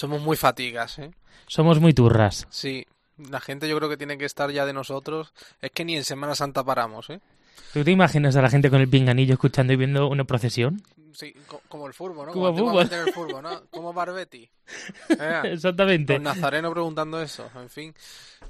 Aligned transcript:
Somos 0.00 0.22
muy 0.22 0.36
fatigas, 0.36 0.98
¿eh? 0.98 1.10
Somos 1.46 1.78
muy 1.78 1.92
turras. 1.92 2.46
Sí, 2.48 2.86
la 3.18 3.38
gente 3.40 3.68
yo 3.68 3.76
creo 3.76 3.90
que 3.90 3.98
tiene 3.98 4.16
que 4.16 4.24
estar 4.24 4.50
ya 4.50 4.64
de 4.64 4.72
nosotros. 4.72 5.34
Es 5.60 5.70
que 5.72 5.84
ni 5.84 5.94
en 5.96 6.04
Semana 6.04 6.34
Santa 6.34 6.64
paramos, 6.64 7.10
¿eh? 7.10 7.20
¿Tú 7.74 7.84
te 7.84 7.90
imaginas 7.90 8.34
a 8.36 8.40
la 8.42 8.48
gente 8.48 8.70
con 8.70 8.80
el 8.80 8.88
pinganillo 8.88 9.34
escuchando 9.34 9.74
y 9.74 9.76
viendo 9.76 10.08
una 10.08 10.24
procesión? 10.24 10.82
Sí, 11.12 11.34
co- 11.46 11.60
como 11.68 11.86
el 11.86 11.92
furbo, 11.92 12.24
¿no? 12.24 12.32
Como 12.32 12.48
el 12.48 13.12
furbo, 13.12 13.42
¿no? 13.42 13.60
Como 13.70 13.92
Barbetti. 13.92 14.48
Eh, 15.10 15.40
Exactamente. 15.52 16.14
Don 16.14 16.22
Nazareno 16.22 16.70
preguntando 16.72 17.20
eso, 17.20 17.50
en 17.56 17.68
fin. 17.68 17.94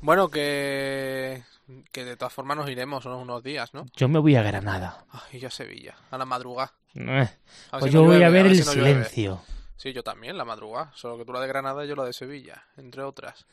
Bueno, 0.03 0.29
que, 0.29 1.43
que 1.91 2.05
de 2.05 2.17
todas 2.17 2.33
formas 2.33 2.57
nos 2.59 2.71
iremos 2.71 3.05
unos, 3.07 3.43
días, 3.43 3.75
¿no? 3.75 3.87
Yo 3.97 4.09
me 4.09 4.21
voy 4.21 4.37
a 4.37 4.43
Granada. 4.43 5.05
Ay, 5.11 5.41
yo 5.41 5.49
a 5.49 5.51
Sevilla, 5.51 5.97
a 6.13 6.17
la 6.17 6.25
madrugada. 6.27 6.73
Eh, 6.95 7.29
A 7.73 7.79
Pues 7.81 7.91
si 7.91 7.95
yo 7.97 8.03
no 8.03 8.07
voy 8.09 8.17
a 8.17 8.29
llueve, 8.29 8.33
ver 8.33 8.43
ver 8.45 8.53
el 8.53 8.59
si 8.63 8.65
no 8.67 8.75
llueve. 8.75 9.01
Sí, 9.81 9.95
yo 9.95 10.03
también, 10.03 10.37
la 10.37 10.45
madrugada. 10.45 10.93
Solo 10.95 11.17
que 11.17 11.25
tú 11.25 11.33
la 11.33 11.41
de 11.41 11.47
Granada 11.49 11.83
y 11.83 11.89
yo 11.89 11.97
la 11.97 12.05
de 12.05 12.13
Sevilla, 12.13 12.67
entre 12.77 13.03
otras. 13.03 13.47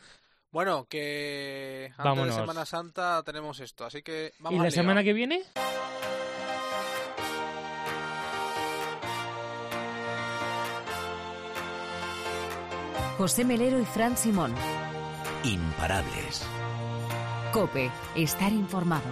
Bueno, 0.51 0.85
que 0.89 1.85
antes 1.91 2.03
Vámonos. 2.03 2.35
de 2.35 2.41
Semana 2.41 2.65
Santa 2.65 3.23
tenemos 3.23 3.61
esto, 3.61 3.85
así 3.85 4.01
que 4.03 4.33
vamos 4.39 4.51
¿Y 4.51 4.57
al 4.57 4.63
la 4.63 4.69
lío. 4.69 4.75
semana 4.75 5.03
que 5.05 5.13
viene? 5.13 5.43
José 13.17 13.43
Melero 13.43 13.79
y 13.79 13.85
Fran 13.85 14.15
Simón. 14.17 14.53
Imparables. 15.43 16.43
Cope, 17.51 17.89
estar 18.15 18.51
informado. 18.51 19.05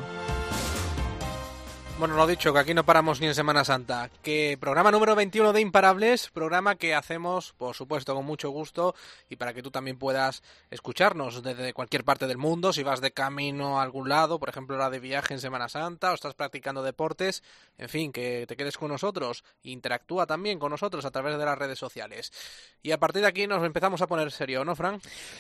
Bueno, 1.98 2.18
lo 2.18 2.28
dicho, 2.28 2.52
que 2.52 2.60
aquí 2.60 2.74
no 2.74 2.84
paramos 2.84 3.22
ni 3.22 3.28
en 3.28 3.36
Semana 3.36 3.64
Santa. 3.64 4.10
Que 4.22 4.58
programa 4.60 4.92
número 4.92 5.16
21 5.16 5.54
de 5.54 5.62
Imparables, 5.62 6.30
programa 6.30 6.76
que 6.76 6.94
hacemos, 6.94 7.54
por 7.54 7.74
supuesto, 7.74 8.14
con 8.14 8.26
mucho 8.26 8.50
gusto 8.50 8.94
y 9.30 9.38
para 9.38 9.54
que 9.54 9.64
tú 9.64 9.72
también 9.72 9.98
puedas 9.98 10.44
escucharnos 10.72 11.42
desde 11.42 11.72
cualquier 11.72 12.04
parte 12.04 12.28
del 12.28 12.38
mundo, 12.38 12.74
si 12.74 12.84
vas 12.84 13.00
de 13.00 13.12
camino 13.12 13.80
a 13.80 13.84
algún 13.84 14.10
lado, 14.10 14.40
por 14.40 14.50
ejemplo, 14.50 14.78
la 14.78 14.90
de 14.90 15.00
viaje 15.00 15.36
en 15.36 15.40
Semana 15.40 15.70
Santa 15.70 16.12
o 16.12 16.16
estás 16.16 16.34
practicando 16.34 16.84
deportes, 16.84 17.44
en 17.78 17.88
fin, 17.88 18.12
que 18.12 18.46
te 18.46 18.58
quedes 18.58 18.78
con 18.78 18.90
nosotros, 18.90 19.46
interactúa 19.64 20.28
también 20.28 20.60
con 20.60 20.72
nosotros 20.72 21.06
a 21.06 21.12
través 21.12 21.38
de 21.38 21.46
las 21.46 21.58
redes 21.58 21.80
sociales. 21.80 22.34
Y 22.84 22.92
a 22.92 23.00
partir 23.00 23.22
de 23.22 23.30
aquí 23.30 23.48
nos 23.48 23.66
empezamos 23.66 24.02
a 24.02 24.08
poner 24.08 24.34
serio, 24.34 24.66
¿no, 24.66 24.76
Fran? 24.76 25.00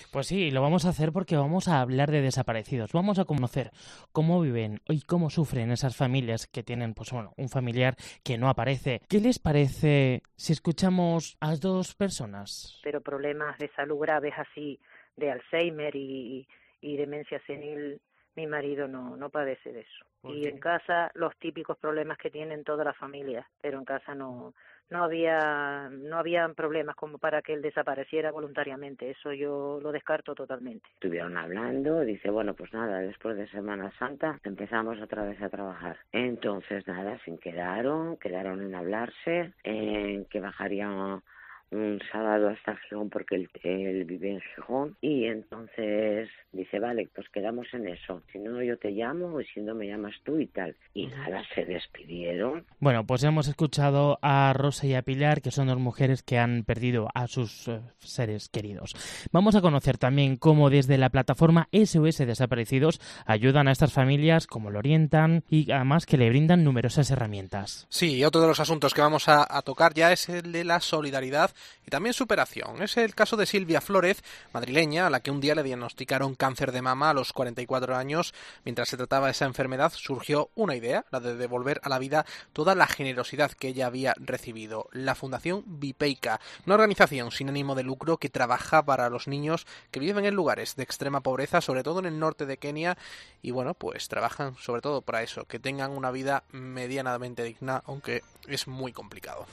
Pues 0.09 0.28
sí, 0.28 0.52
lo 0.52 0.62
vamos 0.62 0.86
a 0.86 0.90
hacer 0.90 1.12
porque 1.12 1.36
vamos 1.36 1.67
a 1.67 1.81
hablar 1.81 2.12
de 2.12 2.22
desaparecidos. 2.22 2.94
Vamos 2.94 3.19
a 3.19 3.25
conocer 3.25 3.72
cómo 4.14 4.40
viven 4.40 4.81
y 4.88 5.02
cómo 5.02 5.30
sufren 5.30 5.69
esas 5.69 5.97
familias 5.97 6.44
que 6.51 6.63
tienen, 6.63 6.93
pues 6.93 7.11
bueno, 7.11 7.33
un 7.38 7.49
familiar 7.49 7.95
que 8.23 8.38
no 8.38 8.49
aparece. 8.49 9.01
¿Qué 9.09 9.19
les 9.19 9.39
parece 9.39 10.21
si 10.35 10.53
escuchamos 10.53 11.38
a 11.39 11.55
dos 11.55 11.95
personas? 11.95 12.79
pero 12.83 13.01
problemas 13.01 13.57
de 13.57 13.69
salud 13.75 13.97
graves 13.99 14.33
así, 14.38 14.79
de 15.16 15.31
Alzheimer 15.31 15.95
y, 15.95 16.47
y 16.81 16.97
demencia 16.97 17.41
senil, 17.47 17.99
mi 18.36 18.47
marido 18.47 18.88
no, 18.88 19.16
no 19.16 19.30
padece 19.30 19.72
de 19.72 19.81
eso. 19.81 20.05
¿Por 20.22 20.33
Y 20.33 20.41
qué? 20.41 20.50
en 20.50 20.59
casa 20.59 21.11
los 21.14 21.36
típicos 21.38 21.78
problemas 21.78 22.17
que 22.17 22.30
tienen 22.31 22.64
todas 22.64 22.86
las 22.86 22.97
familias, 22.97 23.45
pero 23.61 23.78
en 23.78 23.86
casa 23.86 24.14
no, 24.16 24.53
no 24.89 25.03
había, 25.03 25.89
no 25.89 26.17
habían 26.17 26.53
problemas 26.56 26.95
como 26.95 27.17
para 27.17 27.41
que 27.41 27.53
él 27.53 27.61
desapareciera 27.61 28.31
voluntariamente. 28.31 29.09
Eso 29.09 29.33
yo 29.33 29.80
lo 29.81 29.91
descarto 29.91 30.36
totalmente. 30.36 30.88
Estuvieron 30.94 31.38
hablando, 31.38 32.02
dice, 32.02 32.30
bueno, 32.30 32.53
pues 32.53 32.73
nada, 32.73 33.00
después 33.00 33.38
de 33.38 33.47
Semana 33.47 33.91
Santa 33.97 34.39
empezamos 34.44 35.00
otra 35.02 35.23
vez 35.25 35.41
a 35.41 35.50
trabajar. 35.50 35.97
Entonces, 36.11 36.88
nada, 36.88 37.19
se 37.25 37.38
quedaron, 37.38 38.17
quedaron 38.17 38.61
en 38.61 38.75
hablarse, 38.75 39.53
en 39.63 40.25
que 40.25 40.39
bajarían 40.39 41.22
un 41.71 41.99
sábado 42.11 42.49
hasta 42.49 42.75
Gijón 42.77 43.09
porque 43.09 43.35
él, 43.35 43.49
él 43.63 44.05
vive 44.05 44.31
en 44.31 44.41
Gijón 44.41 44.95
y 45.02 45.25
entonces 45.25 46.30
dice, 46.52 46.80
vale, 46.80 47.09
pues 47.13 47.27
quedamos 47.30 47.67
en 47.73 47.88
eso. 47.88 48.22
Si 48.31 48.39
no, 48.39 48.61
yo 48.63 48.77
te 48.77 48.91
llamo 48.91 49.41
y 49.41 49.45
si 49.45 49.61
no, 49.61 49.75
me 49.75 49.88
llamas 49.88 50.16
tú 50.23 50.39
y 50.39 50.47
tal. 50.47 50.75
Y 50.94 51.07
nada, 51.07 51.44
se 51.53 51.66
despidieron. 51.66 52.66
Bueno, 52.79 53.06
pues 53.06 53.23
hemos 53.23 53.47
escuchado 53.47 54.19
a 54.22 54.53
Rosa 54.53 54.88
y 54.88 54.94
a 54.94 55.01
Pilar, 55.01 55.41
que 55.41 55.51
son 55.51 55.67
dos 55.67 55.79
mujeres 55.79 56.23
que 56.23 56.38
han 56.38 56.63
perdido 56.63 57.09
a 57.13 57.28
sus 57.28 57.67
eh, 57.67 57.81
seres 57.97 58.50
queridos. 58.50 58.94
Vamos 59.31 59.56
a 59.56 59.61
conocer 59.61 59.97
también 59.97 60.38
cómo 60.38 60.69
desde 60.69 60.97
la 60.97 61.09
plataforma 61.09 61.67
SOS 61.72 62.17
Desaparecidos 62.25 63.00
ayudan 63.25 63.67
a 63.67 63.72
estas 63.72 63.94
familias, 63.94 64.47
cómo 64.47 64.72
lo 64.72 64.79
orientan 64.79 65.44
y 65.50 65.72
además 65.72 66.06
que 66.06 66.17
le 66.17 66.29
brindan 66.29 66.63
numerosas 66.63 67.11
herramientas. 67.11 67.88
Sí, 67.90 68.23
otro 68.23 68.41
de 68.41 68.47
los 68.47 68.59
asuntos 68.59 68.94
que 68.94 69.01
vamos 69.01 69.28
a, 69.28 69.45
a 69.50 69.61
tocar 69.61 69.94
ya 69.94 70.11
es 70.11 70.29
el 70.29 70.51
de 70.51 70.63
la 70.63 70.79
solidaridad 70.79 71.51
y 71.85 71.89
también 71.89 72.13
superación. 72.13 72.81
Es 72.81 72.97
el 72.97 73.16
caso 73.16 73.38
de 73.38 73.45
Silvia 73.45 73.81
Flórez, 73.81 74.23
madrileña, 74.53 75.07
a 75.07 75.09
la 75.09 75.19
que 75.19 75.31
un 75.31 75.41
día 75.41 75.55
le 75.55 75.63
diagnosticaron 75.63 76.35
cáncer 76.35 76.71
de 76.71 76.81
mama 76.81 77.09
a 77.09 77.13
los 77.13 77.33
44 77.33 77.95
años. 77.95 78.33
Mientras 78.63 78.89
se 78.89 78.97
trataba 78.97 79.29
esa 79.29 79.45
enfermedad, 79.45 79.91
surgió 79.95 80.49
una 80.55 80.75
idea, 80.75 81.05
la 81.11 81.19
de 81.19 81.35
devolver 81.35 81.79
a 81.83 81.89
la 81.89 81.99
vida 81.99 82.25
toda 82.53 82.75
la 82.75 82.88
generosidad 82.88 83.51
que 83.51 83.69
ella 83.69 83.88
había 83.88 84.13
recibido. 84.17 84.88
La 84.91 85.16
Fundación 85.16 85.63
Vipeica, 85.66 86.39
una 86.66 86.75
organización 86.75 87.31
sin 87.31 87.49
ánimo 87.49 87.75
de 87.75 87.83
lucro 87.83 88.17
que 88.17 88.29
trabaja 88.29 88.83
para 88.83 89.09
los 89.09 89.27
niños 89.27 89.66
que 89.91 89.99
viven 89.99 90.25
en 90.25 90.35
lugares 90.35 90.75
de 90.75 90.83
extrema 90.83 91.22
pobreza, 91.22 91.61
sobre 91.61 91.83
todo 91.83 91.99
en 91.99 92.05
el 92.05 92.19
norte 92.19 92.45
de 92.45 92.57
Kenia, 92.57 92.97
y 93.41 93.51
bueno, 93.51 93.73
pues 93.73 94.07
trabajan 94.07 94.55
sobre 94.59 94.81
todo 94.81 95.01
para 95.01 95.23
eso, 95.23 95.45
que 95.45 95.59
tengan 95.59 95.91
una 95.91 96.11
vida 96.11 96.43
medianamente 96.51 97.43
digna, 97.43 97.83
aunque 97.85 98.23
es 98.47 98.67
muy 98.67 98.91
complicado. 98.91 99.45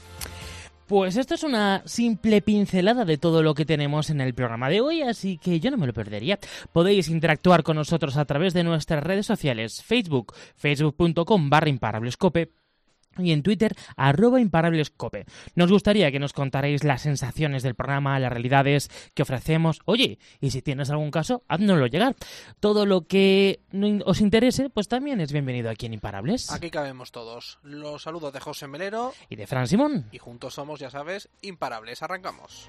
Pues 0.93 1.17
esto 1.17 1.37
es 1.37 1.43
una 1.43 1.83
simple 1.87 2.43
pincelada 2.43 3.07
de 3.07 3.17
todo 3.17 3.43
lo 3.43 3.55
que 3.55 3.65
tenemos 3.65 4.11
en 4.11 4.21
el 4.21 4.35
programa 4.35 4.69
de 4.69 4.83
hoy, 4.83 5.01
así 5.01 5.39
que 5.39 5.59
yo 5.59 5.71
no 5.71 5.79
me 5.79 5.87
lo 5.87 5.95
perdería. 5.95 6.39
Podéis 6.71 7.09
interactuar 7.09 7.63
con 7.63 7.77
nosotros 7.77 8.19
a 8.19 8.27
través 8.27 8.53
de 8.53 8.63
nuestras 8.63 9.03
redes 9.03 9.25
sociales, 9.25 9.83
Facebook, 9.83 10.35
facebook.com 10.55 11.49
barra 11.49 11.71
imparablescope 11.71 12.53
y 13.19 13.33
en 13.33 13.43
Twitter, 13.43 13.75
arroba 13.97 14.41
imparablescope. 14.41 15.25
Nos 15.55 15.71
gustaría 15.71 16.11
que 16.11 16.19
nos 16.19 16.33
contarais 16.33 16.85
las 16.85 17.03
sensaciones 17.03 17.63
del 17.63 17.75
programa, 17.75 18.19
las 18.19 18.33
realidades 18.33 18.91
que 19.15 19.23
ofrecemos. 19.23 19.81
Oye, 19.85 20.19
y 20.41 20.51
si 20.51 20.63
tienes 20.63 20.91
algún 20.91 21.11
caso, 21.11 21.43
háznoslo 21.49 21.87
llegar. 21.87 22.17
Todo 22.61 22.87
lo 22.87 23.07
que 23.07 23.61
os 24.05 24.21
interese, 24.21 24.71
pues 24.71 24.89
también 24.89 25.21
es 25.21 25.33
bienvenido 25.33 25.71
aquí 25.71 25.87
en 25.87 25.95
Imparables. 25.95 26.51
Aquí 26.51 26.71
cabemos 26.71 27.13
todos. 27.13 27.59
Los 27.63 28.03
saludos 28.03 28.33
de 28.33 28.41
José 28.41 28.67
Melero 28.67 29.13
Y 29.29 29.37
de 29.37 29.47
Fran 29.47 29.67
Simón. 29.67 30.07
y 30.13 30.19
juntos 30.19 30.55
somos, 30.55 30.81
ya 30.81 30.91
sabes, 30.91 31.29
imparables. 31.43 32.03
Arrancamos. 32.03 32.69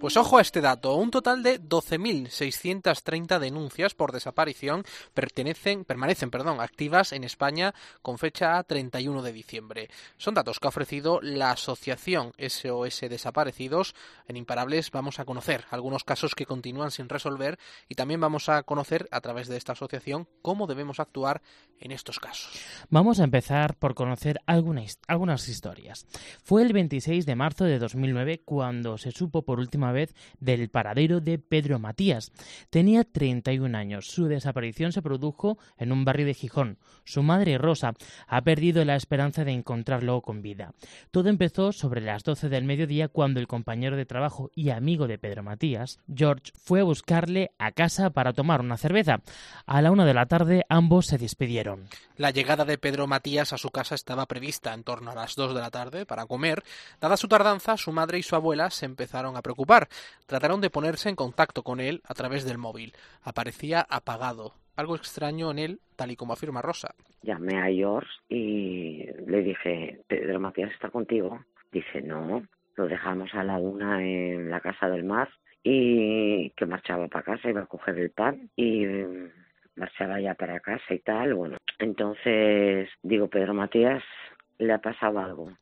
Pues 0.00 0.16
ojo 0.16 0.38
a 0.38 0.40
este 0.40 0.62
dato, 0.62 0.94
un 0.94 1.10
total 1.10 1.42
de 1.42 1.60
12.630 1.60 3.38
denuncias 3.38 3.92
por 3.92 4.12
desaparición 4.12 4.82
pertenecen, 5.12 5.84
permanecen 5.84 6.30
perdón, 6.30 6.62
activas 6.62 7.12
en 7.12 7.22
España 7.22 7.74
con 8.00 8.16
fecha 8.16 8.56
a 8.56 8.64
31 8.64 9.20
de 9.20 9.32
diciembre. 9.34 9.90
Son 10.16 10.32
datos 10.32 10.58
que 10.58 10.66
ha 10.66 10.70
ofrecido 10.70 11.20
la 11.20 11.50
asociación 11.50 12.32
SOS 12.38 13.00
Desaparecidos. 13.10 13.94
En 14.26 14.38
Imparables 14.38 14.90
vamos 14.90 15.18
a 15.20 15.26
conocer 15.26 15.66
algunos 15.70 16.02
casos 16.02 16.34
que 16.34 16.46
continúan 16.46 16.90
sin 16.90 17.10
resolver 17.10 17.58
y 17.86 17.94
también 17.94 18.20
vamos 18.22 18.48
a 18.48 18.62
conocer 18.62 19.06
a 19.10 19.20
través 19.20 19.48
de 19.48 19.58
esta 19.58 19.72
asociación 19.72 20.26
cómo 20.40 20.66
debemos 20.66 20.98
actuar 20.98 21.42
en 21.78 21.92
estos 21.92 22.18
casos. 22.18 22.58
Vamos 22.88 23.20
a 23.20 23.24
empezar 23.24 23.76
por 23.76 23.94
conocer 23.94 24.40
alguna 24.46 24.82
his- 24.82 24.98
algunas 25.08 25.46
historias. 25.48 26.06
Fue 26.42 26.62
el 26.62 26.72
26 26.72 27.26
de 27.26 27.36
marzo 27.36 27.64
de 27.64 27.78
2009 27.78 28.40
cuando 28.46 28.96
se 28.96 29.10
supo 29.12 29.42
por 29.42 29.58
última 29.60 29.89
vez 29.92 30.14
del 30.38 30.68
paradero 30.68 31.20
de 31.20 31.38
Pedro 31.38 31.78
Matías. 31.78 32.32
Tenía 32.70 33.04
31 33.04 33.76
años. 33.76 34.06
Su 34.06 34.26
desaparición 34.26 34.92
se 34.92 35.02
produjo 35.02 35.58
en 35.78 35.92
un 35.92 36.04
barrio 36.04 36.26
de 36.26 36.34
Gijón. 36.34 36.78
Su 37.04 37.22
madre, 37.22 37.58
Rosa, 37.58 37.94
ha 38.26 38.42
perdido 38.42 38.84
la 38.84 38.96
esperanza 38.96 39.44
de 39.44 39.52
encontrarlo 39.52 40.20
con 40.20 40.42
vida. 40.42 40.72
Todo 41.10 41.28
empezó 41.28 41.72
sobre 41.72 42.00
las 42.00 42.22
12 42.24 42.48
del 42.48 42.64
mediodía 42.64 43.08
cuando 43.08 43.40
el 43.40 43.46
compañero 43.46 43.96
de 43.96 44.06
trabajo 44.06 44.50
y 44.54 44.70
amigo 44.70 45.06
de 45.06 45.18
Pedro 45.18 45.42
Matías, 45.42 45.98
George, 46.12 46.52
fue 46.54 46.80
a 46.80 46.84
buscarle 46.84 47.52
a 47.58 47.72
casa 47.72 48.10
para 48.10 48.32
tomar 48.32 48.60
una 48.60 48.76
cerveza. 48.76 49.20
A 49.66 49.82
la 49.82 49.90
una 49.90 50.04
de 50.04 50.14
la 50.14 50.26
tarde 50.26 50.64
ambos 50.68 51.06
se 51.06 51.18
despidieron. 51.18 51.88
La 52.16 52.30
llegada 52.30 52.64
de 52.64 52.78
Pedro 52.78 53.06
Matías 53.06 53.52
a 53.52 53.58
su 53.58 53.70
casa 53.70 53.94
estaba 53.94 54.26
prevista 54.26 54.74
en 54.74 54.84
torno 54.84 55.10
a 55.10 55.14
las 55.14 55.34
2 55.34 55.54
de 55.54 55.60
la 55.60 55.70
tarde 55.70 56.06
para 56.06 56.26
comer. 56.26 56.62
Dada 57.00 57.16
su 57.16 57.28
tardanza, 57.28 57.76
su 57.76 57.92
madre 57.92 58.18
y 58.18 58.22
su 58.22 58.36
abuela 58.36 58.70
se 58.70 58.86
empezaron 58.86 59.36
a 59.36 59.42
preocupar. 59.42 59.79
Trataron 60.26 60.60
de 60.60 60.70
ponerse 60.70 61.08
en 61.08 61.16
contacto 61.16 61.62
con 61.62 61.80
él 61.80 62.00
a 62.04 62.14
través 62.14 62.44
del 62.44 62.58
móvil. 62.58 62.92
Aparecía 63.22 63.86
apagado. 63.88 64.54
algo 64.76 64.96
extraño 64.96 65.50
en 65.50 65.58
él, 65.58 65.80
tal 65.96 66.10
y 66.10 66.16
como 66.16 66.32
afirma 66.32 66.62
Rosa. 66.62 66.94
Llamé 67.22 67.58
a 67.58 67.66
George 67.66 68.10
y 68.30 69.04
le 69.26 69.42
dije, 69.42 70.00
Pedro 70.06 70.40
Matías 70.40 70.72
está 70.72 70.88
contigo. 70.88 71.44
Dice, 71.70 72.00
no, 72.00 72.42
lo 72.76 72.88
dejamos 72.88 73.34
a 73.34 73.44
la 73.44 73.58
una 73.58 74.02
en 74.02 74.48
la 74.48 74.60
casa 74.60 74.88
del 74.88 75.04
mar 75.04 75.28
y 75.62 76.50
que 76.50 76.66
marchaba 76.66 77.08
para 77.08 77.24
casa, 77.24 77.50
iba 77.50 77.62
a 77.62 77.66
coger 77.66 77.98
el 77.98 78.10
pan 78.10 78.48
y 78.56 78.86
mm, 78.86 79.30
marchaba 79.76 80.20
ya 80.20 80.34
para 80.34 80.60
casa 80.60 80.94
y 80.94 81.00
tal. 81.00 81.34
Bueno, 81.34 81.58
entonces 81.78 82.88
digo, 83.02 83.28
Pedro 83.28 83.54
Matías, 83.54 84.02
le 84.58 84.72
ha 84.72 84.78
pasado 84.78 85.18
algo. 85.18 85.52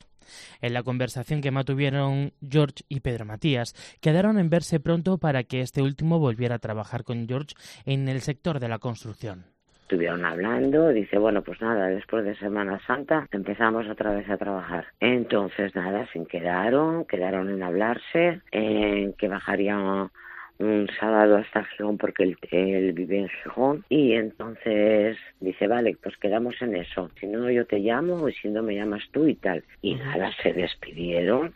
En 0.60 0.74
la 0.74 0.82
conversación 0.82 1.40
que 1.40 1.50
mantuvieron 1.50 2.32
George 2.48 2.84
y 2.88 3.00
Pedro 3.00 3.24
Matías, 3.24 3.74
quedaron 4.00 4.38
en 4.38 4.50
verse 4.50 4.80
pronto 4.80 5.18
para 5.18 5.44
que 5.44 5.60
este 5.60 5.82
último 5.82 6.18
volviera 6.18 6.56
a 6.56 6.58
trabajar 6.58 7.04
con 7.04 7.26
George 7.26 7.54
en 7.84 8.08
el 8.08 8.20
sector 8.20 8.60
de 8.60 8.68
la 8.68 8.78
construcción. 8.78 9.44
Estuvieron 9.82 10.22
hablando, 10.26 10.88
dice, 10.88 11.16
bueno, 11.16 11.40
pues 11.40 11.62
nada, 11.62 11.86
después 11.88 12.22
de 12.22 12.36
Semana 12.36 12.78
Santa 12.86 13.26
empezamos 13.32 13.88
otra 13.88 14.12
vez 14.12 14.28
a 14.28 14.36
trabajar. 14.36 14.88
Entonces, 15.00 15.74
nada, 15.74 16.06
sin 16.12 16.26
quedaron, 16.26 17.06
quedaron 17.06 17.48
en 17.48 17.62
hablarse, 17.62 18.42
en 18.52 19.14
que 19.14 19.28
bajarían 19.28 20.10
un 20.58 20.88
sábado 20.98 21.36
hasta 21.36 21.64
Gijón 21.64 21.98
porque 21.98 22.36
él, 22.50 22.92
vive 22.92 23.18
en 23.18 23.28
Gijón 23.28 23.84
y 23.88 24.12
entonces 24.12 25.16
dice, 25.40 25.66
vale, 25.66 25.96
pues 26.02 26.16
quedamos 26.16 26.60
en 26.60 26.76
eso. 26.76 27.10
Si 27.20 27.26
no, 27.26 27.50
yo 27.50 27.66
te 27.66 27.78
llamo 27.78 28.28
y 28.28 28.32
si 28.34 28.48
no 28.48 28.62
me 28.62 28.74
llamas 28.74 29.02
tú 29.12 29.26
y 29.26 29.34
tal. 29.34 29.62
Y 29.82 29.94
nada, 29.94 30.32
se 30.42 30.52
despidieron 30.52 31.54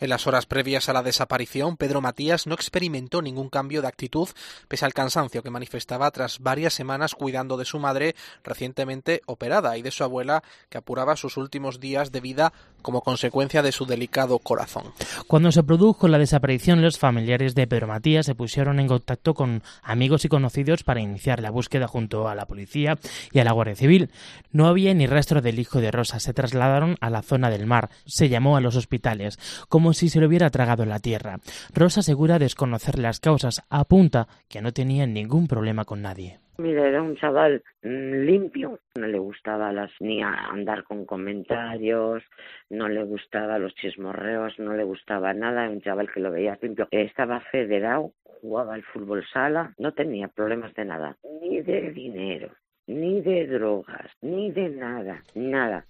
en 0.00 0.08
las 0.08 0.26
horas 0.26 0.46
previas 0.46 0.88
a 0.88 0.92
la 0.92 1.02
desaparición, 1.02 1.76
Pedro 1.76 2.00
Matías 2.00 2.46
no 2.46 2.54
experimentó 2.54 3.22
ningún 3.22 3.48
cambio 3.48 3.82
de 3.82 3.88
actitud 3.88 4.28
pese 4.68 4.84
al 4.84 4.94
cansancio 4.94 5.42
que 5.42 5.50
manifestaba 5.50 6.10
tras 6.10 6.40
varias 6.40 6.74
semanas 6.74 7.14
cuidando 7.14 7.56
de 7.56 7.64
su 7.64 7.78
madre 7.78 8.14
recientemente 8.42 9.22
operada 9.26 9.76
y 9.76 9.82
de 9.82 9.90
su 9.90 10.04
abuela 10.04 10.42
que 10.68 10.78
apuraba 10.78 11.16
sus 11.16 11.36
últimos 11.36 11.80
días 11.80 12.12
de 12.12 12.20
vida 12.20 12.52
como 12.82 13.02
consecuencia 13.02 13.62
de 13.62 13.72
su 13.72 13.86
delicado 13.86 14.38
corazón. 14.40 14.92
Cuando 15.28 15.52
se 15.52 15.62
produjo 15.62 16.08
la 16.08 16.18
desaparición, 16.18 16.82
los 16.82 16.98
familiares 16.98 17.54
de 17.54 17.66
Pedro 17.66 17.86
Matías 17.86 18.26
se 18.26 18.34
pusieron 18.34 18.80
en 18.80 18.88
contacto 18.88 19.34
con 19.34 19.62
amigos 19.82 20.24
y 20.24 20.28
conocidos 20.28 20.82
para 20.82 21.00
iniciar 21.00 21.40
la 21.40 21.50
búsqueda 21.50 21.86
junto 21.86 22.28
a 22.28 22.34
la 22.34 22.46
policía 22.46 22.98
y 23.30 23.38
a 23.38 23.44
la 23.44 23.52
Guardia 23.52 23.76
Civil. 23.76 24.10
No 24.50 24.66
había 24.66 24.92
ni 24.94 25.06
rastro 25.06 25.40
del 25.40 25.58
hijo 25.58 25.80
de 25.80 25.90
Rosa. 25.90 26.18
Se 26.18 26.34
trasladaron 26.34 26.96
a 27.00 27.10
la 27.10 27.22
zona 27.22 27.50
del 27.50 27.66
mar. 27.66 27.90
Se 28.04 28.28
llamó 28.28 28.56
a 28.56 28.60
los 28.60 28.76
hospitales 28.76 29.38
como 29.68 29.92
si 29.92 30.08
se 30.08 30.20
lo 30.20 30.26
hubiera 30.26 30.50
tragado 30.50 30.84
la 30.84 30.98
tierra. 30.98 31.38
Rosa 31.74 32.00
asegura 32.00 32.38
desconocer 32.38 32.98
las 32.98 33.20
causas, 33.20 33.62
apunta 33.70 34.28
que 34.48 34.62
no 34.62 34.72
tenía 34.72 35.06
ningún 35.06 35.46
problema 35.46 35.84
con 35.84 36.02
nadie. 36.02 36.38
Mira, 36.58 36.86
era 36.86 37.02
un 37.02 37.16
chaval 37.16 37.62
mm, 37.82 38.24
limpio, 38.24 38.78
no 38.94 39.06
le 39.06 39.18
gustaba 39.18 39.72
las, 39.72 39.90
ni 40.00 40.22
andar 40.22 40.84
con 40.84 41.06
comentarios, 41.06 42.22
no 42.68 42.88
le 42.88 43.02
gustaba 43.04 43.58
los 43.58 43.74
chismorreos, 43.74 44.58
no 44.58 44.74
le 44.74 44.84
gustaba 44.84 45.32
nada, 45.32 45.68
un 45.68 45.80
chaval 45.80 46.12
que 46.12 46.20
lo 46.20 46.30
veía 46.30 46.58
limpio. 46.60 46.88
Estaba 46.90 47.40
federado, 47.40 48.12
jugaba 48.42 48.74
al 48.74 48.82
fútbol 48.82 49.24
sala, 49.32 49.72
no 49.78 49.92
tenía 49.92 50.28
problemas 50.28 50.74
de 50.74 50.84
nada, 50.84 51.16
ni 51.40 51.62
de 51.62 51.90
dinero, 51.90 52.50
ni 52.86 53.22
de 53.22 53.46
drogas, 53.46 54.10
ni 54.20 54.50
de 54.50 54.68
nada, 54.68 55.22
nada. 55.34 55.86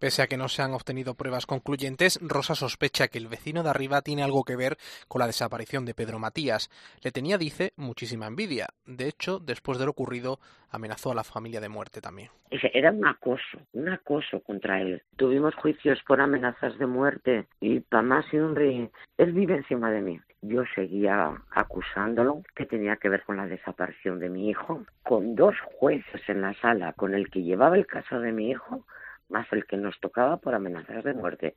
Pese 0.00 0.22
a 0.22 0.28
que 0.28 0.38
no 0.38 0.48
se 0.48 0.62
han 0.62 0.72
obtenido 0.72 1.14
pruebas 1.14 1.44
concluyentes, 1.44 2.18
Rosa 2.22 2.54
sospecha 2.54 3.08
que 3.08 3.18
el 3.18 3.28
vecino 3.28 3.62
de 3.62 3.68
arriba 3.68 4.00
tiene 4.00 4.22
algo 4.22 4.44
que 4.44 4.56
ver 4.56 4.78
con 5.08 5.18
la 5.18 5.26
desaparición 5.26 5.84
de 5.84 5.92
Pedro 5.92 6.18
Matías. 6.18 6.70
Le 7.04 7.12
tenía, 7.12 7.36
dice, 7.36 7.74
muchísima 7.76 8.26
envidia. 8.26 8.68
De 8.86 9.08
hecho, 9.08 9.38
después 9.40 9.78
de 9.78 9.84
lo 9.84 9.90
ocurrido, 9.90 10.38
amenazó 10.70 11.12
a 11.12 11.14
la 11.14 11.22
familia 11.22 11.60
de 11.60 11.68
muerte 11.68 12.00
también. 12.00 12.30
Era 12.50 12.92
un 12.92 13.06
acoso, 13.06 13.58
un 13.74 13.90
acoso 13.90 14.40
contra 14.40 14.80
él. 14.80 15.02
Tuvimos 15.16 15.54
juicios 15.56 15.98
por 16.06 16.22
amenazas 16.22 16.78
de 16.78 16.86
muerte 16.86 17.46
y 17.60 17.80
para 17.80 18.02
más 18.02 18.24
y 18.32 18.38
un 18.38 18.56
rey, 18.56 18.88
él 19.18 19.32
vive 19.32 19.54
encima 19.54 19.90
de 19.90 20.00
mí. 20.00 20.18
Yo 20.40 20.62
seguía 20.74 21.30
acusándolo 21.50 22.42
que 22.56 22.64
tenía 22.64 22.96
que 22.96 23.10
ver 23.10 23.22
con 23.24 23.36
la 23.36 23.46
desaparición 23.46 24.18
de 24.18 24.30
mi 24.30 24.48
hijo, 24.48 24.82
con 25.02 25.34
dos 25.34 25.56
jueces 25.78 26.26
en 26.26 26.40
la 26.40 26.54
sala 26.54 26.94
con 26.94 27.12
el 27.12 27.28
que 27.28 27.42
llevaba 27.42 27.76
el 27.76 27.86
caso 27.86 28.18
de 28.18 28.32
mi 28.32 28.48
hijo 28.48 28.86
más 29.30 29.46
el 29.52 29.64
que 29.66 29.76
nos 29.76 29.98
tocaba 30.00 30.38
por 30.38 30.54
amenazas 30.54 31.04
de 31.04 31.14
muerte. 31.14 31.54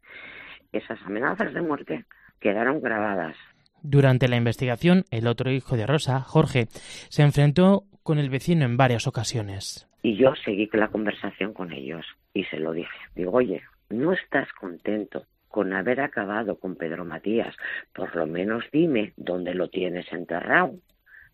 Esas 0.72 1.00
amenazas 1.06 1.54
de 1.54 1.62
muerte 1.62 2.06
quedaron 2.40 2.82
grabadas. 2.82 3.36
Durante 3.82 4.28
la 4.28 4.38
investigación, 4.38 5.04
el 5.12 5.28
otro 5.28 5.52
hijo 5.52 5.76
de 5.76 5.86
Rosa, 5.86 6.22
Jorge, 6.22 6.68
se 7.10 7.22
enfrentó 7.22 7.84
con 8.02 8.18
el 8.18 8.30
vecino 8.30 8.66
en 8.66 8.78
varias 8.78 9.08
ocasiones. 9.08 9.88
Y 10.02 10.18
yo 10.18 10.34
seguí 10.36 10.70
la 10.74 10.90
conversación 10.90 11.54
con 11.54 11.72
ellos 11.72 12.06
y 12.34 12.44
se 12.46 12.60
lo 12.60 12.74
dije. 12.74 12.98
Digo, 13.16 13.32
oye, 13.32 13.62
¿no 13.90 14.14
estás 14.14 14.52
contento 14.54 15.26
con 15.48 15.74
haber 15.74 16.02
acabado 16.02 16.60
con 16.60 16.76
Pedro 16.76 17.06
Matías? 17.06 17.56
Por 17.94 18.16
lo 18.16 18.26
menos 18.26 18.66
dime 18.72 19.14
dónde 19.16 19.54
lo 19.54 19.70
tienes 19.70 20.12
enterrado 20.12 20.76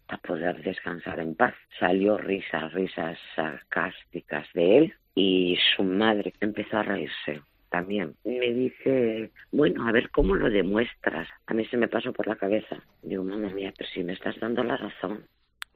para 0.08 0.22
poder 0.22 0.62
descansar 0.64 1.20
en 1.20 1.36
paz. 1.36 1.56
Salió 1.80 2.18
risas, 2.18 2.74
risas 2.74 3.18
sarcásticas 3.36 4.48
de 4.54 4.78
él 4.78 4.94
y 5.16 5.58
su 5.76 5.84
madre 5.84 6.34
empezó 6.40 6.78
a 6.78 6.84
reírse 6.84 7.42
también. 7.70 8.16
Me 8.24 8.52
dice, 8.52 9.32
bueno, 9.52 9.88
a 9.88 9.92
ver 9.92 10.10
cómo 10.10 10.36
lo 10.36 10.50
demuestras. 10.50 11.28
A 11.46 11.54
mí 11.54 11.66
se 11.66 11.78
me 11.78 11.88
pasó 11.88 12.12
por 12.12 12.28
la 12.28 12.36
cabeza. 12.36 12.78
Digo, 13.02 13.24
mamá 13.24 13.50
mía, 13.50 13.74
pero 13.78 13.90
si 13.90 14.04
me 14.04 14.14
estás 14.14 14.40
dando 14.40 14.64
la 14.64 14.78
razón. 14.78 15.26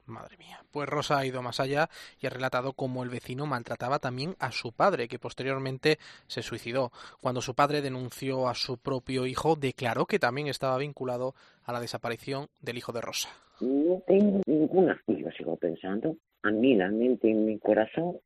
Madre 0.06 0.36
mía. 0.36 0.58
Pues 0.70 0.86
Rosa 0.88 1.18
ha 1.18 1.24
ido 1.24 1.40
más 1.40 1.60
allá 1.60 1.88
y 2.20 2.26
ha 2.26 2.30
relatado 2.30 2.74
cómo 2.74 3.04
el 3.04 3.08
vecino 3.08 3.46
maltrataba 3.46 3.98
también 4.00 4.34
a 4.38 4.52
su 4.52 4.72
padre, 4.72 5.08
que 5.08 5.18
posteriormente 5.18 5.98
se 6.26 6.42
suicidó. 6.42 6.90
Cuando 7.20 7.40
su 7.40 7.54
padre 7.54 7.80
denunció 7.80 8.48
a 8.48 8.54
su 8.54 8.76
propio 8.76 9.24
hijo, 9.24 9.56
declaró 9.56 10.04
que 10.04 10.18
también 10.18 10.48
estaba 10.48 10.76
vinculado 10.76 11.34
a 11.64 11.72
la 11.72 11.80
desaparición 11.80 12.48
del 12.60 12.76
hijo 12.76 12.92
de 12.92 13.00
Rosa. 13.00 13.30
No 13.60 14.02
tengo 14.06 14.42
ninguna. 14.46 15.00
Y 15.06 15.22
yo 15.22 15.30
sigo 15.30 15.56
pensando, 15.56 16.16
a 16.42 16.50
mí 16.50 16.74
la 16.74 16.90
mente 16.90 17.30
en 17.30 17.46
mi 17.46 17.58
corazón 17.58 18.18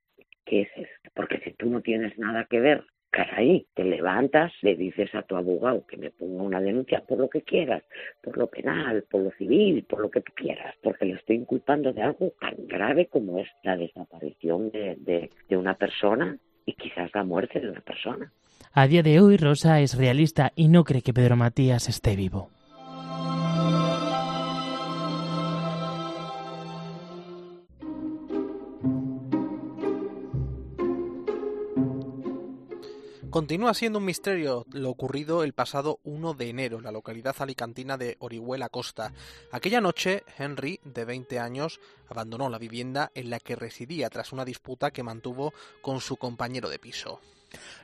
¿qué 0.49 0.63
es 0.63 0.69
esto? 0.77 1.11
Porque 1.15 1.39
si 1.45 1.53
tú 1.53 1.69
no 1.69 1.81
tienes 1.81 2.19
nada 2.19 2.47
que 2.49 2.61
ver, 2.61 2.85
caray, 3.11 3.67
te 3.75 3.85
levantas, 3.85 4.53
le 4.63 4.77
dices 4.77 5.15
a 5.15 5.23
tu 5.23 5.37
abogado 5.37 5.87
que 5.87 5.97
me 5.97 6.11
ponga 6.11 6.43
una 6.43 6.61
denuncia 6.61 7.01
por 7.07 7.19
lo 7.19 7.29
que 7.29 7.43
quieras, 7.43 7.83
por 8.23 8.37
lo 8.37 8.47
penal, 8.49 9.05
por 9.11 9.23
lo 9.23 9.31
civil, 9.33 9.85
por 9.85 10.01
lo 10.01 10.11
que 10.11 10.21
tú 10.21 10.33
quieras, 10.35 10.75
porque 10.83 11.07
le 11.07 11.15
estoy 11.15 11.37
inculpando 11.37 11.93
de 11.93 12.03
algo 12.03 12.33
tan 12.41 12.55
grave 12.67 13.07
como 13.07 13.39
es 13.39 13.49
la 13.63 13.77
desaparición 13.77 14.71
de, 14.71 15.31
de 15.49 15.57
una 15.57 15.75
persona 15.75 16.39
y 16.67 16.75
quizás 16.75 17.11
la 17.15 17.25
muerte 17.25 17.61
de 17.61 17.71
una 17.71 17.81
persona. 17.81 18.33
A 18.73 18.87
día 18.87 19.03
de 19.03 19.21
hoy, 19.21 19.37
Rosa 19.37 19.81
es 19.81 19.97
realista 19.97 20.53
y 20.55 20.69
no 20.69 20.85
cree 20.85 21.03
que 21.03 21.15
Pedro 21.15 21.37
Matías 21.37 21.89
esté 21.89 22.15
vivo. 22.17 22.51
Continúa 33.39 33.73
siendo 33.73 34.01
un 34.01 34.05
misterio 34.05 34.65
lo 34.73 34.91
ocurrido 34.91 35.45
el 35.45 35.53
pasado 35.53 36.01
1 36.03 36.35
de 36.35 36.51
enero 36.51 36.79
en 36.79 36.83
la 36.83 36.91
localidad 36.91 37.37
alicantina 37.39 37.97
de 37.97 38.17
Orihuela 38.19 38.69
Costa. 38.69 39.13
Aquella 39.53 39.81
noche, 39.81 40.25
Henry, 40.37 40.81
de 40.83 41.05
20 41.05 41.39
años, 41.39 41.81
abandonó 42.09 42.51
la 42.51 42.59
vivienda 42.59 43.13
en 43.15 43.31
la 43.31 43.39
que 43.39 43.55
residía 43.55 44.11
tras 44.11 44.33
una 44.33 44.45
disputa 44.45 44.91
que 44.91 45.05
mantuvo 45.05 45.53
con 45.83 46.01
su 46.01 46.17
compañero 46.17 46.69
de 46.69 46.81
piso. 46.81 47.21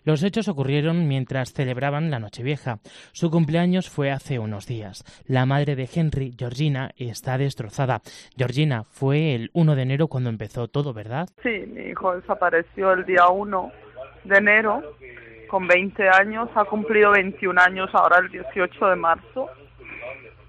Los 0.02 0.24
hechos 0.24 0.48
ocurrieron 0.48 1.06
mientras 1.06 1.52
celebraban 1.52 2.10
la 2.10 2.18
Nochevieja. 2.18 2.80
Su 3.12 3.30
cumpleaños 3.30 3.88
fue 3.88 4.10
hace 4.10 4.40
unos 4.40 4.66
días. 4.66 5.04
La 5.28 5.46
madre 5.46 5.76
de 5.76 5.88
Henry, 5.94 6.34
Georgina, 6.36 6.90
está 6.96 7.38
destrozada. 7.38 8.02
Georgina, 8.36 8.82
fue 8.82 9.36
el 9.36 9.50
1 9.52 9.76
de 9.76 9.82
enero 9.82 10.08
cuando 10.08 10.30
empezó 10.30 10.66
todo, 10.66 10.92
¿verdad? 10.92 11.28
Sí, 11.44 11.64
mi 11.68 11.90
hijo 11.90 12.16
desapareció 12.16 12.92
el 12.92 13.06
día 13.06 13.28
1 13.28 13.72
de 14.24 14.36
enero 14.36 14.82
con 15.48 15.66
20 15.66 16.08
años, 16.08 16.48
ha 16.54 16.64
cumplido 16.64 17.12
21 17.12 17.60
años 17.60 17.90
ahora 17.92 18.18
el 18.18 18.28
18 18.28 18.86
de 18.88 18.96
marzo. 18.96 19.50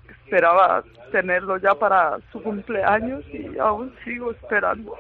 Esperaba 0.10 0.84
tenerlo 1.12 1.58
ya 1.58 1.76
para 1.76 2.18
su 2.32 2.42
cumpleaños 2.42 3.24
y 3.32 3.58
aún 3.58 3.94
sigo 4.04 4.32
esperando. 4.32 4.98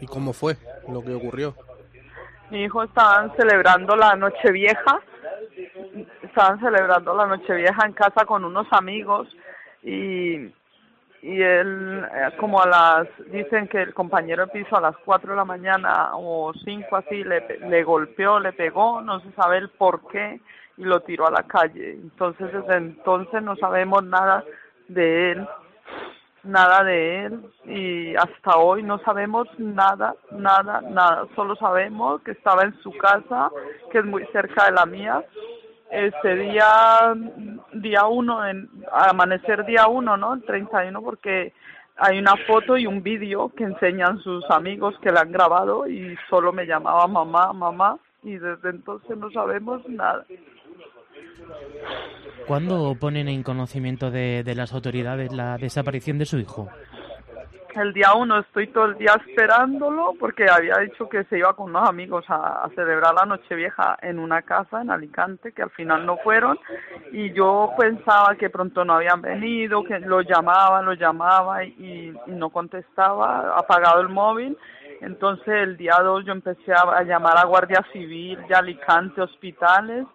¿Y 0.00 0.06
cómo 0.06 0.32
fue 0.32 0.56
lo 0.88 1.02
que 1.02 1.14
ocurrió? 1.14 1.54
Mi 2.50 2.64
hijo 2.64 2.82
estaban 2.82 3.34
celebrando 3.36 3.96
la 3.96 4.14
Nochevieja, 4.16 5.00
estaban 6.22 6.60
celebrando 6.60 7.14
la 7.14 7.26
Nochevieja 7.26 7.86
en 7.86 7.92
casa 7.92 8.24
con 8.26 8.44
unos 8.44 8.66
amigos 8.72 9.28
y 9.82 10.52
y 11.22 11.40
él 11.40 12.04
eh, 12.12 12.36
como 12.36 12.60
a 12.60 12.66
las 12.66 13.08
dicen 13.30 13.68
que 13.68 13.80
el 13.80 13.94
compañero 13.94 14.46
de 14.46 14.52
piso 14.52 14.76
a 14.76 14.80
las 14.80 14.96
4 15.04 15.30
de 15.30 15.36
la 15.36 15.44
mañana 15.44 16.10
o 16.14 16.52
5 16.52 16.96
así 16.96 17.22
le, 17.22 17.60
le 17.68 17.84
golpeó, 17.84 18.40
le 18.40 18.52
pegó, 18.52 19.00
no 19.00 19.20
se 19.20 19.30
sabe 19.32 19.58
el 19.58 19.68
por 19.70 20.08
qué 20.08 20.40
y 20.76 20.82
lo 20.82 21.00
tiró 21.00 21.28
a 21.28 21.30
la 21.30 21.44
calle. 21.44 21.92
Entonces 21.92 22.52
desde 22.52 22.76
entonces 22.76 23.40
no 23.40 23.54
sabemos 23.56 24.02
nada 24.02 24.44
de 24.88 25.32
él, 25.32 25.48
nada 26.42 26.82
de 26.82 27.26
él 27.26 27.40
y 27.66 28.16
hasta 28.16 28.56
hoy 28.56 28.82
no 28.82 28.98
sabemos 28.98 29.46
nada, 29.58 30.16
nada, 30.32 30.80
nada. 30.80 31.28
Solo 31.36 31.54
sabemos 31.54 32.20
que 32.22 32.32
estaba 32.32 32.64
en 32.64 32.74
su 32.82 32.90
casa, 32.98 33.48
que 33.92 33.98
es 33.98 34.04
muy 34.04 34.26
cerca 34.32 34.64
de 34.64 34.72
la 34.72 34.86
mía 34.86 35.24
este 35.92 36.36
día 36.36 37.14
día 37.74 38.06
uno 38.06 38.46
en 38.46 38.68
amanecer 38.90 39.66
día 39.66 39.86
uno 39.88 40.16
no 40.16 40.34
el 40.34 40.42
31 40.42 41.02
porque 41.02 41.52
hay 41.96 42.18
una 42.18 42.34
foto 42.46 42.78
y 42.78 42.86
un 42.86 43.02
vídeo 43.02 43.50
que 43.50 43.64
enseñan 43.64 44.18
sus 44.20 44.42
amigos 44.50 44.94
que 45.02 45.10
la 45.10 45.20
han 45.20 45.32
grabado 45.32 45.86
y 45.86 46.16
solo 46.30 46.50
me 46.52 46.64
llamaba 46.64 47.06
mamá 47.06 47.52
mamá 47.52 47.98
y 48.22 48.38
desde 48.38 48.70
entonces 48.70 49.16
no 49.18 49.30
sabemos 49.30 49.86
nada 49.86 50.24
¿Cuándo 52.46 52.94
ponen 52.98 53.28
en 53.28 53.42
conocimiento 53.42 54.10
de, 54.10 54.42
de 54.42 54.54
las 54.54 54.72
autoridades 54.72 55.32
la 55.32 55.58
desaparición 55.58 56.18
de 56.18 56.24
su 56.24 56.38
hijo? 56.38 56.68
El 57.74 57.92
día 57.92 58.14
uno 58.14 58.38
estoy 58.40 58.66
todo 58.68 58.86
el 58.86 58.98
día 58.98 59.14
esperándolo 59.26 60.14
porque 60.18 60.46
había 60.50 60.76
dicho 60.76 61.08
que 61.08 61.24
se 61.24 61.38
iba 61.38 61.54
con 61.54 61.70
unos 61.70 61.88
amigos 61.88 62.24
a, 62.28 62.68
celebrar 62.74 63.14
la 63.14 63.26
Nochevieja 63.26 63.96
en 64.02 64.18
una 64.18 64.42
casa 64.42 64.82
en 64.82 64.90
Alicante 64.90 65.52
que 65.52 65.62
al 65.62 65.70
final 65.70 66.04
no 66.06 66.16
fueron 66.18 66.58
y 67.12 67.32
yo 67.32 67.72
pensaba 67.78 68.34
que 68.36 68.50
pronto 68.50 68.84
no 68.84 68.94
habían 68.94 69.20
venido, 69.20 69.84
que 69.84 69.98
lo 70.00 70.20
llamaba, 70.20 70.82
lo 70.82 70.94
llamaba 70.94 71.64
y, 71.64 72.14
no 72.26 72.50
contestaba, 72.50 73.56
apagado 73.56 74.00
el 74.00 74.08
móvil. 74.08 74.56
Entonces 75.00 75.48
el 75.48 75.76
día 75.76 75.96
2 76.02 76.24
yo 76.24 76.32
empecé 76.32 76.72
a, 76.72 77.02
llamar 77.02 77.36
a 77.36 77.44
Guardia 77.44 77.84
Civil 77.92 78.38
de 78.48 78.54
Alicante, 78.54 79.20
hospitales 79.20 80.06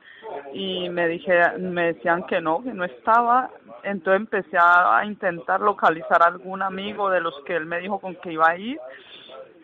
y 0.54 0.90
me 0.90 1.08
dije, 1.08 1.58
me 1.58 1.94
decían 1.94 2.24
que 2.24 2.42
no, 2.42 2.64
que 2.64 2.74
no 2.74 2.84
estaba. 2.84 3.50
Entonces 3.84 4.22
empecé 4.22 4.58
a, 4.60 5.02
intentar 5.06 5.62
localizar 5.62 6.22
a 6.22 6.28
algún 6.28 6.62
amigo 6.62 7.10
de 7.10 7.22
los 7.22 7.34
que 7.46 7.56
él 7.56 7.66
me 7.66 7.80
dijo 7.80 8.00
con 8.00 8.16
que 8.16 8.34
iba 8.34 8.50
a 8.50 8.58
ir 8.58 8.80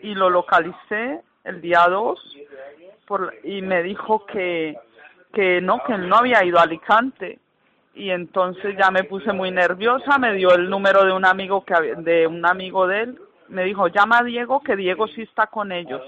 y 0.02 0.14
lo 0.16 0.30
localicé 0.30 1.22
el 1.44 1.62
día 1.62 1.86
2 1.90 2.38
por, 3.06 3.34
y 3.44 3.62
me 3.62 3.84
dijo 3.84 4.26
que, 4.26 4.78
que 5.34 5.62
no, 5.62 5.84
que 5.84 5.94
él 5.94 6.08
no 6.08 6.18
había 6.18 6.44
ido 6.44 6.60
a 6.60 6.64
Alicante. 6.64 7.40
Y 7.96 8.10
entonces 8.10 8.76
ya 8.78 8.90
me 8.90 9.04
puse 9.04 9.34
muy 9.34 9.52
nerviosa, 9.52 10.18
me 10.18 10.34
dio 10.34 10.54
el 10.56 10.70
número 10.70 11.06
de 11.06 11.12
un 11.12 11.26
amigo 11.26 11.64
que 11.64 11.76
de 11.98 12.26
un 12.26 12.46
amigo 12.46 12.88
de 12.88 13.02
él 13.02 13.20
me 13.50 13.64
dijo, 13.64 13.88
llama 13.88 14.20
a 14.20 14.24
Diego, 14.24 14.62
que 14.62 14.76
Diego 14.76 15.08
sí 15.08 15.22
está 15.22 15.48
con 15.48 15.72
ellos. 15.72 16.02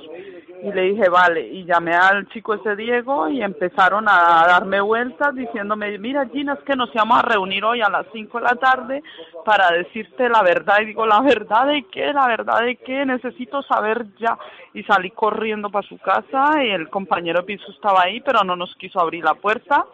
Y 0.64 0.72
le 0.72 0.82
dije, 0.84 1.10
vale, 1.10 1.48
y 1.48 1.66
llamé 1.66 1.94
al 1.94 2.28
chico 2.30 2.56
ese 2.56 2.76
Diego 2.76 3.30
y 3.30 3.44
empezaron 3.44 4.08
a 4.08 4.46
darme 4.48 4.82
vueltas 4.82 5.36
diciéndome, 5.36 5.98
mira 6.00 6.28
Gina, 6.28 6.54
es 6.54 6.60
que 6.62 6.76
nos 6.76 6.94
íbamos 6.96 7.20
a 7.20 7.22
reunir 7.22 7.64
hoy 7.64 7.82
a 7.82 7.90
las 7.90 8.08
5 8.12 8.38
de 8.40 8.44
la 8.44 8.56
tarde 8.56 9.04
para 9.44 9.70
decirte 9.72 10.28
la 10.30 10.42
verdad. 10.42 10.80
Y 10.82 10.86
digo, 10.86 11.06
¿la 11.06 11.22
verdad 11.22 11.68
de 11.68 11.84
qué? 11.92 12.12
¿La 12.14 12.28
verdad 12.28 12.62
de 12.62 12.78
qué? 12.78 13.06
Necesito 13.06 13.62
saber 13.64 14.06
ya. 14.18 14.38
Y 14.74 14.84
salí 14.84 15.12
corriendo 15.12 15.70
para 15.70 15.88
su 15.88 15.98
casa 16.00 16.64
y 16.64 16.72
el 16.72 16.90
compañero 16.90 17.46
piso 17.46 17.70
estaba 17.72 18.04
ahí, 18.04 18.22
pero 18.22 18.44
no 18.44 18.56
nos 18.56 18.76
quiso 18.76 19.00
abrir 19.00 19.24
la 19.24 19.36
puerta. 19.36 19.86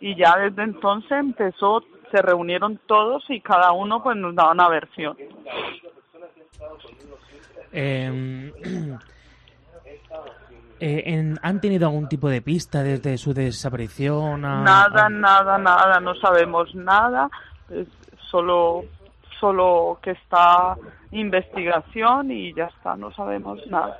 Y 0.00 0.14
ya 0.14 0.36
desde 0.36 0.62
entonces 0.62 1.12
empezó, 1.12 1.82
se 2.12 2.22
reunieron 2.22 2.78
todos 2.86 3.24
y 3.30 3.40
cada 3.40 3.72
uno 3.72 4.02
pues 4.02 4.16
nos 4.16 4.34
daba 4.34 4.52
una 4.52 4.68
versión. 4.68 5.16
Em, 7.72 8.52
eh, 10.80 11.34
¿Han 11.42 11.60
tenido 11.60 11.86
algún 11.86 12.08
tipo 12.08 12.28
de 12.28 12.40
pista 12.42 12.82
desde 12.82 13.18
su 13.18 13.34
desaparición? 13.34 14.40
nada, 14.40 15.08
nada, 15.08 15.58
nada, 15.58 16.00
no 16.00 16.14
sabemos 16.16 16.74
nada, 16.74 17.28
solo, 18.30 18.84
solo 19.40 19.98
que 20.02 20.12
está 20.12 20.76
investigación 21.12 22.30
y 22.30 22.52
ya 22.54 22.66
está, 22.66 22.96
no 22.96 23.12
sabemos 23.12 23.60
nada. 23.68 23.98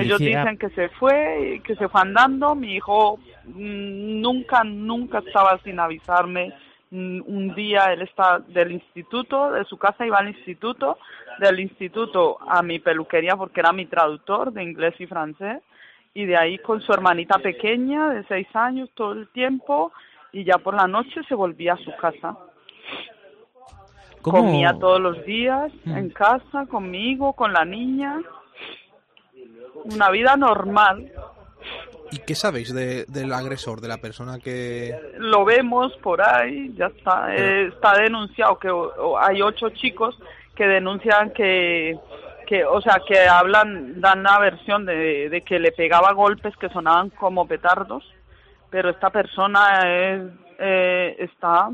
Ellos 0.00 0.18
dicen 0.18 0.56
que 0.58 0.70
se 0.70 0.88
fue, 0.90 1.60
que 1.64 1.76
se 1.76 1.88
fue 1.88 2.00
andando, 2.00 2.54
mi 2.54 2.76
hijo 2.76 3.18
mm, 3.44 4.20
nunca, 4.20 4.64
nunca 4.64 5.18
estaba 5.18 5.58
sin 5.62 5.78
avisarme 5.78 6.54
un 6.90 7.54
día 7.54 7.92
él 7.92 8.02
está 8.02 8.38
del 8.38 8.72
instituto, 8.72 9.52
de 9.52 9.64
su 9.64 9.76
casa 9.76 10.06
iba 10.06 10.18
al 10.18 10.28
instituto, 10.28 10.98
del 11.38 11.60
instituto 11.60 12.38
a 12.48 12.62
mi 12.62 12.78
peluquería 12.78 13.36
porque 13.36 13.60
era 13.60 13.72
mi 13.72 13.86
traductor 13.86 14.52
de 14.52 14.62
inglés 14.62 14.94
y 14.98 15.06
francés 15.06 15.62
y 16.14 16.24
de 16.24 16.36
ahí 16.36 16.58
con 16.58 16.80
su 16.80 16.92
hermanita 16.92 17.38
pequeña 17.38 18.10
de 18.10 18.24
seis 18.24 18.48
años 18.54 18.90
todo 18.94 19.12
el 19.12 19.28
tiempo 19.28 19.92
y 20.32 20.44
ya 20.44 20.58
por 20.58 20.74
la 20.74 20.86
noche 20.86 21.22
se 21.28 21.34
volvía 21.34 21.74
a 21.74 21.78
su 21.78 21.94
casa. 21.96 22.36
Comía 24.22 24.74
todos 24.78 25.00
los 25.00 25.24
días 25.24 25.72
mm. 25.84 25.96
en 25.96 26.10
casa 26.10 26.66
conmigo, 26.66 27.34
con 27.34 27.52
la 27.52 27.64
niña. 27.64 28.20
Una 29.84 30.10
vida 30.10 30.36
normal. 30.36 31.12
¿Y 32.10 32.18
qué 32.20 32.34
sabéis 32.34 32.72
de, 32.72 33.04
del 33.06 33.32
agresor, 33.32 33.80
de 33.80 33.88
la 33.88 33.98
persona 33.98 34.38
que...? 34.38 34.94
Lo 35.18 35.44
vemos 35.44 35.92
por 35.98 36.22
ahí, 36.22 36.72
ya 36.74 36.86
está. 36.86 37.34
Eh, 37.34 37.66
está 37.68 37.98
denunciado 37.98 38.58
que 38.58 38.70
hay 39.20 39.42
ocho 39.42 39.70
chicos 39.70 40.18
que 40.54 40.66
denuncian 40.66 41.30
que, 41.30 41.98
que, 42.46 42.64
o 42.64 42.80
sea, 42.80 43.00
que 43.06 43.20
hablan, 43.20 44.00
dan 44.00 44.22
la 44.22 44.38
versión 44.38 44.86
de, 44.86 45.28
de 45.28 45.42
que 45.42 45.58
le 45.58 45.72
pegaba 45.72 46.12
golpes 46.12 46.56
que 46.56 46.70
sonaban 46.70 47.10
como 47.10 47.46
petardos, 47.46 48.04
pero 48.70 48.90
esta 48.90 49.10
persona 49.10 49.80
es, 49.84 50.22
eh, 50.58 51.16
está... 51.18 51.70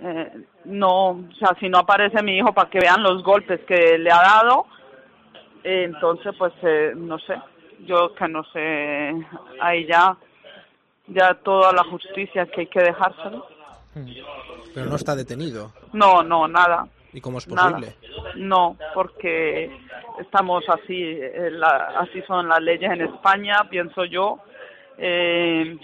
Eh, 0.00 0.44
no, 0.64 1.10
o 1.10 1.34
sea, 1.38 1.54
si 1.60 1.68
no 1.68 1.78
aparece 1.78 2.22
mi 2.22 2.36
hijo 2.36 2.52
para 2.52 2.68
que 2.68 2.80
vean 2.80 3.02
los 3.02 3.22
golpes 3.22 3.60
que 3.60 3.96
le 3.96 4.10
ha 4.10 4.20
dado, 4.22 4.66
entonces 5.62 6.34
pues 6.36 6.52
no 6.96 7.18
sé, 7.20 7.34
yo 7.86 8.14
que 8.14 8.28
no 8.28 8.44
sé, 8.52 9.14
ahí 9.60 9.86
ya, 9.86 10.16
ya 11.08 11.34
toda 11.34 11.72
la 11.72 11.84
justicia 11.84 12.46
que 12.46 12.62
hay 12.62 12.66
que 12.66 12.80
dejárselo. 12.80 13.46
Pero 14.74 14.86
no 14.86 14.96
está 14.96 15.14
detenido. 15.14 15.72
No, 15.92 16.22
no, 16.22 16.48
nada. 16.48 16.88
¿Y 17.12 17.20
cómo 17.20 17.38
es 17.38 17.46
posible? 17.46 17.94
No, 18.34 18.76
porque 18.92 19.70
estamos 20.18 20.64
así, 20.68 21.00
eh, 21.00 21.52
así 21.96 22.20
son 22.22 22.48
las 22.48 22.60
leyes 22.60 22.90
en 22.90 23.02
España, 23.02 23.68
pienso 23.70 24.04
yo. 24.04 24.40
Eh, 24.98 25.78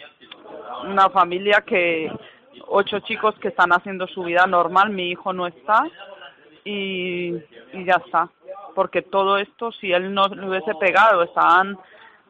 una 0.84 1.08
familia 1.10 1.62
que 1.64 2.10
ocho 2.66 2.98
chicos 3.00 3.34
que 3.40 3.48
están 3.48 3.70
haciendo 3.72 4.08
su 4.08 4.24
vida 4.24 4.46
normal, 4.46 4.90
mi 4.90 5.10
hijo 5.10 5.32
no 5.32 5.46
está 5.46 5.84
y, 6.64 7.34
y 7.72 7.84
ya 7.84 8.00
está 8.04 8.28
porque 8.80 9.02
todo 9.02 9.36
esto, 9.36 9.72
si 9.72 9.92
él 9.92 10.14
no 10.14 10.26
le 10.28 10.48
hubiese 10.48 10.74
pegado, 10.76 11.22
estaban, 11.22 11.76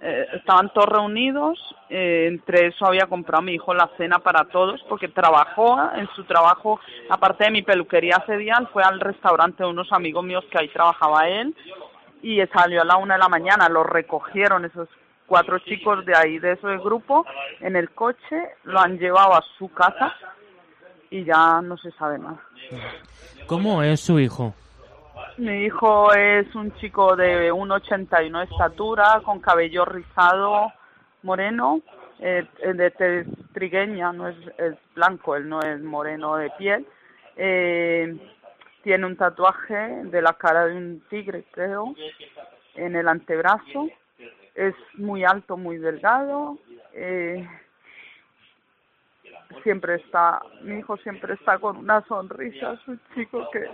eh, 0.02 0.26
estaban 0.32 0.72
todos 0.72 0.88
reunidos, 0.88 1.60
eh, 1.88 2.24
entre 2.26 2.66
eso 2.66 2.86
había 2.86 3.06
comprado 3.06 3.38
a 3.38 3.44
mi 3.44 3.52
hijo 3.52 3.72
la 3.72 3.88
cena 3.96 4.18
para 4.18 4.46
todos, 4.46 4.82
porque 4.88 5.06
trabajó 5.06 5.78
en 5.94 6.08
su 6.16 6.24
trabajo, 6.24 6.80
aparte 7.08 7.44
de 7.44 7.52
mi 7.52 7.62
peluquería 7.62 8.20
ese 8.24 8.36
día, 8.36 8.56
fue 8.72 8.82
al 8.82 8.98
restaurante 8.98 9.62
de 9.62 9.70
unos 9.70 9.92
amigos 9.92 10.24
míos 10.24 10.44
que 10.50 10.58
ahí 10.58 10.66
trabajaba 10.70 11.28
él, 11.28 11.54
y 12.20 12.44
salió 12.48 12.82
a 12.82 12.84
la 12.84 12.96
una 12.96 13.14
de 13.14 13.20
la 13.20 13.28
mañana, 13.28 13.68
lo 13.68 13.84
recogieron 13.84 14.64
esos 14.64 14.88
cuatro 15.28 15.60
chicos 15.60 16.04
de 16.04 16.16
ahí, 16.16 16.40
de 16.40 16.54
ese 16.54 16.78
grupo, 16.78 17.24
en 17.60 17.76
el 17.76 17.90
coche, 17.90 18.56
lo 18.64 18.80
han 18.80 18.98
llevado 18.98 19.34
a 19.34 19.44
su 19.56 19.68
casa 19.68 20.16
y 21.10 21.22
ya 21.22 21.62
no 21.62 21.76
se 21.76 21.92
sabe 21.92 22.18
más. 22.18 22.40
¿Cómo 23.46 23.84
es 23.84 24.00
su 24.00 24.18
hijo? 24.18 24.52
Mi 25.40 25.64
hijo 25.64 26.12
es 26.12 26.54
un 26.54 26.70
chico 26.74 27.16
de 27.16 27.50
1,81 27.50 28.40
de 28.40 28.44
estatura, 28.44 29.22
con 29.24 29.40
cabello 29.40 29.86
rizado, 29.86 30.70
moreno, 31.22 31.80
eh, 32.18 32.46
de 32.62 33.24
trigueña, 33.54 34.12
no 34.12 34.28
es, 34.28 34.36
blanco, 34.94 35.36
él 35.36 35.48
no 35.48 35.62
es 35.62 35.80
moreno 35.80 36.36
de 36.36 36.50
piel. 36.58 36.86
Eh, 37.36 38.18
tiene 38.82 39.06
un 39.06 39.16
tatuaje 39.16 40.02
de 40.04 40.20
la 40.20 40.34
cara 40.34 40.66
de 40.66 40.76
un 40.76 41.02
tigre, 41.08 41.44
creo, 41.52 41.94
en 42.74 42.94
el 42.94 43.08
antebrazo. 43.08 43.88
Es 44.54 44.74
muy 44.98 45.24
alto, 45.24 45.56
muy 45.56 45.78
delgado. 45.78 46.58
Eh, 46.92 47.48
siempre 49.62 49.94
está, 49.94 50.42
mi 50.60 50.80
hijo 50.80 50.98
siempre 50.98 51.32
está 51.32 51.58
con 51.58 51.78
una 51.78 52.02
sonrisa, 52.02 52.74
es 52.74 52.88
un 52.88 53.00
chico 53.14 53.48
que 53.50 53.66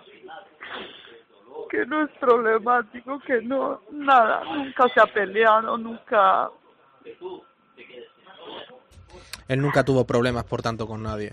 que 1.71 1.87
no 1.87 2.05
es 2.05 2.11
problemático, 2.19 3.19
que 3.21 3.43
no, 3.43 3.81
nada, 3.91 4.43
nunca 4.45 4.89
se 4.95 5.01
ha 5.01 5.07
peleado, 5.07 5.77
nunca... 5.77 6.51
Él 9.49 9.61
nunca 9.61 9.85
tuvo 9.85 10.05
problemas, 10.05 10.45
por 10.45 10.63
tanto, 10.63 10.87
con 10.87 11.03
nadie. 11.03 11.33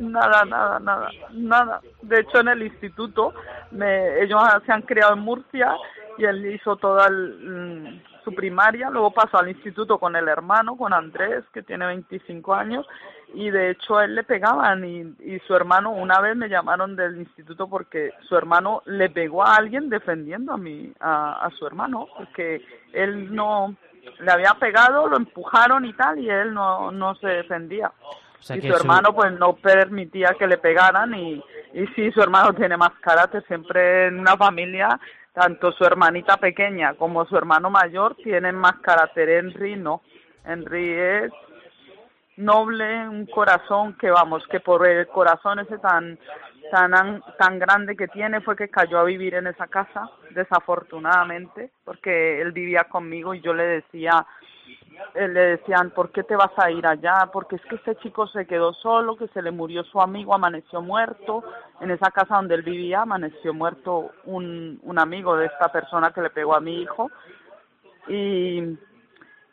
nada, 0.00 0.44
nada, 0.44 0.78
nada, 0.80 1.10
nada. 1.32 1.80
De 2.02 2.20
hecho, 2.20 2.40
en 2.40 2.48
el 2.48 2.62
instituto, 2.62 3.32
me, 3.70 4.20
ellos 4.20 4.40
se 4.64 4.72
han 4.72 4.82
criado 4.82 5.14
en 5.14 5.20
Murcia 5.20 5.76
y 6.18 6.24
él 6.24 6.54
hizo 6.54 6.76
toda 6.76 7.08
mm, 7.08 8.00
su 8.26 8.34
primaria, 8.34 8.90
luego 8.90 9.12
pasó 9.12 9.38
al 9.38 9.48
instituto 9.48 9.98
con 9.98 10.16
el 10.16 10.26
hermano, 10.26 10.76
con 10.76 10.92
Andrés, 10.92 11.44
que 11.54 11.62
tiene 11.62 11.86
25 11.86 12.54
años, 12.54 12.84
y 13.32 13.50
de 13.50 13.70
hecho 13.70 13.98
a 13.98 14.04
él 14.04 14.16
le 14.16 14.24
pegaban 14.24 14.84
y, 14.84 15.14
y 15.20 15.38
su 15.46 15.54
hermano, 15.54 15.92
una 15.92 16.20
vez 16.20 16.34
me 16.34 16.48
llamaron 16.48 16.96
del 16.96 17.18
instituto 17.18 17.68
porque 17.68 18.12
su 18.28 18.36
hermano 18.36 18.82
le 18.86 19.10
pegó 19.10 19.44
a 19.44 19.54
alguien 19.54 19.88
defendiendo 19.88 20.54
a, 20.54 20.56
mi, 20.56 20.92
a, 20.98 21.46
a 21.46 21.50
su 21.50 21.68
hermano, 21.68 22.08
porque 22.18 22.66
él 22.92 23.32
no 23.32 23.76
le 24.18 24.32
había 24.32 24.54
pegado, 24.54 25.06
lo 25.06 25.16
empujaron 25.16 25.84
y 25.84 25.92
tal, 25.92 26.18
y 26.18 26.28
él 26.28 26.52
no, 26.52 26.90
no 26.90 27.14
se 27.14 27.28
defendía. 27.28 27.92
y 28.40 28.60
su 28.60 28.74
hermano 28.74 29.14
pues 29.14 29.30
no 29.38 29.52
permitía 29.54 30.34
que 30.36 30.48
le 30.48 30.58
pegaran 30.58 31.14
y, 31.14 31.40
y 31.74 31.86
sí, 31.94 32.10
su 32.10 32.20
hermano 32.20 32.54
tiene 32.54 32.76
más 32.76 32.90
carácter, 33.00 33.44
siempre 33.46 34.08
en 34.08 34.18
una 34.18 34.36
familia, 34.36 34.98
tanto 35.36 35.70
su 35.72 35.84
hermanita 35.84 36.38
pequeña 36.38 36.94
como 36.94 37.26
su 37.26 37.36
hermano 37.36 37.68
mayor 37.68 38.14
tienen 38.16 38.54
más 38.54 38.78
carácter. 38.80 39.28
Henry 39.28 39.76
no, 39.76 40.00
Henry 40.46 40.92
es 40.94 41.30
noble, 42.38 43.06
un 43.06 43.26
corazón 43.26 43.98
que 43.98 44.10
vamos, 44.10 44.42
que 44.50 44.60
por 44.60 44.86
el 44.86 45.06
corazón 45.08 45.58
ese 45.58 45.76
tan 45.76 46.18
tan 46.70 47.22
tan 47.38 47.58
grande 47.58 47.96
que 47.96 48.08
tiene 48.08 48.40
fue 48.40 48.56
que 48.56 48.70
cayó 48.70 48.98
a 48.98 49.04
vivir 49.04 49.34
en 49.34 49.46
esa 49.46 49.66
casa, 49.66 50.08
desafortunadamente, 50.30 51.70
porque 51.84 52.40
él 52.40 52.52
vivía 52.52 52.84
conmigo 52.84 53.34
y 53.34 53.42
yo 53.42 53.52
le 53.52 53.66
decía 53.66 54.26
le 55.14 55.40
decían, 55.56 55.90
¿por 55.90 56.10
qué 56.10 56.22
te 56.22 56.36
vas 56.36 56.52
a 56.56 56.70
ir 56.70 56.86
allá? 56.86 57.30
Porque 57.32 57.56
es 57.56 57.62
que 57.62 57.76
este 57.76 57.96
chico 57.96 58.26
se 58.28 58.46
quedó 58.46 58.72
solo, 58.74 59.16
que 59.16 59.28
se 59.28 59.42
le 59.42 59.50
murió 59.50 59.84
su 59.84 60.00
amigo, 60.00 60.34
amaneció 60.34 60.82
muerto. 60.82 61.42
En 61.80 61.90
esa 61.90 62.10
casa 62.10 62.36
donde 62.36 62.54
él 62.54 62.62
vivía, 62.62 63.02
amaneció 63.02 63.54
muerto 63.54 64.10
un, 64.24 64.78
un 64.82 64.98
amigo 64.98 65.36
de 65.36 65.46
esta 65.46 65.70
persona 65.72 66.12
que 66.12 66.22
le 66.22 66.30
pegó 66.30 66.54
a 66.54 66.60
mi 66.60 66.82
hijo. 66.82 67.10
Y 68.08 68.76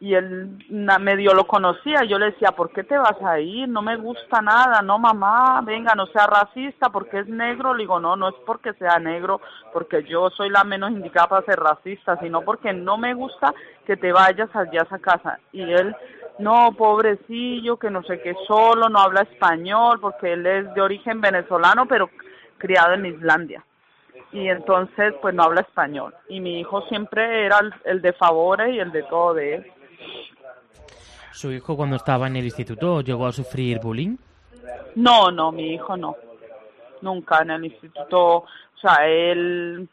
y 0.04 0.16
él 0.16 0.58
medio 1.00 1.34
lo 1.34 1.48
conocía 1.48 2.04
yo 2.04 2.20
le 2.20 2.32
decía, 2.32 2.52
¿por 2.52 2.72
qué 2.74 2.84
te 2.84 2.98
vas 2.98 3.16
a 3.24 3.40
ir? 3.40 3.70
No 3.70 3.82
me 3.82 3.96
gusta 3.96 4.42
nada, 4.42 4.82
no 4.82 5.00
mamá, 5.00 5.62
venga, 5.64 5.96
no 5.96 6.08
sea 6.08 6.28
racista 6.28 6.90
porque 6.90 7.20
es 7.20 7.28
negro. 7.30 7.74
Le 7.74 7.84
digo, 7.84 8.02
no, 8.02 8.18
no 8.18 8.28
es 8.28 8.36
porque 8.46 8.74
sea 8.74 9.00
negro, 9.00 9.40
porque 9.72 10.04
yo 10.04 10.30
soy 10.32 10.50
la 10.50 10.66
menos 10.66 10.92
indicada 10.92 11.30
para 11.30 11.46
ser 11.46 11.58
racista, 11.58 12.20
sino 12.20 12.42
porque 12.42 12.74
no 12.74 12.98
me 12.98 13.14
gusta 13.14 13.54
que 13.86 13.96
te 13.96 14.12
vayas 14.12 14.54
allá 14.54 14.82
a 14.82 14.84
esa 14.84 15.00
casa. 15.00 15.40
Y 15.54 15.62
él, 15.62 15.96
no, 16.38 16.74
pobrecillo, 16.78 17.78
que 17.78 17.90
no 17.90 18.04
sé 18.04 18.20
qué, 18.22 18.36
solo, 18.46 18.90
no 18.90 19.00
habla 19.00 19.22
español, 19.22 20.02
porque 20.02 20.34
él 20.34 20.46
es 20.46 20.74
de 20.74 20.82
origen 20.82 21.22
venezolano, 21.22 21.86
pero 21.86 22.10
criado 22.58 22.96
en 22.96 23.06
Islandia 23.06 23.64
y 24.34 24.50
entonces 24.50 25.14
pues 25.22 25.34
no 25.36 25.44
habla 25.44 25.62
español 25.62 26.14
y 26.28 26.40
mi 26.40 26.60
hijo 26.60 26.82
siempre 26.88 27.46
era 27.46 27.60
el, 27.60 27.74
el 27.86 28.02
de 28.02 28.14
favores 28.14 28.74
y 28.74 28.80
el 28.80 28.92
de 28.92 29.04
todo 29.04 29.36
de 29.36 29.56
él 29.56 29.74
¿Su 31.34 31.52
hijo 31.52 31.76
cuando 31.76 31.96
estaba 31.96 32.28
en 32.28 32.36
el 32.36 32.46
instituto 32.46 33.02
llegó 33.02 33.26
a 33.26 33.32
sufrir 33.32 33.80
bullying? 33.80 34.16
No, 34.96 35.32
no, 35.32 35.52
mi 35.52 35.74
hijo 35.74 35.98
no. 35.98 36.16
Nunca 37.02 37.42
en 37.42 37.50
el 37.52 37.66
instituto, 37.66 38.36
o 38.38 38.48
sea, 38.80 39.08
él, 39.08 39.90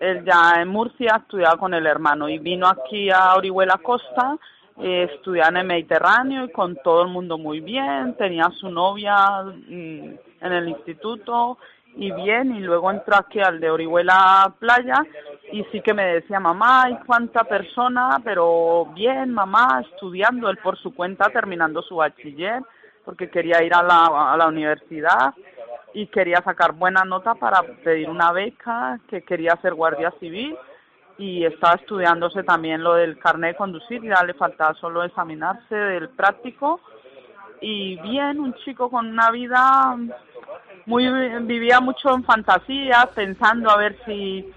él 0.00 0.24
ya 0.24 0.62
en 0.62 0.68
Murcia 0.68 1.20
estudiaba 1.22 1.58
con 1.58 1.74
el 1.74 1.86
hermano 1.86 2.28
y 2.30 2.38
vino 2.38 2.66
aquí 2.66 3.10
a 3.10 3.34
Orihuela 3.36 3.76
Costa, 3.76 4.38
eh, 4.78 5.08
estudiaba 5.14 5.50
en 5.50 5.56
el 5.58 5.66
Mediterráneo 5.66 6.46
y 6.46 6.50
con 6.50 6.74
todo 6.76 7.02
el 7.02 7.08
mundo 7.08 7.36
muy 7.36 7.60
bien, 7.60 8.14
tenía 8.16 8.50
su 8.58 8.70
novia 8.70 9.42
mm, 9.42 10.14
en 10.40 10.52
el 10.52 10.68
instituto 10.70 11.58
y 11.94 12.10
bien, 12.10 12.56
y 12.56 12.60
luego 12.60 12.90
entró 12.90 13.16
aquí 13.16 13.40
al 13.40 13.60
de 13.60 13.70
Orihuela 13.70 14.54
Playa 14.58 15.04
y 15.52 15.64
sí 15.72 15.80
que 15.80 15.94
me 15.94 16.14
decía, 16.14 16.40
mamá, 16.40 16.88
¿y 16.90 16.96
cuánta 17.04 17.44
persona? 17.44 18.20
Pero 18.24 18.86
bien, 18.94 19.32
mamá, 19.32 19.82
estudiando, 19.90 20.48
él 20.48 20.58
por 20.58 20.78
su 20.78 20.94
cuenta, 20.94 21.30
terminando 21.30 21.82
su 21.82 21.96
bachiller, 21.96 22.62
porque 23.04 23.30
quería 23.30 23.62
ir 23.62 23.74
a 23.74 23.82
la, 23.82 24.32
a 24.32 24.36
la 24.36 24.46
universidad 24.46 25.34
y 25.92 26.06
quería 26.06 26.40
sacar 26.42 26.72
buena 26.72 27.04
nota 27.04 27.34
para 27.34 27.62
pedir 27.62 28.08
una 28.08 28.32
beca, 28.32 29.00
que 29.08 29.22
quería 29.22 29.56
ser 29.62 29.74
guardia 29.74 30.12
civil 30.20 30.56
y 31.18 31.44
estaba 31.44 31.74
estudiándose 31.74 32.42
también 32.44 32.82
lo 32.82 32.94
del 32.94 33.18
carnet 33.18 33.52
de 33.52 33.58
conducir, 33.58 34.02
ya 34.02 34.24
le 34.24 34.34
faltaba 34.34 34.72
solo 34.74 35.04
examinarse 35.04 35.74
del 35.74 36.08
práctico 36.10 36.80
y 37.60 37.96
bien, 38.00 38.40
un 38.40 38.54
chico 38.64 38.88
con 38.88 39.06
una 39.06 39.30
vida 39.30 39.96
muy 40.86 41.08
vivía 41.42 41.80
mucho 41.80 42.14
en 42.14 42.24
fantasía, 42.24 43.08
pensando 43.14 43.70
a 43.70 43.76
ver 43.76 43.98
si 44.06 44.50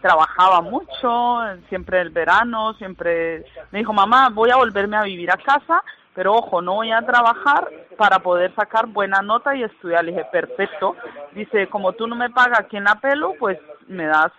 trabajaba 0.00 0.60
mucho, 0.60 1.40
siempre 1.68 2.00
el 2.00 2.10
verano, 2.10 2.74
siempre 2.74 3.44
me 3.70 3.80
dijo, 3.80 3.92
mamá, 3.92 4.28
voy 4.30 4.50
a 4.50 4.56
volverme 4.56 4.96
a 4.96 5.02
vivir 5.02 5.30
a 5.30 5.36
casa, 5.36 5.82
pero 6.14 6.34
ojo, 6.34 6.60
no 6.60 6.74
voy 6.74 6.90
a 6.90 7.02
trabajar 7.02 7.68
para 7.96 8.18
poder 8.18 8.54
sacar 8.54 8.86
buena 8.86 9.22
nota 9.22 9.54
y 9.54 9.62
estudiar. 9.62 10.04
Le 10.04 10.12
dije, 10.12 10.24
perfecto. 10.32 10.96
Dice, 11.32 11.68
como 11.68 11.92
tú 11.92 12.06
no 12.06 12.16
me 12.16 12.30
pagas 12.30 12.60
aquí 12.60 12.76
en 12.76 12.84
la 12.84 12.96
pelo, 12.96 13.34
pues 13.38 13.58
me 13.86 14.06
das 14.06 14.32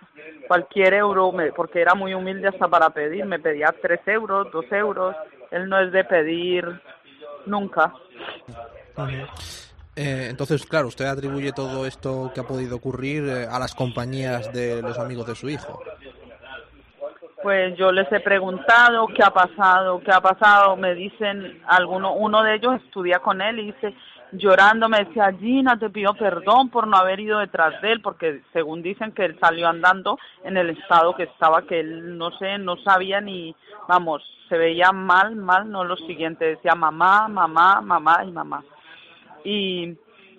cualquier 0.46 0.94
euro, 0.94 1.32
porque 1.54 1.80
era 1.80 1.94
muy 1.94 2.14
humilde 2.14 2.48
hasta 2.48 2.68
para 2.68 2.90
pedir, 2.90 3.24
me 3.24 3.38
pedía 3.38 3.74
tres 3.80 4.00
euros, 4.06 4.50
dos 4.52 4.64
euros, 4.70 5.16
él 5.50 5.68
no 5.68 5.78
es 5.80 5.92
de 5.92 6.04
pedir 6.04 6.80
nunca. 7.46 7.92
Eh, 10.02 10.28
entonces, 10.30 10.64
claro, 10.64 10.88
usted 10.88 11.04
atribuye 11.04 11.52
todo 11.52 11.84
esto 11.84 12.32
que 12.34 12.40
ha 12.40 12.44
podido 12.44 12.76
ocurrir 12.76 13.22
eh, 13.28 13.46
a 13.46 13.58
las 13.58 13.74
compañías 13.74 14.50
de 14.50 14.80
los 14.80 14.98
amigos 14.98 15.26
de 15.26 15.34
su 15.34 15.50
hijo. 15.50 15.78
Pues 17.42 17.76
yo 17.76 17.92
les 17.92 18.10
he 18.10 18.20
preguntado 18.20 19.06
qué 19.08 19.22
ha 19.22 19.30
pasado, 19.30 20.00
qué 20.00 20.10
ha 20.10 20.22
pasado. 20.22 20.74
Me 20.78 20.94
dicen, 20.94 21.62
alguno, 21.66 22.14
uno 22.14 22.42
de 22.42 22.54
ellos 22.54 22.80
estudia 22.82 23.18
con 23.18 23.42
él 23.42 23.58
y 23.58 23.66
dice, 23.72 23.94
llorando, 24.32 24.88
me 24.88 25.04
decía, 25.04 25.34
Gina, 25.38 25.78
te 25.78 25.90
pido 25.90 26.14
perdón 26.14 26.70
por 26.70 26.86
no 26.86 26.96
haber 26.96 27.20
ido 27.20 27.38
detrás 27.38 27.78
de 27.82 27.92
él, 27.92 28.00
porque 28.00 28.40
según 28.54 28.80
dicen 28.80 29.12
que 29.12 29.26
él 29.26 29.36
salió 29.38 29.68
andando 29.68 30.18
en 30.44 30.56
el 30.56 30.70
estado 30.70 31.14
que 31.14 31.24
estaba, 31.24 31.66
que 31.66 31.80
él 31.80 32.16
no 32.16 32.30
sé, 32.38 32.56
no 32.56 32.78
sabía 32.78 33.20
ni, 33.20 33.54
vamos, 33.86 34.22
se 34.48 34.56
veía 34.56 34.92
mal, 34.92 35.36
mal, 35.36 35.70
no 35.70 35.84
lo 35.84 35.98
siguiente, 35.98 36.46
decía 36.46 36.74
mamá, 36.74 37.28
mamá, 37.28 37.82
mamá 37.82 38.24
y 38.24 38.30
mamá 38.30 38.64
y, 39.44 39.96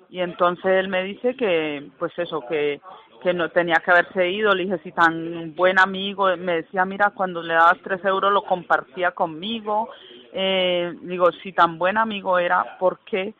y 0.09 0.19
entonces 0.19 0.65
él 0.65 0.87
me 0.87 1.03
dice 1.03 1.35
que, 1.35 1.89
pues 1.97 2.11
eso, 2.17 2.41
que, 2.47 2.81
que 3.21 3.33
no 3.33 3.49
tenía 3.49 3.81
que 3.83 3.91
haberse 3.91 4.29
ido, 4.29 4.53
le 4.53 4.63
dije, 4.63 4.79
si 4.83 4.91
tan 4.91 5.55
buen 5.55 5.79
amigo, 5.79 6.35
me 6.37 6.57
decía, 6.63 6.85
mira, 6.85 7.11
cuando 7.11 7.41
le 7.41 7.53
dabas 7.53 7.77
tres 7.83 8.03
euros 8.03 8.33
lo 8.33 8.43
compartía 8.43 9.11
conmigo, 9.11 9.89
eh, 10.33 10.93
digo, 11.01 11.31
si 11.43 11.53
tan 11.53 11.77
buen 11.77 11.97
amigo 11.97 12.39
era, 12.39 12.77
¿por 12.79 12.99
qué 12.99 13.33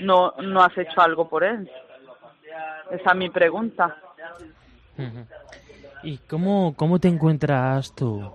no, 0.00 0.32
no 0.42 0.62
has 0.62 0.76
hecho 0.78 1.00
algo 1.00 1.28
por 1.28 1.44
él? 1.44 1.70
Esa 2.90 3.10
es 3.10 3.16
mi 3.16 3.28
pregunta. 3.30 3.96
¿Y 6.02 6.18
cómo, 6.18 6.74
cómo 6.76 6.98
te 6.98 7.08
encuentras 7.08 7.94
tú? 7.94 8.32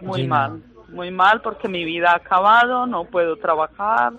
Muy 0.00 0.26
mal, 0.26 0.62
muy 0.88 1.10
mal 1.10 1.40
porque 1.40 1.68
mi 1.68 1.84
vida 1.84 2.10
ha 2.12 2.16
acabado, 2.16 2.86
no 2.86 3.04
puedo 3.04 3.36
trabajar, 3.36 4.12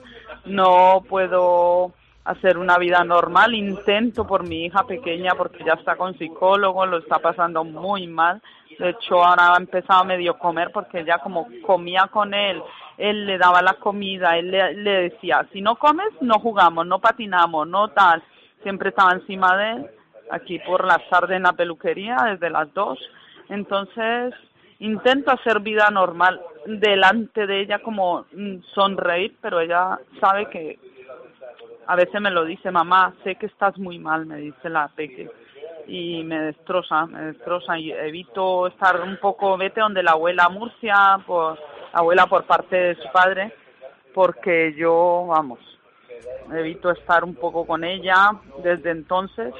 no 0.45 1.03
puedo 1.07 1.93
hacer 2.25 2.57
una 2.57 2.77
vida 2.77 3.03
normal, 3.03 3.53
intento 3.53 4.25
por 4.25 4.47
mi 4.47 4.65
hija 4.65 4.85
pequeña 4.85 5.33
porque 5.35 5.63
ya 5.65 5.73
está 5.73 5.95
con 5.95 6.17
psicólogo, 6.17 6.85
lo 6.85 6.99
está 6.99 7.19
pasando 7.19 7.63
muy 7.63 8.07
mal. 8.07 8.41
De 8.79 8.89
hecho, 8.89 9.23
ahora 9.23 9.53
ha 9.53 9.57
empezado 9.57 10.01
a 10.01 10.05
medio 10.05 10.37
comer 10.39 10.71
porque 10.71 11.03
ya 11.03 11.19
como 11.19 11.47
comía 11.65 12.07
con 12.07 12.33
él, 12.33 12.61
él 12.97 13.25
le 13.25 13.37
daba 13.37 13.61
la 13.61 13.73
comida, 13.73 14.37
él 14.37 14.51
le, 14.51 14.73
le 14.73 15.09
decía, 15.09 15.45
si 15.51 15.61
no 15.61 15.75
comes, 15.75 16.09
no 16.21 16.39
jugamos, 16.39 16.87
no 16.87 16.99
patinamos, 16.99 17.67
no 17.67 17.89
tal. 17.89 18.23
Siempre 18.63 18.89
estaba 18.89 19.11
encima 19.11 19.57
de 19.57 19.71
él, 19.71 19.89
aquí 20.31 20.59
por 20.59 20.85
la 20.85 20.99
tarde 21.09 21.35
en 21.35 21.43
la 21.43 21.53
peluquería, 21.53 22.17
desde 22.31 22.49
las 22.49 22.73
dos. 22.73 22.99
Entonces, 23.49 24.33
intento 24.83 25.31
hacer 25.31 25.61
vida 25.61 25.89
normal 25.89 26.41
delante 26.65 27.47
de 27.47 27.61
ella 27.61 27.79
como 27.79 28.25
mm, 28.33 28.57
sonreír, 28.73 29.35
pero 29.41 29.61
ella 29.61 29.97
sabe 30.19 30.49
que 30.49 30.77
a 31.87 31.95
veces 31.95 32.19
me 32.19 32.31
lo 32.31 32.43
dice, 32.43 32.69
mamá, 32.69 33.13
sé 33.23 33.35
que 33.35 33.45
estás 33.45 33.77
muy 33.77 33.97
mal, 33.97 34.25
me 34.25 34.37
dice 34.37 34.69
la 34.69 34.89
peque, 34.89 35.29
y 35.87 36.23
me 36.23 36.39
destroza, 36.39 37.05
me 37.05 37.25
destroza, 37.25 37.77
y 37.77 37.91
evito 37.91 38.67
estar 38.67 39.01
un 39.01 39.17
poco, 39.17 39.57
vete 39.57 39.81
donde 39.81 40.03
la 40.03 40.11
abuela 40.11 40.49
Murcia, 40.49 41.17
por, 41.25 41.57
abuela 41.93 42.27
por 42.27 42.43
parte 42.45 42.75
de 42.75 42.95
su 42.95 43.09
padre, 43.11 43.53
porque 44.13 44.73
yo, 44.77 45.25
vamos, 45.27 45.59
evito 46.53 46.91
estar 46.91 47.23
un 47.23 47.35
poco 47.35 47.65
con 47.65 47.85
ella 47.85 48.31
desde 48.61 48.91
entonces, 48.91 49.53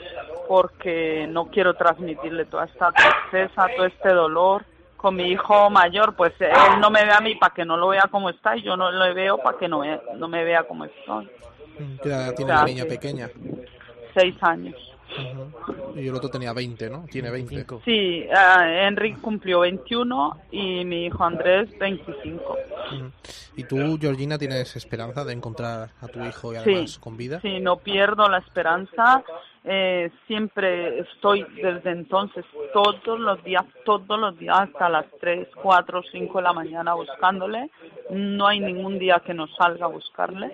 porque 0.48 1.28
no 1.30 1.46
quiero 1.48 1.76
transmitirle 1.76 2.46
toda 2.46 2.66
esta 2.66 2.92
tristeza, 2.92 3.68
todo 3.76 3.86
este 3.86 4.10
dolor, 4.10 4.66
con 5.04 5.18
mi 5.18 5.26
hijo 5.34 5.70
mayor, 5.70 6.16
pues 6.16 6.32
él 6.40 6.80
no 6.80 6.90
me 6.90 7.04
ve 7.04 7.12
a 7.12 7.20
mí 7.20 7.36
para 7.36 7.54
que 7.54 7.66
no 7.66 7.76
lo 7.76 7.90
vea 7.90 8.04
como 8.10 8.30
está 8.30 8.56
y 8.56 8.62
yo 8.64 8.78
no 8.78 8.90
lo 8.90 9.14
veo 9.14 9.38
para 9.38 9.58
que 9.58 9.68
no, 9.68 9.82
no 10.16 10.28
me 10.30 10.46
vea 10.46 10.64
como 10.64 10.86
estoy. 10.86 11.30
¿Qué 12.02 12.08
edad 12.08 12.34
tiene 12.34 12.54
O 12.54 12.56
la 12.56 12.60
sea, 12.62 12.68
niña 12.68 12.84
que- 12.84 12.90
pequeña? 12.90 13.30
Seis 14.16 14.34
años. 14.42 14.76
Ujú. 15.12 16.00
Y 16.00 16.08
el 16.08 16.16
otro 16.16 16.30
tenía 16.30 16.54
20, 16.54 16.90
¿no? 16.90 17.04
Tiene 17.12 17.30
20. 17.32 17.54
25. 17.56 17.82
Sí, 17.84 18.22
eh, 18.30 18.88
Enrique 18.88 19.20
cumplió 19.20 19.60
21 19.60 20.38
y 20.52 20.86
mi 20.86 21.08
hijo 21.08 21.22
Andrés 21.26 21.68
25. 21.78 22.58
Ujú. 22.94 23.12
¿Y 23.58 23.64
tú, 23.66 23.98
Georgina, 24.00 24.38
tienes 24.38 24.74
esperanza 24.78 25.26
de 25.26 25.34
encontrar 25.34 25.90
a 26.00 26.08
tu 26.08 26.24
hijo 26.24 26.54
y 26.54 26.56
además 26.56 26.98
con 26.98 27.18
vida? 27.18 27.42
Sí, 27.42 27.60
no 27.60 27.76
pierdo 27.76 28.30
la 28.30 28.38
esperanza. 28.38 29.22
Eh, 29.66 30.12
siempre 30.28 31.00
estoy 31.00 31.46
desde 31.62 31.92
entonces, 31.92 32.44
todos 32.74 33.20
los 33.20 33.42
días, 33.44 33.64
todos 33.86 34.20
los 34.20 34.38
días, 34.38 34.60
hasta 34.60 34.90
las 34.90 35.06
3, 35.22 35.48
4, 35.62 36.02
5 36.12 36.40
de 36.40 36.44
la 36.44 36.54
mañana 36.54 36.94
buscándole. 36.96 37.70
No 38.10 38.48
hay 38.48 38.60
ningún 38.60 39.00
día 39.00 39.22
que 39.26 39.34
no 39.34 39.48
salga 39.48 39.86
a 39.86 39.90
buscarle. 39.90 40.54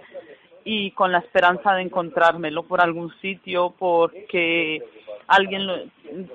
Y 0.64 0.92
con 0.92 1.12
la 1.12 1.20
esperanza 1.20 1.74
de 1.74 1.82
encontrármelo 1.84 2.64
por 2.64 2.82
algún 2.82 3.12
sitio, 3.20 3.74
porque 3.80 4.84
alguien 5.28 5.66
lo- 5.66 5.80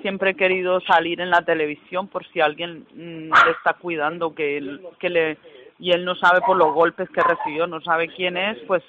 siempre 0.02 0.30
he 0.30 0.34
querido 0.34 0.80
salir 0.80 1.20
en 1.20 1.30
la 1.30 1.42
televisión 1.42 2.08
por 2.08 2.26
si 2.28 2.40
alguien 2.40 2.86
mm, 2.94 3.32
le 3.44 3.50
está 3.52 3.74
cuidando 3.74 4.34
que 4.34 4.78
que 4.98 5.10
le 5.10 5.38
y 5.78 5.90
él 5.90 6.04
no 6.04 6.14
sabe 6.14 6.40
por 6.40 6.56
los 6.56 6.72
golpes 6.72 7.08
que 7.10 7.20
recibió, 7.20 7.66
no 7.66 7.80
sabe 7.80 8.08
quién 8.08 8.36
es, 8.36 8.56
pues 8.66 8.82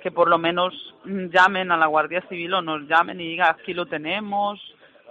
que 0.00 0.10
por 0.10 0.28
lo 0.28 0.38
menos 0.38 0.74
mm, 1.04 1.26
llamen 1.26 1.70
a 1.72 1.76
la 1.76 1.86
Guardia 1.86 2.22
Civil 2.28 2.54
o 2.54 2.62
nos 2.62 2.86
llamen 2.88 3.20
y 3.20 3.28
digan 3.28 3.50
aquí 3.50 3.74
lo 3.74 3.86
tenemos, 3.86 4.60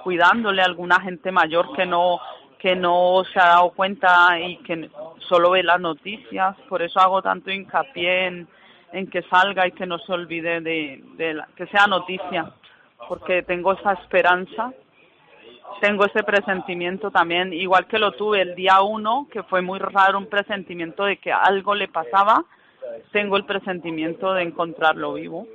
cuidándole 0.04 0.62
a 0.62 0.66
alguna 0.66 1.00
gente 1.02 1.32
mayor 1.32 1.74
que 1.76 1.86
no 1.86 2.20
que 2.60 2.76
no 2.76 3.24
se 3.32 3.40
ha 3.40 3.46
dado 3.46 3.70
cuenta 3.70 4.38
y 4.38 4.58
que 4.58 4.90
solo 5.30 5.52
ve 5.52 5.64
las 5.64 5.80
noticias, 5.80 6.58
por 6.68 6.82
eso 6.82 7.00
hago 7.00 7.22
tanto 7.22 7.50
hincapié 7.50 8.28
en, 8.92 9.08
que 9.10 9.22
salga 9.24 9.66
y 9.66 9.72
que 9.72 9.86
no 9.86 9.98
se 10.00 10.12
olvide 10.12 10.60
de, 10.60 11.02
de 11.16 11.36
la- 11.36 11.48
que 11.56 11.68
sea 11.68 11.88
noticia, 11.88 12.52
porque 13.08 13.44
tengo 13.44 13.72
esa 13.72 13.94
esperanza 13.94 14.74
tengo 15.82 16.06
ese 16.06 16.24
presentimiento 16.24 17.12
también, 17.12 17.54
igual 17.54 17.88
que 17.88 18.00
lo 18.00 18.12
tuve 18.12 18.42
el 18.42 18.56
día 18.56 18.82
uno, 18.82 19.28
que 19.32 19.44
fue 19.44 19.62
muy 19.62 19.80
raro, 19.80 20.18
un 20.18 20.26
presentimiento 20.28 21.06
de 21.06 21.18
que 21.18 21.32
algo 21.32 21.74
le 21.76 21.88
pasaba, 21.88 22.44
tengo 23.12 23.38
el 23.38 23.46
presentimiento 23.46 24.34
de 24.34 24.44
encontrarlo 24.44 25.14
vivo, 25.14 25.48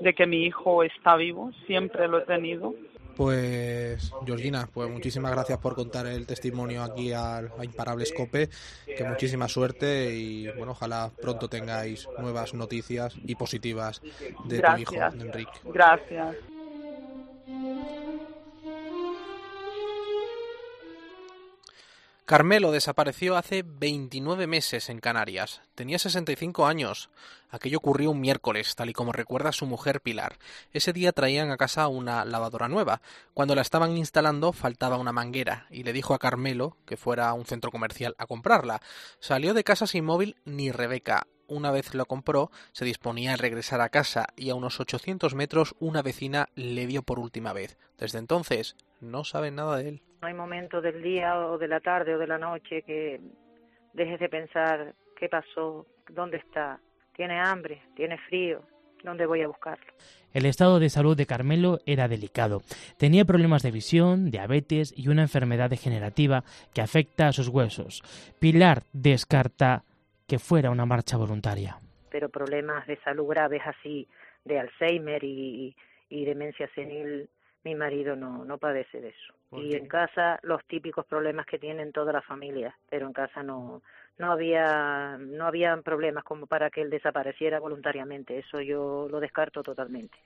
de 0.00 0.14
que 0.14 0.26
mi 0.26 0.44
hijo 0.44 0.82
está 0.82 1.16
vivo, 1.16 1.52
siempre 1.66 2.08
lo 2.08 2.18
he 2.18 2.22
tenido. 2.22 2.74
Pues, 3.16 4.12
Georgina, 4.26 4.68
pues 4.72 4.90
muchísimas 4.90 5.32
gracias 5.32 5.58
por 5.58 5.74
contar 5.74 6.06
el 6.06 6.26
testimonio 6.26 6.82
aquí 6.82 7.14
al, 7.14 7.50
a 7.58 7.64
Imparables 7.64 8.12
Cope. 8.12 8.50
Que 8.84 9.04
muchísima 9.04 9.48
suerte 9.48 10.14
y, 10.14 10.48
bueno, 10.52 10.72
ojalá 10.72 11.10
pronto 11.20 11.48
tengáis 11.48 12.06
nuevas 12.18 12.52
noticias 12.52 13.16
y 13.24 13.34
positivas 13.34 14.02
de 14.44 14.60
tu 14.60 14.76
hijo, 14.76 14.94
Enrique. 15.18 15.58
Gracias. 15.64 16.36
Carmelo 22.26 22.72
desapareció 22.72 23.36
hace 23.36 23.62
29 23.64 24.48
meses 24.48 24.88
en 24.90 24.98
Canarias. 24.98 25.62
Tenía 25.76 26.00
65 26.00 26.66
años. 26.66 27.08
Aquello 27.50 27.78
ocurrió 27.78 28.10
un 28.10 28.20
miércoles, 28.20 28.74
tal 28.74 28.90
y 28.90 28.94
como 28.94 29.12
recuerda 29.12 29.52
su 29.52 29.64
mujer 29.64 30.00
Pilar. 30.00 30.36
Ese 30.72 30.92
día 30.92 31.12
traían 31.12 31.52
a 31.52 31.56
casa 31.56 31.86
una 31.86 32.24
lavadora 32.24 32.66
nueva. 32.66 33.00
Cuando 33.32 33.54
la 33.54 33.62
estaban 33.62 33.96
instalando 33.96 34.52
faltaba 34.52 34.96
una 34.96 35.12
manguera 35.12 35.68
y 35.70 35.84
le 35.84 35.92
dijo 35.92 36.14
a 36.14 36.18
Carmelo 36.18 36.76
que 36.84 36.96
fuera 36.96 37.28
a 37.28 37.32
un 37.32 37.46
centro 37.46 37.70
comercial 37.70 38.16
a 38.18 38.26
comprarla. 38.26 38.82
Salió 39.20 39.54
de 39.54 39.62
casa 39.62 39.86
sin 39.86 40.04
móvil 40.04 40.34
ni 40.44 40.72
Rebeca. 40.72 41.28
Una 41.46 41.70
vez 41.70 41.94
lo 41.94 42.06
compró, 42.06 42.50
se 42.72 42.84
disponía 42.84 43.34
a 43.34 43.36
regresar 43.36 43.80
a 43.80 43.88
casa 43.88 44.26
y 44.34 44.50
a 44.50 44.56
unos 44.56 44.80
800 44.80 45.36
metros 45.36 45.76
una 45.78 46.02
vecina 46.02 46.48
le 46.56 46.86
vio 46.86 47.04
por 47.04 47.20
última 47.20 47.52
vez. 47.52 47.78
Desde 47.98 48.18
entonces 48.18 48.74
no 49.00 49.22
saben 49.22 49.54
nada 49.54 49.76
de 49.76 49.90
él. 49.90 50.02
No 50.20 50.28
hay 50.28 50.34
momento 50.34 50.80
del 50.80 51.02
día 51.02 51.38
o 51.38 51.58
de 51.58 51.68
la 51.68 51.80
tarde 51.80 52.14
o 52.14 52.18
de 52.18 52.26
la 52.26 52.38
noche 52.38 52.82
que 52.82 53.20
dejes 53.92 54.20
de 54.20 54.28
pensar 54.28 54.94
qué 55.18 55.28
pasó, 55.28 55.86
dónde 56.10 56.38
está, 56.38 56.78
tiene 57.14 57.40
hambre, 57.40 57.82
tiene 57.94 58.18
frío, 58.28 58.62
dónde 59.02 59.26
voy 59.26 59.42
a 59.42 59.48
buscarlo. 59.48 59.86
El 60.32 60.44
estado 60.44 60.78
de 60.78 60.90
salud 60.90 61.16
de 61.16 61.26
Carmelo 61.26 61.78
era 61.86 62.08
delicado. 62.08 62.60
Tenía 62.98 63.24
problemas 63.24 63.62
de 63.62 63.70
visión, 63.70 64.30
diabetes 64.30 64.92
y 64.96 65.08
una 65.08 65.22
enfermedad 65.22 65.70
degenerativa 65.70 66.44
que 66.74 66.82
afecta 66.82 67.28
a 67.28 67.32
sus 67.32 67.48
huesos. 67.48 68.02
Pilar 68.38 68.82
descarta 68.92 69.84
que 70.26 70.38
fuera 70.38 70.70
una 70.70 70.84
marcha 70.84 71.16
voluntaria. 71.16 71.78
Pero 72.10 72.28
problemas 72.28 72.86
de 72.86 72.98
salud 72.98 73.26
graves 73.26 73.62
así, 73.64 74.06
de 74.44 74.58
Alzheimer 74.58 75.24
y, 75.24 75.74
y 76.10 76.24
demencia 76.24 76.68
senil, 76.74 77.28
mi 77.66 77.74
marido 77.74 78.14
no, 78.14 78.44
no 78.44 78.58
padece 78.58 79.00
de 79.00 79.08
eso. 79.08 79.34
¿Por 79.50 79.60
Y 79.60 79.74
en 79.74 79.88
casa 79.88 80.38
los 80.42 80.64
típicos 80.66 81.04
problemas 81.04 81.46
que 81.46 81.58
tienen 81.58 81.90
todas 81.90 82.14
las 82.14 82.24
familias, 82.24 82.72
pero 82.88 83.08
en 83.08 83.12
casa 83.12 83.42
no, 83.42 83.82
no 84.18 84.30
había, 84.30 85.18
no 85.18 85.48
habían 85.48 85.82
problemas 85.82 86.22
como 86.22 86.46
para 86.46 86.70
que 86.70 86.80
él 86.80 86.90
desapareciera 86.90 87.58
voluntariamente. 87.58 88.38
Eso 88.38 88.60
yo 88.60 89.08
lo 89.10 89.18
descarto 89.18 89.64
totalmente. 89.64 90.16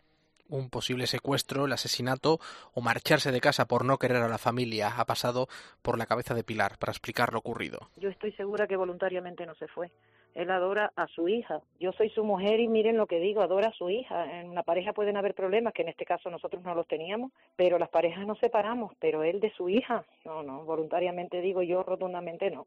un 0.50 0.68
posible 0.68 1.06
secuestro, 1.06 1.64
el 1.64 1.72
asesinato 1.72 2.40
o 2.74 2.82
marcharse 2.82 3.32
de 3.32 3.40
casa 3.40 3.64
por 3.64 3.86
no 3.86 3.96
querer 3.96 4.22
a 4.22 4.28
la 4.28 4.36
familia 4.36 4.90
ha 4.98 5.06
pasado 5.06 5.48
por 5.80 5.96
la 5.96 6.04
cabeza 6.04 6.34
de 6.34 6.44
Pilar 6.44 6.76
para 6.78 6.92
explicar 6.92 7.32
lo 7.32 7.38
ocurrido. 7.38 7.88
Yo 7.96 8.10
estoy 8.10 8.32
segura 8.32 8.66
que 8.66 8.76
voluntariamente 8.76 9.46
no 9.46 9.54
se 9.54 9.66
fue. 9.66 9.90
Él 10.34 10.50
adora 10.50 10.92
a 10.96 11.06
su 11.08 11.28
hija. 11.28 11.60
Yo 11.78 11.92
soy 11.92 12.10
su 12.10 12.24
mujer 12.24 12.60
y 12.60 12.68
miren 12.68 12.96
lo 12.96 13.06
que 13.06 13.20
digo, 13.20 13.42
adora 13.42 13.68
a 13.68 13.72
su 13.72 13.90
hija. 13.90 14.40
En 14.40 14.48
una 14.48 14.62
pareja 14.62 14.92
pueden 14.92 15.16
haber 15.16 15.34
problemas, 15.34 15.72
que 15.72 15.82
en 15.82 15.88
este 15.88 16.04
caso 16.04 16.30
nosotros 16.30 16.62
no 16.62 16.74
los 16.74 16.86
teníamos, 16.86 17.32
pero 17.56 17.78
las 17.78 17.88
parejas 17.88 18.26
nos 18.26 18.38
separamos, 18.38 18.92
pero 19.00 19.22
él 19.22 19.40
de 19.40 19.52
su 19.52 19.68
hija. 19.68 20.04
No, 20.24 20.42
no, 20.42 20.64
voluntariamente 20.64 21.40
digo 21.40 21.62
yo 21.62 21.82
rotundamente 21.82 22.50
no. 22.50 22.66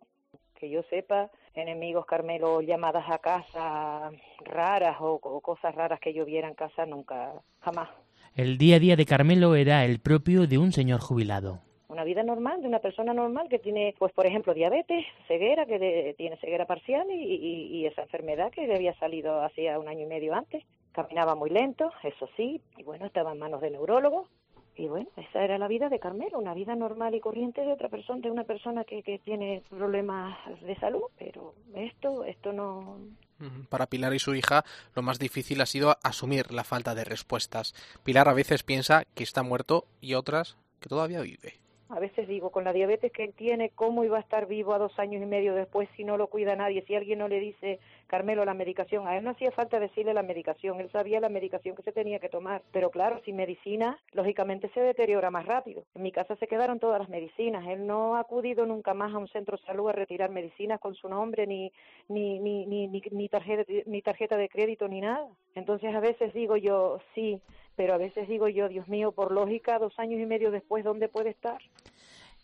Que 0.55 0.69
yo 0.69 0.83
sepa, 0.89 1.29
enemigos, 1.55 2.05
Carmelo, 2.05 2.61
llamadas 2.61 3.09
a 3.09 3.17
casa 3.19 4.11
raras 4.45 4.97
o, 4.99 5.19
o 5.21 5.41
cosas 5.41 5.73
raras 5.75 5.99
que 5.99 6.13
yo 6.13 6.25
viera 6.25 6.47
en 6.47 6.55
casa, 6.55 6.85
nunca, 6.85 7.33
jamás. 7.61 7.89
El 8.35 8.57
día 8.57 8.77
a 8.77 8.79
día 8.79 8.95
de 8.95 9.05
Carmelo 9.05 9.55
era 9.55 9.85
el 9.85 9.99
propio 9.99 10.47
de 10.47 10.57
un 10.57 10.71
señor 10.71 10.99
jubilado. 11.01 11.61
Una 11.93 12.03
vida 12.03 12.23
normal 12.23 12.61
de 12.61 12.67
una 12.67 12.79
persona 12.79 13.13
normal 13.13 13.47
que 13.49 13.59
tiene, 13.59 13.95
pues 13.97 14.11
por 14.13 14.25
ejemplo, 14.25 14.53
diabetes, 14.53 15.05
ceguera, 15.27 15.65
que 15.65 15.79
de- 15.79 16.15
tiene 16.17 16.35
ceguera 16.37 16.65
parcial 16.65 17.09
y, 17.09 17.23
y- 17.23 17.85
esa 17.85 18.01
enfermedad 18.03 18.51
que 18.51 18.67
le 18.67 18.75
había 18.75 18.93
salido 18.99 19.41
hacía 19.43 19.79
un 19.79 19.87
año 19.87 20.01
y 20.01 20.05
medio 20.07 20.33
antes. 20.33 20.63
Caminaba 20.91 21.35
muy 21.35 21.49
lento, 21.49 21.91
eso 22.03 22.27
sí, 22.37 22.61
y 22.77 22.83
bueno, 22.83 23.05
estaba 23.05 23.31
en 23.31 23.39
manos 23.39 23.61
de 23.61 23.71
neurólogos. 23.71 24.27
Y 24.75 24.87
bueno, 24.87 25.07
esa 25.17 25.43
era 25.43 25.59
la 25.59 25.67
vida 25.67 25.87
de 25.89 25.99
Carmelo, 25.99 26.39
una 26.39 26.55
vida 26.55 26.75
normal 26.75 27.13
y 27.13 27.19
corriente 27.19 27.61
de 27.61 27.71
otra 27.71 27.89
persona, 27.89 28.21
de 28.21 28.31
una 28.31 28.43
persona 28.43 28.83
que, 28.83 29.03
que 29.03 29.19
tiene 29.19 29.61
problemas 29.69 30.35
de 30.61 30.75
salud, 30.77 31.03
pero 31.19 31.53
esto, 31.75 32.23
esto 32.25 32.51
no. 32.53 32.97
Para 33.69 33.85
Pilar 33.85 34.13
y 34.15 34.19
su 34.19 34.33
hija, 34.33 34.63
lo 34.95 35.01
más 35.03 35.19
difícil 35.19 35.61
ha 35.61 35.65
sido 35.67 35.95
asumir 36.01 36.51
la 36.51 36.63
falta 36.63 36.95
de 36.95 37.03
respuestas. 37.03 37.75
Pilar 38.03 38.27
a 38.29 38.33
veces 38.33 38.63
piensa 38.63 39.03
que 39.13 39.23
está 39.23 39.43
muerto 39.43 39.85
y 40.01 40.15
otras 40.15 40.57
que 40.79 40.89
todavía 40.89 41.21
vive. 41.21 41.53
A 41.89 41.99
veces 41.99 42.27
digo, 42.27 42.49
con 42.49 42.63
la 42.63 42.73
diabetes 42.73 43.11
que 43.11 43.23
él 43.23 43.33
tiene, 43.33 43.69
¿cómo 43.69 44.03
iba 44.03 44.17
a 44.17 44.21
estar 44.21 44.47
vivo 44.47 44.73
a 44.73 44.79
dos 44.79 44.97
años 44.97 45.21
y 45.21 45.25
medio 45.25 45.53
después 45.53 45.87
si 45.95 46.03
no 46.03 46.17
lo 46.17 46.27
cuida 46.27 46.55
nadie? 46.55 46.83
Si 46.87 46.95
alguien 46.95 47.19
no 47.19 47.27
le 47.27 47.39
dice, 47.39 47.79
Carmelo, 48.07 48.45
la 48.45 48.53
medicación. 48.53 49.07
A 49.07 49.17
él 49.17 49.23
no 49.23 49.31
hacía 49.31 49.51
falta 49.51 49.79
decirle 49.79 50.13
la 50.13 50.23
medicación, 50.23 50.79
él 50.79 50.89
sabía 50.91 51.19
la 51.19 51.29
medicación 51.29 51.75
que 51.75 51.83
se 51.83 51.91
tenía 51.91 52.19
que 52.19 52.29
tomar. 52.29 52.63
Pero 52.71 52.89
claro, 52.89 53.21
sin 53.25 53.35
medicina, 53.35 53.99
lógicamente 54.13 54.69
se 54.73 54.79
deteriora 54.79 55.29
más 55.29 55.45
rápido. 55.45 55.83
En 55.93 56.03
mi 56.03 56.11
casa 56.11 56.35
se 56.37 56.47
quedaron 56.47 56.79
todas 56.79 56.99
las 56.99 57.09
medicinas. 57.09 57.67
Él 57.67 57.85
no 57.85 58.15
ha 58.15 58.21
acudido 58.21 58.65
nunca 58.65 58.93
más 58.93 59.13
a 59.13 59.17
un 59.17 59.27
centro 59.27 59.57
de 59.57 59.63
salud 59.63 59.89
a 59.89 59.93
retirar 59.93 60.29
medicinas 60.29 60.79
con 60.79 60.95
su 60.95 61.09
nombre, 61.09 61.45
ni, 61.45 61.71
ni, 62.07 62.39
ni, 62.39 62.65
ni, 62.65 62.87
ni, 62.87 63.29
tarjeta, 63.29 63.71
ni 63.85 64.01
tarjeta 64.01 64.37
de 64.37 64.49
crédito, 64.49 64.87
ni 64.87 65.01
nada. 65.01 65.27
Entonces 65.55 65.93
a 65.93 65.99
veces 65.99 66.33
digo 66.33 66.57
yo, 66.57 66.99
sí, 67.13 67.41
pero 67.75 67.93
a 67.93 67.97
veces 67.97 68.27
digo 68.27 68.47
yo, 68.47 68.69
Dios 68.69 68.87
mío, 68.87 69.11
por 69.11 69.31
lógica, 69.31 69.79
dos 69.79 69.97
años 69.97 70.19
y 70.21 70.25
medio 70.25 70.51
después, 70.51 70.83
¿dónde 70.83 71.07
puede 71.09 71.29
estar? 71.29 71.59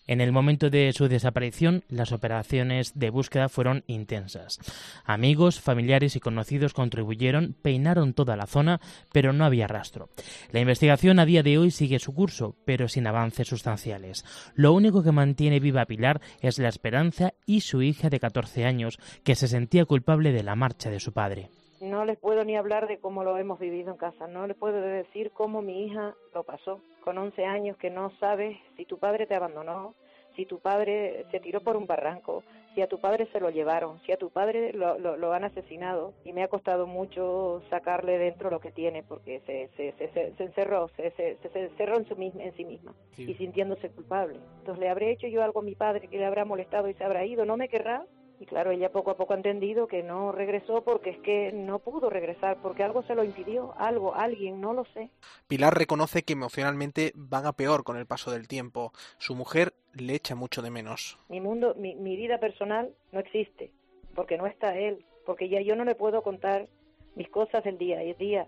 En 0.10 0.22
el 0.22 0.32
momento 0.32 0.72
de 0.72 0.92
su 0.92 1.08
desaparición, 1.08 1.84
las 1.88 2.12
operaciones 2.12 2.98
de 2.98 3.12
búsqueda 3.12 3.48
fueron 3.48 3.84
intensas. 3.86 4.58
Amigos, 5.06 5.62
familiares 5.62 6.16
y 6.16 6.20
conocidos 6.20 6.74
contribuyeron, 6.74 7.56
peinaron 7.62 8.16
toda 8.16 8.36
la 8.36 8.48
zona, 8.48 8.82
pero 9.14 9.34
no 9.34 9.46
había 9.46 9.68
rastro. 9.68 10.10
La 10.52 10.62
investigación 10.62 11.20
a 11.20 11.26
día 11.26 11.44
de 11.44 11.60
hoy 11.60 11.70
sigue 11.70 12.00
su 12.00 12.16
curso, 12.16 12.56
pero 12.66 12.88
sin 12.88 13.06
avances 13.06 13.50
sustanciales. 13.50 14.26
Lo 14.56 14.74
único 14.74 15.04
que 15.04 15.12
mantiene 15.12 15.60
viva 15.60 15.84
a 15.84 15.86
Pilar 15.86 16.22
es 16.42 16.58
la 16.58 16.70
esperanza 16.70 17.36
y 17.46 17.62
su 17.62 17.84
hija 17.84 18.10
de 18.10 18.20
14 18.20 18.66
años, 18.66 18.98
que 19.24 19.36
se 19.36 19.48
sentía 19.48 19.86
culpable 19.86 20.32
de 20.32 20.42
la 20.42 20.56
marcha 20.56 20.90
de 20.90 21.00
su 21.00 21.14
padre. 21.14 21.52
No 21.82 22.06
les 22.06 22.18
puedo 22.18 22.44
ni 22.44 22.58
hablar 22.58 22.88
de 22.88 23.00
cómo 23.00 23.24
lo 23.24 23.38
hemos 23.38 23.60
vivido 23.60 23.92
en 23.92 23.98
casa, 23.98 24.28
no 24.28 24.48
les 24.48 24.58
puedo 24.58 24.82
decir 24.82 25.32
cómo 25.32 25.62
mi 25.62 25.86
hija 25.86 26.16
lo 26.34 26.44
pasó 26.44 26.82
con 27.04 27.18
11 27.18 27.46
años 27.46 27.78
que 27.78 27.90
no 27.90 28.12
sabes 28.20 28.58
si 28.76 28.86
tu 28.86 29.00
padre 29.00 29.26
te 29.28 29.36
abandonó, 29.36 29.96
si 30.36 30.46
tu 30.46 30.60
padre 30.60 31.26
se 31.32 31.40
tiró 31.40 31.62
por 31.62 31.76
un 31.76 31.88
barranco, 31.88 32.44
si 32.74 32.82
a 32.82 32.88
tu 32.88 33.00
padre 33.00 33.28
se 33.32 33.40
lo 33.40 33.50
llevaron, 33.50 34.00
si 34.06 34.12
a 34.12 34.18
tu 34.18 34.30
padre 34.30 34.74
lo, 34.74 34.98
lo, 34.98 35.34
han 35.34 35.44
asesinado. 35.44 36.14
Y 36.24 36.34
me 36.34 36.44
ha 36.44 36.48
costado 36.48 36.88
mucho 36.88 37.62
sacarle 37.70 38.18
dentro 38.18 38.50
lo 38.50 38.60
que 38.60 38.72
tiene 38.72 39.04
porque 39.04 39.42
se, 39.46 39.70
se, 39.76 39.92
se, 39.98 40.34
se 40.36 40.44
encerró, 40.44 40.88
se, 40.96 41.12
se, 41.12 41.38
encerró 41.54 41.98
en, 41.98 42.08
su 42.08 42.16
misma, 42.16 42.44
en 42.44 42.56
sí 42.56 42.64
misma 42.64 42.94
y 43.18 43.34
sintiéndose 43.36 43.90
culpable. 43.90 44.40
Entonces, 44.60 44.80
¿le 44.80 44.90
habré 44.90 45.12
hecho 45.12 45.28
yo 45.28 45.44
algo 45.44 45.60
a 45.60 45.64
mi 45.64 45.76
padre 45.76 46.08
que 46.08 46.18
le 46.18 46.26
habrá 46.26 46.46
molestado 46.46 46.88
y 46.90 46.94
se 46.94 47.04
habrá 47.04 47.26
ido? 47.26 47.46
¿No 47.46 47.58
me 47.58 47.68
querrá? 47.68 48.06
Y 48.40 48.46
claro, 48.46 48.72
ella 48.72 48.92
poco 48.92 49.12
a 49.12 49.18
poco 49.18 49.34
ha 49.34 49.38
entendido 49.38 49.88
que 49.88 50.02
no 50.02 50.32
regresó 50.32 50.82
porque 50.84 51.10
es 51.10 51.20
que 51.20 51.52
no 51.52 51.80
pudo 51.80 52.10
regresar, 52.10 52.58
porque 52.62 52.84
algo 52.84 53.04
se 53.04 53.14
lo 53.14 53.26
impidió, 53.26 53.74
algo, 53.78 54.16
alguien, 54.16 54.62
no 54.62 54.74
lo 54.74 54.86
sé. 54.94 55.10
Pilar 55.48 55.78
reconoce 55.78 56.24
que 56.24 56.34
emocionalmente 56.34 57.12
van 57.16 57.46
a 57.46 57.52
peor 57.52 57.84
con 57.84 57.98
el 57.98 58.06
paso 58.06 58.32
del 58.32 58.48
tiempo. 58.48 58.94
Su 59.18 59.36
mujer 59.36 59.74
le 59.94 60.16
echa 60.16 60.36
mucho 60.36 60.62
de 60.62 60.72
menos. 60.72 61.20
Mi 61.28 61.42
mundo, 61.42 61.76
mi, 61.78 61.96
mi 61.96 62.16
vida 62.16 62.40
personal 62.40 62.94
no 63.12 63.20
existe, 63.20 63.72
porque 64.16 64.38
no 64.38 64.48
está 64.48 64.78
él, 64.78 65.06
porque 65.26 65.50
ya 65.50 65.60
yo 65.60 65.76
no 65.76 65.84
le 65.84 65.96
puedo 65.96 66.22
contar 66.22 66.68
mis 67.16 67.30
cosas 67.30 67.64
del 67.66 67.78
día 67.78 68.02
y 68.04 68.14
día. 68.14 68.48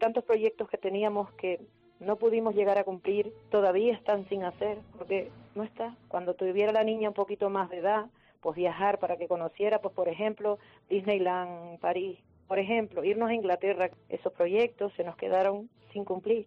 Tantos 0.00 0.24
proyectos 0.24 0.68
que 0.68 0.78
teníamos 0.78 1.30
que 1.34 1.60
no 2.00 2.16
pudimos 2.16 2.56
llegar 2.56 2.78
a 2.78 2.84
cumplir, 2.84 3.32
todavía 3.50 3.94
están 3.94 4.28
sin 4.28 4.42
hacer, 4.42 4.78
porque 4.96 5.30
no 5.54 5.62
está. 5.62 5.96
Cuando 6.08 6.34
tuviera 6.34 6.72
la 6.72 6.82
niña 6.84 7.08
un 7.08 7.14
poquito 7.14 7.50
más 7.50 7.70
de 7.70 7.78
edad, 7.78 8.06
pues 8.40 8.56
viajar 8.56 8.98
para 8.98 9.16
que 9.16 9.28
conociera, 9.28 9.80
pues 9.80 9.94
por 9.94 10.08
ejemplo, 10.08 10.58
Disneyland, 10.88 11.78
París, 11.80 12.18
por 12.46 12.58
ejemplo, 12.58 13.04
irnos 13.04 13.28
a 13.28 13.34
Inglaterra, 13.34 13.90
esos 14.08 14.32
proyectos 14.32 14.92
se 14.94 15.04
nos 15.04 15.16
quedaron 15.16 15.68
sin 15.92 16.04
cumplir. 16.04 16.46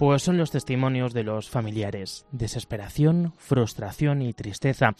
Pues 0.00 0.22
son 0.22 0.38
los 0.38 0.50
testimonios 0.50 1.12
de 1.12 1.24
los 1.24 1.50
familiares. 1.50 2.24
Desesperación, 2.32 3.34
frustración 3.36 4.22
y 4.22 4.32
tristeza 4.32 4.94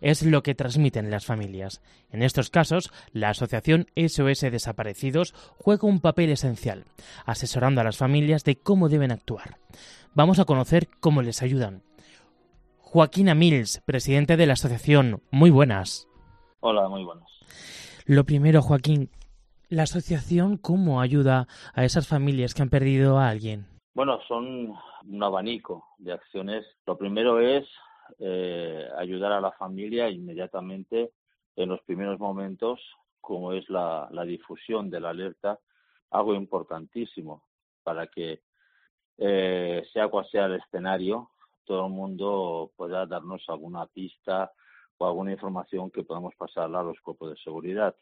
es 0.00 0.22
lo 0.22 0.44
que 0.44 0.54
transmiten 0.54 1.10
las 1.10 1.26
familias. 1.26 1.82
En 2.12 2.22
estos 2.22 2.50
casos, 2.50 2.92
la 3.12 3.30
Asociación 3.30 3.88
SOS 3.96 4.42
Desaparecidos 4.42 5.34
juega 5.58 5.88
un 5.88 5.98
papel 5.98 6.30
esencial, 6.30 6.84
asesorando 7.26 7.80
a 7.80 7.84
las 7.84 7.96
familias 7.96 8.44
de 8.44 8.54
cómo 8.54 8.88
deben 8.88 9.10
actuar. 9.10 9.58
Vamos 10.14 10.38
a 10.38 10.44
conocer 10.44 10.88
cómo 11.00 11.20
les 11.20 11.42
ayudan. 11.42 11.82
Joaquín 12.78 13.36
Mills, 13.36 13.82
presidente 13.84 14.36
de 14.36 14.46
la 14.46 14.52
asociación, 14.52 15.20
muy 15.32 15.50
buenas. 15.50 16.06
Hola, 16.60 16.88
muy 16.88 17.02
buenas. 17.02 17.28
Lo 18.04 18.22
primero, 18.22 18.62
Joaquín, 18.62 19.10
¿la 19.68 19.82
asociación 19.82 20.58
cómo 20.58 21.00
ayuda 21.00 21.48
a 21.72 21.84
esas 21.84 22.06
familias 22.06 22.54
que 22.54 22.62
han 22.62 22.70
perdido 22.70 23.18
a 23.18 23.28
alguien? 23.30 23.73
Bueno, 23.94 24.20
son 24.26 24.74
un 25.06 25.22
abanico 25.22 25.86
de 25.98 26.12
acciones. 26.12 26.66
Lo 26.84 26.98
primero 26.98 27.38
es 27.38 27.64
eh, 28.18 28.88
ayudar 28.98 29.30
a 29.30 29.40
la 29.40 29.52
familia 29.52 30.10
inmediatamente 30.10 31.12
en 31.54 31.68
los 31.68 31.80
primeros 31.82 32.18
momentos, 32.18 32.80
como 33.20 33.52
es 33.52 33.70
la, 33.70 34.08
difusión 34.26 34.90
de 34.90 34.98
la 34.98 35.10
alerta, 35.10 35.60
algo 36.10 36.34
importantísimo 36.34 37.44
para 37.84 38.08
que, 38.08 38.42
eh, 39.18 39.86
sea 39.92 40.08
cual 40.08 40.26
sea 40.28 40.46
el 40.46 40.56
escenario, 40.56 41.30
todo 41.64 41.86
el 41.86 41.92
mundo 41.92 42.72
pueda 42.76 43.06
darnos 43.06 43.48
alguna 43.48 43.86
pista 43.86 44.50
o 44.98 45.06
alguna 45.06 45.30
información 45.30 45.92
que 45.92 46.02
podamos 46.02 46.34
pasarla 46.34 46.80
a 46.80 46.84
los 46.84 47.00
cuerpos 47.00 47.30
de 47.30 47.36
seguridad. 47.44 47.94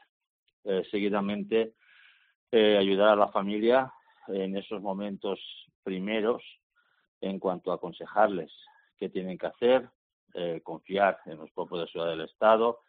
Eh, 0.64 0.85
seguidamente, 0.90 1.74
ayudar 2.50 3.11
a 3.11 3.16
la 3.16 3.28
familia 3.28 3.92
en 4.28 4.57
esos 4.57 4.81
momentos 4.81 5.38
primeros 5.83 6.42
en 7.21 7.38
cuanto 7.38 7.73
a 7.73 7.77
aconsejarles 7.77 8.53
qué 8.97 9.09
tienen 9.09 9.38
que 9.38 9.47
hacer, 9.47 9.88
eh, 10.35 10.61
confiar 10.62 11.18
en 11.27 11.38
los 11.38 11.51
cuerpos 11.53 11.81
de 11.81 11.87
seguridad 11.88 12.16
del 12.16 12.29
Estado, 12.29 12.81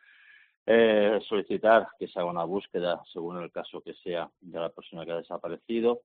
eh, 0.66 1.20
solicitar 1.28 1.88
que 2.00 2.08
se 2.08 2.20
haga 2.20 2.30
una 2.30 2.44
búsqueda, 2.46 3.02
según 3.12 3.42
el 3.42 3.52
caso 3.52 3.82
que 3.82 3.94
sea, 3.96 4.30
de 4.40 4.60
la 4.60 4.70
persona 4.70 5.06
que 5.06 5.12
ha 5.12 5.18
desaparecido. 5.18 6.02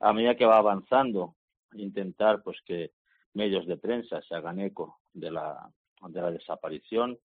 A 0.00 0.12
medida 0.12 0.34
que 0.34 0.46
va 0.46 0.58
avanzando, 0.58 1.34
intentar 1.74 2.42
pues 2.42 2.58
que 2.64 2.92
medios 3.34 3.66
de 3.66 3.76
prensa 3.76 4.22
se 4.22 4.34
hagan 4.34 4.60
eco 4.60 4.98
de 5.12 5.30
la, 5.30 5.68
de 6.08 6.20
la 6.20 6.30
desaparición. 6.30 7.18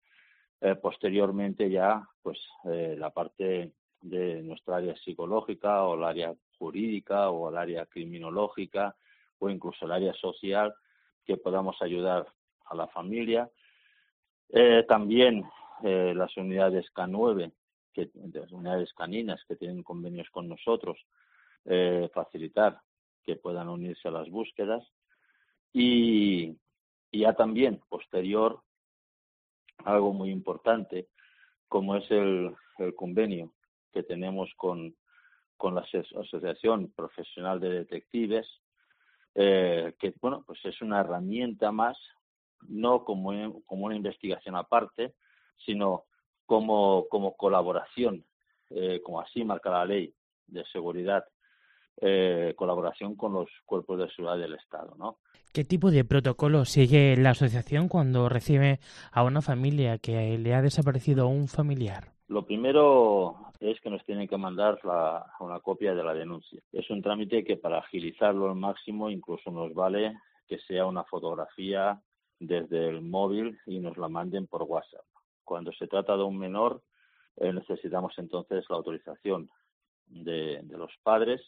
Eh, 0.59 0.75
posteriormente 0.75 1.69
ya, 1.69 2.07
pues 2.21 2.39
la 2.63 3.11
parte 3.11 3.73
de 4.01 4.41
nuestra 4.43 4.77
área 4.77 4.95
psicológica 4.97 5.83
o 5.83 5.95
el 5.95 6.03
área 6.03 6.35
jurídica 6.57 7.29
o 7.29 7.49
el 7.49 7.57
área 7.57 7.85
criminológica 7.85 8.95
o 9.39 9.49
incluso 9.49 9.85
el 9.85 9.91
área 9.91 10.13
social 10.13 10.73
que 11.25 11.37
podamos 11.37 11.81
ayudar 11.81 12.25
a 12.65 12.75
la 12.75 12.87
familia. 12.87 13.49
Eh, 14.49 14.85
también 14.87 15.45
eh, 15.83 16.13
las 16.15 16.35
unidades 16.37 16.85
K9, 16.93 17.51
que, 17.93 18.09
las 18.33 18.51
unidades 18.51 18.93
caninas 18.93 19.43
que 19.47 19.55
tienen 19.55 19.83
convenios 19.83 20.29
con 20.29 20.47
nosotros, 20.47 20.97
eh, 21.65 22.09
facilitar 22.13 22.79
que 23.23 23.35
puedan 23.35 23.67
unirse 23.69 24.07
a 24.07 24.11
las 24.11 24.29
búsquedas. 24.29 24.83
Y, 25.73 26.55
ya 27.11 27.33
también, 27.33 27.81
posterior, 27.89 28.61
algo 29.85 30.13
muy 30.13 30.29
importante, 30.29 31.07
como 31.67 31.95
es 31.95 32.09
el 32.11 32.55
convenio 32.95 33.53
que 33.91 34.03
tenemos 34.03 34.49
con, 34.55 34.95
con 35.57 35.75
la 35.75 35.81
Asociación 35.81 36.91
Profesional 36.95 37.59
de 37.59 37.69
Detectives, 37.69 38.47
eh, 39.35 39.93
que 39.99 40.13
bueno, 40.21 40.43
pues 40.45 40.59
es 40.65 40.81
una 40.81 41.01
herramienta 41.01 41.71
más, 41.71 41.97
no 42.67 43.03
como, 43.03 43.61
como 43.63 43.85
una 43.85 43.95
investigación 43.95 44.55
aparte, 44.55 45.13
sino 45.65 46.05
como, 46.45 47.07
como 47.09 47.35
colaboración, 47.35 48.25
eh, 48.69 49.01
como 49.03 49.19
así 49.19 49.43
marca 49.43 49.69
la 49.69 49.85
ley 49.85 50.13
de 50.47 50.65
seguridad, 50.65 51.25
eh, 51.99 52.53
colaboración 52.55 53.15
con 53.15 53.33
los 53.33 53.49
cuerpos 53.65 53.99
de 53.99 54.09
seguridad 54.09 54.37
del 54.37 54.55
Estado, 54.55 54.95
¿no? 54.97 55.19
¿Qué 55.53 55.63
tipo 55.63 55.91
de 55.91 56.05
protocolo 56.05 56.65
sigue 56.65 57.15
la 57.17 57.31
asociación 57.31 57.87
cuando 57.87 58.29
recibe 58.29 58.79
a 59.11 59.23
una 59.23 59.41
familia 59.41 59.97
que 59.97 60.37
le 60.37 60.53
ha 60.53 60.61
desaparecido 60.61 61.27
un 61.27 61.47
familiar? 61.47 62.11
Lo 62.27 62.45
primero 62.45 63.37
es 63.59 63.79
que 63.81 63.89
nos 63.89 64.03
tienen 64.05 64.27
que 64.27 64.37
mandar 64.37 64.79
una 65.39 65.59
copia 65.61 65.95
de 65.95 66.03
la 66.03 66.13
denuncia. 66.13 66.61
Es 66.71 66.89
un 66.89 67.01
trámite 67.01 67.43
que 67.43 67.57
para 67.57 67.79
agilizarlo 67.79 68.49
al 68.49 68.55
máximo 68.55 69.09
incluso 69.09 69.49
nos 69.49 69.73
vale 69.73 70.13
que 70.47 70.59
sea 70.59 70.85
una 70.85 71.03
fotografía 71.05 71.99
desde 72.39 72.89
el 72.89 73.01
móvil 73.01 73.57
y 73.65 73.79
nos 73.79 73.97
la 73.97 74.09
manden 74.09 74.47
por 74.47 74.63
WhatsApp. 74.63 75.05
Cuando 75.43 75.71
se 75.73 75.87
trata 75.87 76.15
de 76.15 76.23
un 76.23 76.37
menor, 76.37 76.81
eh, 77.37 77.51
necesitamos 77.51 78.13
entonces 78.17 78.65
la 78.69 78.75
autorización 78.75 79.49
de, 80.05 80.59
de 80.63 80.77
los 80.77 80.91
padres 81.03 81.41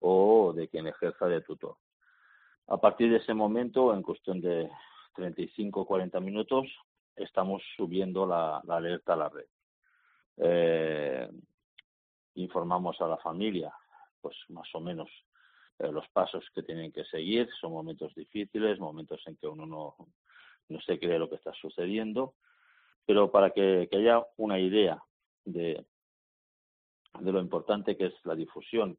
o 0.00 0.52
de 0.54 0.68
quien 0.68 0.86
ejerza 0.86 1.26
de 1.26 1.40
tutor. 1.42 1.76
A 2.68 2.80
partir 2.80 3.10
de 3.10 3.18
ese 3.18 3.34
momento, 3.34 3.94
en 3.94 4.02
cuestión 4.02 4.40
de 4.40 4.70
35 5.14 5.80
o 5.80 5.86
40 5.86 6.20
minutos, 6.20 6.66
estamos 7.14 7.62
subiendo 7.76 8.26
la 8.26 8.58
alerta 8.58 9.14
a 9.14 9.16
la 9.16 9.28
red 9.28 9.46
eh, 10.36 11.28
informamos 12.34 13.00
a 13.00 13.06
la 13.06 13.16
familia, 13.18 13.72
pues 14.20 14.36
más 14.48 14.68
o 14.74 14.80
menos 14.80 15.08
eh, 15.78 15.90
los 15.90 16.06
pasos 16.08 16.44
que 16.54 16.62
tienen 16.62 16.92
que 16.92 17.04
seguir. 17.04 17.48
Son 17.60 17.72
momentos 17.72 18.14
difíciles, 18.14 18.78
momentos 18.78 19.22
en 19.26 19.36
que 19.36 19.46
uno 19.46 19.66
no, 19.66 19.96
no 20.68 20.80
se 20.80 20.98
cree 20.98 21.18
lo 21.18 21.28
que 21.28 21.36
está 21.36 21.52
sucediendo, 21.54 22.34
pero 23.04 23.30
para 23.30 23.50
que, 23.50 23.88
haya 23.92 24.22
una 24.36 24.58
idea 24.58 25.02
de, 25.44 25.84
de 27.20 27.32
lo 27.32 27.40
importante 27.40 27.96
que 27.96 28.06
es 28.06 28.14
la 28.24 28.34
difusión. 28.34 28.98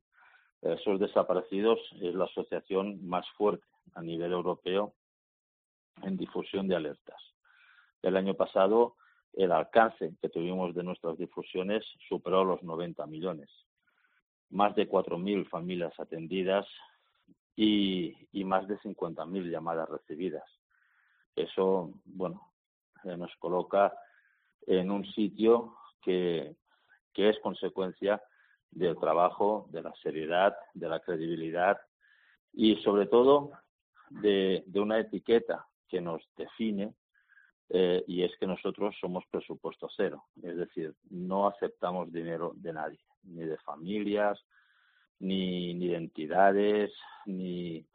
Esos 0.61 0.99
desaparecidos 0.99 1.79
es 2.01 2.15
la 2.15 2.25
asociación 2.25 3.07
más 3.07 3.25
fuerte 3.37 3.65
a 3.93 4.01
nivel 4.01 4.31
europeo 4.31 4.93
en 6.03 6.17
difusión 6.17 6.67
de 6.67 6.75
alertas. 6.75 7.21
El 8.01 8.17
año 8.17 8.33
pasado 8.33 8.95
el 9.37 9.51
alcance 9.51 10.15
que 10.19 10.29
tuvimos 10.29 10.73
de 10.73 10.83
nuestras 10.83 11.17
difusiones 11.17 11.85
superó 12.09 12.43
los 12.43 12.63
90 12.63 13.05
millones. 13.05 13.49
Más 14.49 14.75
de 14.75 14.89
4.000 14.89 15.47
familias 15.47 15.93
atendidas 15.99 16.65
y, 17.55 18.15
más 18.33 18.67
de 18.67 18.79
50.000 18.79 19.51
llamadas 19.51 19.89
recibidas. 19.89 20.43
Eso, 21.35 21.91
bueno, 22.05 22.51
eh, 23.03 23.15
nos 23.15 23.35
coloca 23.37 23.93
en 24.65 24.89
un 24.89 25.05
sitio 25.05 25.75
que, 26.01 26.55
que 27.13 27.29
es 27.29 27.39
consecuencia 27.39 28.21
del 28.71 28.97
trabajo, 28.97 29.67
de 29.71 29.81
la 29.81 29.93
seriedad, 30.01 30.55
de 30.73 30.89
la 30.89 30.99
credibilidad 30.99 31.77
y 32.53 32.75
sobre 32.77 33.05
todo 33.07 33.51
de, 34.09 34.63
una 34.75 34.99
etiqueta 34.99 35.67
que 35.87 36.01
nos 36.01 36.21
define 36.35 36.93
eh, 37.69 38.03
y 38.07 38.23
es 38.23 38.31
que 38.39 38.47
nosotros 38.47 38.95
somos 38.99 39.25
presupuesto 39.29 39.89
cero, 39.95 40.25
es 40.41 40.55
decir, 40.55 40.95
no 41.09 41.47
aceptamos 41.47 42.11
dinero 42.11 42.53
de 42.55 42.73
nadie, 42.73 42.99
ni 43.23 43.43
de 43.43 43.57
familias, 43.57 44.39
ni, 45.19 45.73
ni 45.73 45.89
de 45.89 45.97
entidades, 45.97 46.93
ni, 47.25 47.85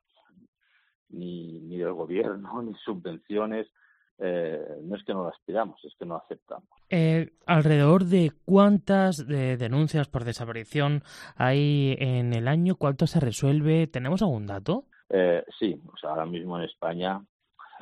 ni 1.08 1.76
del 1.78 1.92
gobierno, 1.92 2.62
ni 2.62 2.74
subvenciones. 2.74 3.68
Eh, 4.18 4.78
no 4.82 4.96
es 4.96 5.04
que 5.04 5.14
no 5.14 5.24
las 5.24 5.38
pidamos, 5.44 5.82
es 5.84 5.94
que 5.98 6.04
no 6.04 6.16
aceptamos. 6.16 6.68
Eh, 6.90 7.32
alrededor 7.46 8.04
de 8.04 8.32
cuántas 8.44 9.26
denuncias 9.26 10.08
por 10.08 10.24
desaparición 10.24 11.02
hay 11.36 11.96
en 11.98 12.32
el 12.32 12.46
año, 12.46 12.76
cuánto 12.76 13.06
se 13.06 13.20
resuelve, 13.20 13.88
¿tenemos 13.88 14.22
algún 14.22 14.46
dato? 14.46 14.84
Eh, 15.08 15.44
sí, 15.58 15.80
o 15.92 15.96
sea, 15.96 16.10
ahora 16.10 16.26
mismo 16.26 16.58
en 16.58 16.64
España 16.64 17.20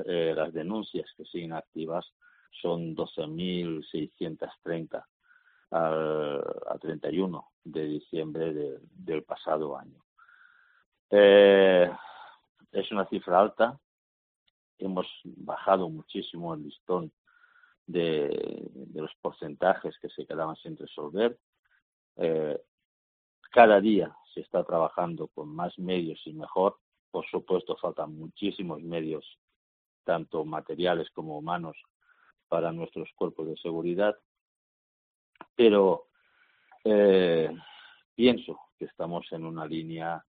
eh, 0.05 0.33
las 0.35 0.53
denuncias 0.53 1.07
que 1.17 1.25
siguen 1.25 1.53
activas 1.53 2.07
son 2.61 2.97
12.630 2.97 5.05
al, 5.71 6.45
al 6.69 6.81
31 6.81 7.49
de 7.65 7.85
diciembre 7.85 8.53
de, 8.53 8.79
del 8.83 9.23
pasado 9.23 9.79
año. 9.79 10.03
Eh, 11.11 11.91
es 12.73 12.93
una 12.93 13.07
cifra 13.07 13.41
alta. 13.41 13.79
Hemos 14.81 15.07
bajado 15.25 15.89
muchísimo 15.89 16.55
el 16.55 16.65
listón 16.65 17.13
de, 17.87 18.71
los 18.95 19.15
porcentajes 19.21 19.99
que 20.01 20.09
se 20.11 20.27
quedaban 20.27 20.57
sin 20.57 20.77
resolver. 20.77 21.39
Eh, 22.17 22.61
cada 23.53 23.81
día 23.81 24.15
se 24.35 24.41
está 24.41 24.65
trabajando 24.65 25.29
con 25.29 25.49
más 25.55 25.79
medios 25.79 26.21
y 26.25 26.33
mejor 26.33 26.77
por 27.11 27.27
supuesto, 27.27 27.77
faltan 27.77 28.17
muchísimos 28.17 28.83
medios, 28.83 29.39
tanto 30.05 30.45
materiales 30.45 31.11
como 31.11 31.39
humanos, 31.39 31.77
para 32.49 32.73
nuestros 32.73 33.09
cuerpos 33.15 33.47
de 33.47 33.57
seguridad, 33.59 34.17
pero 35.55 36.09
eh, 36.85 37.51
pienso 38.15 38.59
que 38.79 38.87
estamos 38.87 39.27
en 39.31 39.45
una 39.45 39.67
línea 39.67 40.25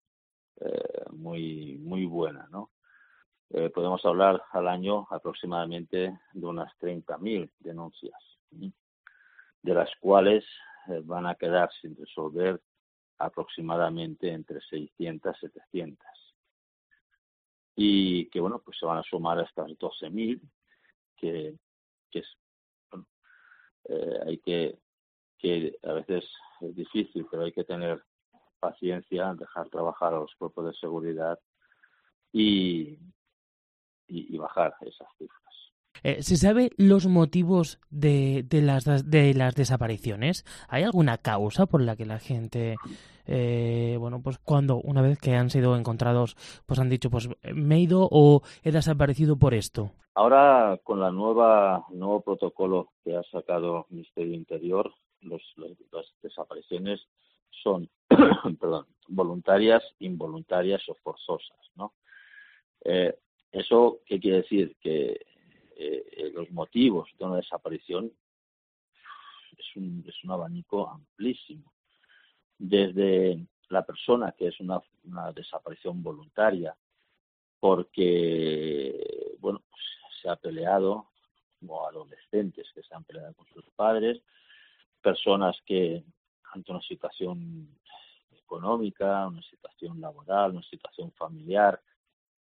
eh, 0.61 1.05
muy 1.13 1.79
muy 1.79 2.07
buena, 2.07 2.49
¿no? 2.51 2.71
Eh, 3.51 3.71
podemos 3.71 4.05
hablar 4.05 4.43
al 4.53 4.69
año 4.69 5.07
aproximadamente 5.11 6.19
de 6.33 6.47
unas 6.47 6.71
30.000 6.81 7.51
denuncias, 7.61 8.19
de 8.51 9.75
las 9.75 9.91
cuales 10.01 10.45
eh, 10.89 11.01
van 11.05 11.27
a 11.27 11.35
quedar 11.35 11.71
sin 11.81 11.97
resolver 11.97 12.61
aproximadamente 13.19 14.31
entre 14.31 14.61
600 14.61 15.37
y 15.37 15.41
700 15.41 16.07
y 17.81 18.29
que 18.31 18.41
bueno 18.41 18.61
pues 18.65 18.77
se 18.79 18.87
van 18.87 18.99
a 18.99 19.03
sumar 19.03 19.39
a 19.39 19.43
estas 19.43 19.67
12.000 19.71 20.41
que, 21.17 21.57
que 22.11 22.19
es 22.21 22.27
bueno, 22.91 23.07
eh, 23.85 24.21
hay 24.27 24.39
que 24.39 24.79
que 25.39 25.79
a 25.85 25.93
veces 25.93 26.25
es 26.61 26.75
difícil 26.77 27.27
pero 27.31 27.45
hay 27.45 27.53
que 27.53 27.65
tener 27.65 28.03
paciencia 28.61 29.35
dejar 29.35 29.69
trabajar 29.69 30.15
a 30.15 30.21
los 30.21 30.35
cuerpos 30.37 30.67
de 30.67 30.75
seguridad 30.75 31.39
y, 32.33 32.99
y, 34.09 34.35
y 34.35 34.39
bajar 34.39 34.75
esas 34.81 35.09
cifras 35.19 35.49
eh, 36.03 36.23
¿Se 36.23 36.37
sabe 36.37 36.71
los 36.77 37.07
motivos 37.07 37.81
de, 37.91 38.45
de, 38.45 38.63
las, 38.63 38.85
de 38.85 39.35
las 39.35 39.55
desapariciones? 39.55 40.45
¿Hay 40.69 40.85
alguna 40.85 41.19
causa 41.19 41.67
por 41.67 41.83
la 41.83 41.97
que 41.97 42.07
la 42.07 42.19
gente, 42.19 42.77
eh, 43.27 43.97
bueno, 43.99 44.21
pues 44.23 44.39
cuando 44.39 44.77
una 44.77 45.03
vez 45.03 45.19
que 45.19 45.35
han 45.35 45.51
sido 45.51 45.77
encontrados, 45.77 46.37
pues 46.67 46.79
han 46.79 46.89
dicho, 46.89 47.11
pues 47.11 47.29
me 47.53 47.77
he 47.77 47.81
ido 47.81 48.09
o 48.11 48.43
he 48.63 48.71
desaparecido 48.71 49.37
por 49.37 49.55
esto? 49.55 49.91
Ahora, 50.15 50.79
con 50.83 51.01
la 51.01 51.11
nueva 51.11 51.85
nuevo 51.91 52.21
protocolo 52.21 52.93
que 53.05 53.17
ha 53.17 53.23
sacado 53.25 53.87
el 53.91 53.97
Ministerio 53.97 54.35
Interior, 54.35 54.93
los, 55.21 55.43
los, 55.57 55.71
las 55.93 56.07
desapariciones 56.23 57.01
son 57.63 57.89
perdón, 58.61 58.87
voluntarias, 59.09 59.83
involuntarias 59.99 60.83
o 60.89 60.95
forzosas, 60.95 61.59
¿no? 61.77 61.95
Eh, 62.85 63.17
¿Eso 63.53 64.01
qué 64.07 64.21
quiere 64.21 64.39
decir? 64.39 64.77
Que 64.81 65.27
eh, 65.77 66.31
los 66.35 66.51
motivos 66.51 67.09
de 67.19 67.25
una 67.25 67.37
desaparición 67.37 68.13
es 69.57 69.77
un, 69.77 70.05
es 70.07 70.25
un 70.25 70.31
abanico 70.31 70.89
amplísimo. 70.89 71.73
Desde 72.59 73.47
la 73.69 73.85
persona 73.85 74.33
que 74.33 74.49
es 74.49 74.61
una, 74.61 74.81
una 75.05 75.33
desaparición 75.33 76.03
voluntaria, 76.03 76.77
porque 77.61 79.37
bueno 79.39 79.63
pues, 79.71 79.83
se 80.23 80.29
ha 80.29 80.37
peleado, 80.37 81.09
como 81.59 81.87
adolescentes 81.87 82.69
que 82.75 82.83
se 82.83 82.95
han 82.95 83.05
peleado 83.05 83.35
con 83.35 83.47
sus 83.49 83.65
padres, 83.75 84.21
personas 85.03 85.57
que 85.65 86.05
ante 86.53 86.73
una 86.73 86.83
situación 86.83 87.69
económica, 88.31 89.27
una 89.27 89.43
situación 89.43 90.01
laboral, 90.01 90.53
una 90.53 90.63
situación 90.63 91.13
familiar, 91.13 91.81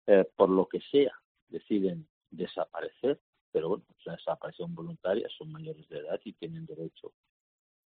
eh, 0.08 0.26
por 0.36 0.50
lo 0.50 0.68
que 0.68 0.80
sea, 0.82 1.12
deciden 1.50 2.08
desaparecer, 2.32 3.20
pero 3.52 3.70
bueno, 3.70 3.86
es 3.98 4.06
una 4.06 4.16
desaparición 4.16 4.74
voluntaria, 4.74 5.28
son 5.38 5.52
mayores 5.52 5.88
de 5.90 6.00
edad 6.00 6.20
y 6.24 6.34
tienen 6.34 6.66
derecho 6.66 7.14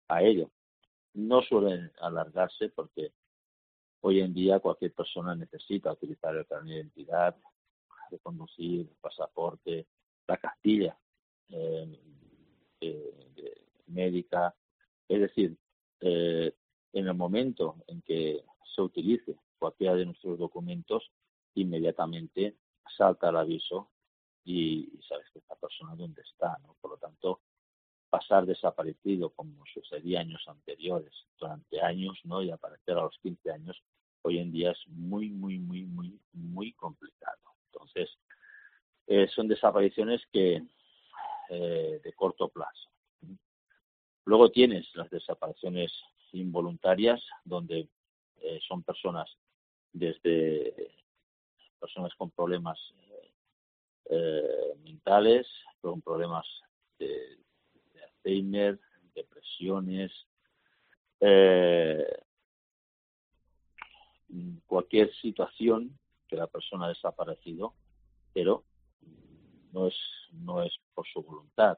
a 0.07 0.21
ello. 0.21 0.51
No 1.13 1.41
suelen 1.41 1.91
alargarse 1.99 2.69
porque 2.69 3.13
hoy 4.01 4.21
en 4.21 4.33
día 4.33 4.59
cualquier 4.59 4.93
persona 4.93 5.35
necesita 5.35 5.91
utilizar 5.91 6.35
el 6.35 6.45
carnet 6.45 6.73
de 6.73 6.79
identidad, 6.81 7.35
de 8.09 8.19
conducir, 8.19 8.81
el 8.81 8.95
pasaporte, 8.99 9.87
la 10.27 10.37
castilla 10.37 10.97
eh, 11.49 11.99
médica. 13.87 14.55
Es 15.07 15.21
decir, 15.21 15.57
eh, 16.01 16.53
en 16.93 17.07
el 17.07 17.13
momento 17.13 17.77
en 17.87 18.01
que 18.01 18.43
se 18.75 18.81
utilice 18.81 19.37
cualquiera 19.59 19.95
de 19.95 20.05
nuestros 20.05 20.39
documentos, 20.39 21.11
inmediatamente 21.55 22.55
salta 22.97 23.29
el 23.29 23.37
aviso 23.37 23.89
y, 24.43 24.89
sabes 25.07 25.29
que 25.31 25.39
esta 25.39 25.55
persona 25.55 25.95
dónde 25.95 26.21
está, 26.21 26.57
¿no? 26.63 26.75
Por 26.81 26.91
lo 26.91 26.97
tanto, 26.97 27.41
pasar 28.09 28.45
desaparecido 28.45 29.29
como 29.31 29.63
sucedía 29.73 30.19
años 30.19 30.43
anteriores, 30.47 31.13
durante 31.39 31.81
años, 31.81 32.19
¿no? 32.23 32.41
Y 32.41 32.51
aparecer 32.51 32.97
a 32.97 33.03
los 33.03 33.17
15 33.19 33.51
años, 33.51 33.81
hoy 34.23 34.39
en 34.39 34.51
día 34.51 34.71
es 34.71 34.87
muy, 34.87 35.29
muy, 35.29 35.59
muy, 35.59 35.85
muy, 35.85 36.19
muy 36.33 36.73
complicado. 36.73 37.37
Entonces, 37.71 38.09
eh, 39.07 39.27
son 39.29 39.47
desapariciones 39.47 40.21
que 40.31 40.63
eh, 41.49 41.99
de 42.03 42.13
corto 42.13 42.49
plazo. 42.49 42.89
Luego 44.25 44.51
tienes 44.51 44.87
las 44.95 45.09
desapariciones 45.09 45.91
involuntarias, 46.31 47.21
donde 47.43 47.89
eh, 48.41 48.59
son 48.67 48.83
personas 48.83 49.29
desde 49.91 50.93
personas 51.81 52.13
con 52.15 52.29
problemas 52.29 52.79
eh, 54.09 54.75
mentales, 54.83 55.47
con 55.81 56.01
problemas 56.01 56.45
de, 56.99 57.39
Alzheimer, 58.03 58.79
depresiones, 59.15 60.11
eh, 61.19 62.05
cualquier 64.65 65.13
situación 65.15 65.97
que 66.27 66.35
la 66.35 66.47
persona 66.47 66.85
ha 66.85 66.89
desaparecido, 66.89 67.73
pero 68.33 68.63
no 69.73 69.87
es 69.87 69.95
no 70.31 70.63
es 70.63 70.73
por 70.93 71.05
su 71.07 71.21
voluntad. 71.21 71.77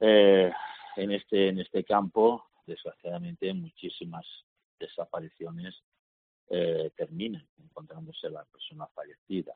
Eh, 0.00 0.50
en 0.96 1.12
este 1.12 1.48
en 1.48 1.58
este 1.58 1.84
campo, 1.84 2.46
desgraciadamente, 2.66 3.52
muchísimas 3.52 4.26
desapariciones 4.78 5.74
eh, 6.50 6.90
terminan 6.96 7.46
encontrándose 7.58 8.28
la 8.28 8.44
persona 8.44 8.86
fallecida. 8.88 9.54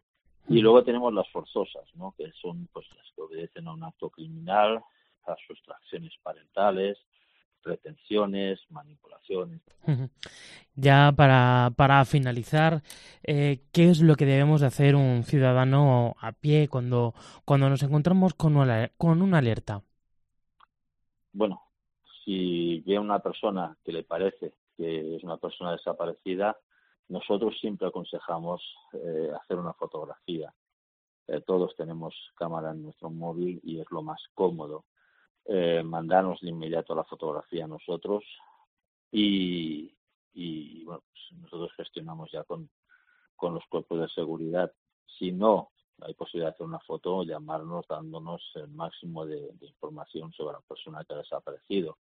Y 0.48 0.61
luego 0.61 0.85
tenemos 0.85 1.12
las 1.12 1.28
forzosas, 1.30 1.85
¿no? 1.94 2.14
que 2.16 2.30
son 2.40 2.68
pues 2.72 2.87
las 2.96 3.11
que 3.14 3.22
obedecen 3.22 3.66
a 3.66 3.72
un 3.72 3.83
acto 3.83 4.11
criminal, 4.11 4.80
a 5.26 5.37
sustracciones 5.46 6.12
parentales, 6.22 6.98
retenciones, 7.64 8.61
manipulaciones. 8.70 9.61
Ya 10.74 11.12
para, 11.16 11.72
para 11.76 12.04
finalizar, 12.04 12.83
eh, 13.22 13.62
¿qué 13.72 13.90
es 13.90 14.00
lo 14.00 14.16
que 14.16 14.26
debemos 14.26 14.61
de 14.61 14.66
hacer 14.66 14.94
un 14.94 15.24
ciudadano 15.24 16.14
a 16.20 16.33
pie 16.33 16.68
cuando, 16.68 17.14
cuando 17.44 17.68
nos 17.70 17.83
encontramos 17.83 18.35
con 18.35 18.57
una, 18.57 18.90
con 18.96 19.22
una 19.22 19.38
alerta? 19.38 19.83
Bueno, 21.33 21.62
si 22.24 22.80
ve 22.87 22.96
a 22.96 23.00
una 23.00 23.18
persona 23.18 23.76
que 23.85 23.92
le 23.92 24.04
parece 24.04 24.52
que 24.76 25.16
es 25.16 25.24
una 25.24 25.37
persona 25.37 25.72
desaparecida, 25.72 26.57
nosotros 27.09 27.59
siempre 27.61 27.88
aconsejamos 27.88 28.62
eh, 28.93 29.31
hacer 29.40 29.59
una 29.59 29.73
fotografía. 29.75 30.55
Eh, 31.27 31.40
todos 31.40 31.75
tenemos 31.77 32.15
cámara 32.37 32.71
en 32.71 32.83
nuestro 32.83 33.11
móvil 33.11 33.61
y 33.63 33.81
es 33.81 33.90
lo 33.90 34.02
más 34.02 34.21
cómodo. 34.35 34.85
Eh, 35.46 35.83
mandarnos 35.83 36.40
de 36.40 36.48
inmediato 36.48 36.94
la 36.94 37.05
fotografía 37.05 37.65
a 37.65 37.69
nosotros 37.69 38.25
y, 39.11 39.94
y 40.33 40.85
bueno, 40.85 41.02
pues 41.11 41.40
nosotros 41.42 41.71
gestionamos 41.77 42.31
ya 42.33 42.44
con, 42.44 42.71
con 43.37 43.55
los 43.55 43.65
cuerpos 43.67 44.00
de 44.00 44.09
seguridad. 44.09 44.73
Si 45.19 45.33
no 45.33 45.71
hay 46.00 46.15
posibilidad 46.15 46.50
de 46.50 46.55
hacer 46.55 46.67
una 46.67 46.81
foto 46.81 47.23
llamarnos 47.23 47.87
dándonos 47.88 48.42
el 48.55 48.69
máximo 48.69 49.25
de, 49.27 49.55
información 49.61 50.33
sobre 50.33 50.55
la 50.55 50.61
persona 50.61 51.05
que 51.05 51.15
ha 51.15 51.19
desaparecido. 51.19 51.98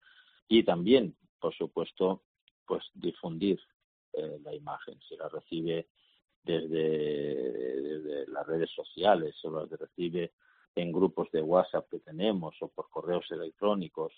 Y 0.47 0.63
también, 0.63 1.15
por 1.39 1.53
supuesto, 1.55 2.21
pues 2.65 2.83
difundir 2.93 3.59
eh, 4.13 4.39
la 4.43 4.53
imagen. 4.53 4.99
Si 5.07 5.15
la 5.15 5.29
recibe 5.29 5.87
desde, 6.43 8.27
las 8.27 8.45
redes 8.47 8.69
sociales 8.71 9.35
o 9.43 9.51
la 9.51 9.65
recibe 9.77 10.33
en 10.75 10.91
grupos 10.91 11.29
de 11.31 11.41
WhatsApp 11.41 11.89
que 11.89 11.99
tenemos 11.99 12.55
o 12.61 12.69
por 12.69 12.89
correos 12.89 13.25
electrónicos 13.29 14.13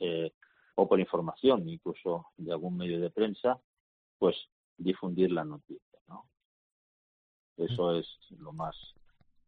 eh, 0.00 0.32
o 0.74 0.88
por 0.88 0.98
información 1.00 1.68
incluso 1.68 2.26
de 2.36 2.52
algún 2.52 2.76
medio 2.76 3.00
de 3.00 3.10
prensa, 3.10 3.60
pues 4.18 4.36
difundir 4.76 5.30
la 5.32 5.44
noticia. 5.44 5.98
¿no? 6.06 6.24
Eso 7.56 7.96
es 7.96 8.06
lo 8.38 8.52
más. 8.52 8.76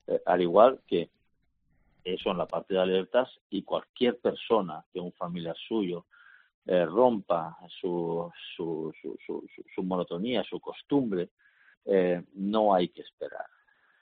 Eh, 0.06 0.20
al 0.26 0.42
igual 0.42 0.80
que 0.86 1.10
eso 2.04 2.30
en 2.30 2.38
la 2.38 2.46
parte 2.46 2.74
de 2.74 2.80
alertas 2.80 3.28
y 3.50 3.62
cualquier 3.62 4.18
persona 4.18 4.84
que 4.92 5.00
un 5.00 5.12
familiar 5.12 5.56
suyo 5.68 6.06
eh, 6.72 6.86
rompa 6.86 7.58
su, 7.80 8.30
su, 8.54 8.94
su, 9.74 9.82
monotonía, 9.82 10.44
su 10.44 10.60
costumbre, 10.60 11.30
eh, 11.84 12.22
no 12.34 12.72
hay 12.72 12.90
que 12.90 13.02
esperar. 13.02 13.46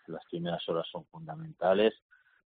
Las 0.06 0.22
primeras 0.26 0.68
horas 0.68 0.86
son 0.92 1.06
fundamentales. 1.06 1.94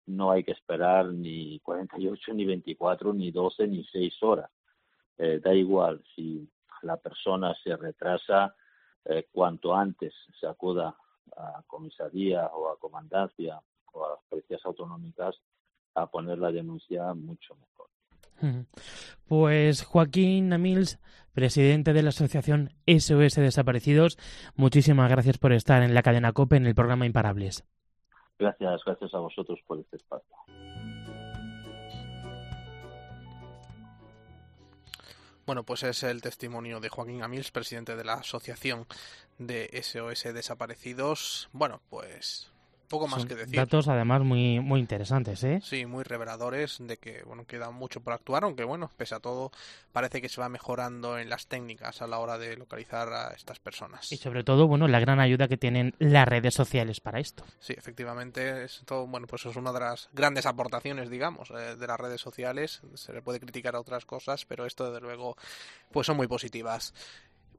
No 0.06 0.30
hay 0.30 0.44
que 0.44 0.52
esperar 0.52 1.08
ni 1.08 1.60
48, 1.62 2.36
ni 2.36 2.46
24, 2.46 3.14
ni 3.14 3.32
12, 3.32 3.68
ni 3.68 3.84
6 3.84 4.22
horas. 4.22 4.52
Eh, 5.18 5.40
da 5.44 5.56
igual 5.56 6.04
si 6.16 6.48
la 6.84 6.98
persona 6.98 7.56
se 7.64 7.76
retrasa, 7.76 8.56
cuanto 9.32 9.74
antes 9.74 10.14
se 10.40 10.46
acuda 10.46 10.96
a 11.36 11.64
comisaría 11.66 12.46
o 12.46 12.70
a 12.70 12.78
comandancia 12.78 13.60
o 13.94 14.06
a 14.06 14.10
las 14.10 14.20
policías 14.30 14.64
autonómicas 14.66 15.36
a 15.96 16.06
poner 16.06 16.38
la 16.38 16.52
denuncia 16.52 17.12
mucho 17.16 17.56
mejor. 17.56 17.91
Pues 19.28 19.84
Joaquín 19.84 20.54
Amils, 20.54 21.00
presidente 21.34 21.94
de 21.94 22.04
la 22.04 22.10
Asociación 22.10 22.74
SOS 22.86 23.36
Desaparecidos, 23.36 24.18
muchísimas 24.56 25.10
gracias 25.10 25.38
por 25.38 25.54
estar 25.54 25.84
en 25.84 25.94
la 25.94 26.04
cadena 26.04 26.34
COPE 26.34 26.58
en 26.58 26.68
el 26.68 26.76
programa 26.76 27.06
Imparables. 27.06 27.64
Gracias, 28.38 28.82
gracias 28.86 29.14
a 29.14 29.20
vosotros 29.20 29.60
por 29.68 29.80
este 29.80 29.98
espacio. 29.98 30.36
Bueno, 35.46 35.64
pues 35.64 35.84
es 35.84 36.04
el 36.04 36.22
testimonio 36.22 36.80
de 36.80 36.90
Joaquín 36.90 37.24
Amils, 37.24 37.52
presidente 37.52 37.96
de 37.96 38.04
la 38.04 38.14
Asociación 38.14 38.86
de 39.38 39.70
SOS 39.82 40.34
Desaparecidos. 40.34 41.50
Bueno, 41.52 41.82
pues 41.90 42.51
poco 42.92 43.08
más 43.08 43.26
que 43.26 43.36
decir. 43.36 43.56
Datos 43.56 43.88
además 43.88 44.22
muy 44.22 44.60
muy 44.60 44.80
interesantes, 44.80 45.44
¿eh? 45.44 45.62
Sí, 45.64 45.86
muy 45.86 46.04
reveladores 46.04 46.78
de 46.80 46.98
que 46.98 47.24
bueno 47.24 47.46
queda 47.46 47.72
mucho 47.72 48.02
por 48.02 48.14
actuar, 48.14 48.44
aunque 48.44 48.66
bueno 48.66 48.92
pese 48.98 49.16
a 49.16 49.20
todo 49.20 49.52
parece 49.94 50.22
que 50.22 50.30
se 50.30 50.42
va 50.42 50.50
mejorando 50.50 51.18
en 51.18 51.30
las 51.30 51.48
técnicas 51.48 52.02
a 52.02 52.08
la 52.08 52.20
hora 52.20 52.38
de 52.38 52.58
localizar 52.58 53.12
a 53.14 53.30
estas 53.30 53.60
personas. 53.60 54.12
Y 54.12 54.18
sobre 54.18 54.44
todo 54.44 54.68
bueno 54.68 54.88
la 54.88 55.00
gran 55.00 55.20
ayuda 55.20 55.48
que 55.48 55.58
tienen 55.58 55.96
las 56.00 56.28
redes 56.28 56.54
sociales 56.54 57.00
para 57.00 57.20
esto. 57.20 57.46
Sí, 57.60 57.74
efectivamente 57.76 58.66
es 58.66 58.84
todo 58.86 59.08
bueno 59.08 59.26
pues 59.26 59.46
es 59.46 59.56
una 59.56 59.72
de 59.72 59.80
las 59.80 60.10
grandes 60.12 60.46
aportaciones 60.46 61.10
digamos 61.10 61.50
eh, 61.52 61.78
de 61.78 61.88
las 61.88 62.00
redes 62.00 62.20
sociales. 62.20 62.82
Se 62.96 63.14
le 63.14 63.22
puede 63.22 63.40
criticar 63.40 63.76
a 63.76 63.80
otras 63.80 64.06
cosas, 64.06 64.46
pero 64.46 64.66
esto 64.66 64.92
desde 64.92 65.00
luego 65.00 65.38
pues 65.92 66.06
son 66.08 66.18
muy 66.18 66.28
positivas. 66.28 66.94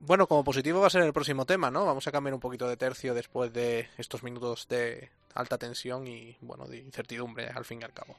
Bueno, 0.05 0.26
como 0.26 0.42
positivo 0.42 0.80
va 0.80 0.88
a 0.88 0.90
ser 0.90 1.03
el 1.03 1.12
próximo 1.12 1.46
tema, 1.46 1.70
¿no? 1.70 1.86
Vamos 1.86 2.09
a 2.09 2.11
cambiar 2.11 2.34
un 2.34 2.40
poquito 2.40 2.68
de 2.68 2.76
tercio 2.76 3.14
después 3.14 3.53
de 3.53 3.88
estos 3.96 4.24
minutos 4.24 4.66
de 4.66 5.11
alta 5.32 5.59
tensión 5.59 6.09
y, 6.09 6.36
bueno, 6.40 6.66
de 6.66 6.78
incertidumbre 6.78 7.48
al 7.48 7.64
fin 7.64 7.80
y 7.80 7.84
al 7.84 7.92
cabo. 7.92 8.16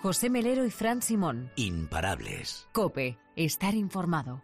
José 0.00 0.30
Melero 0.30 0.64
y 0.64 0.70
Fran 0.70 1.02
Simón. 1.02 1.50
Imparables. 1.56 2.68
Cope, 2.72 3.18
estar 3.34 3.74
informado. 3.74 4.42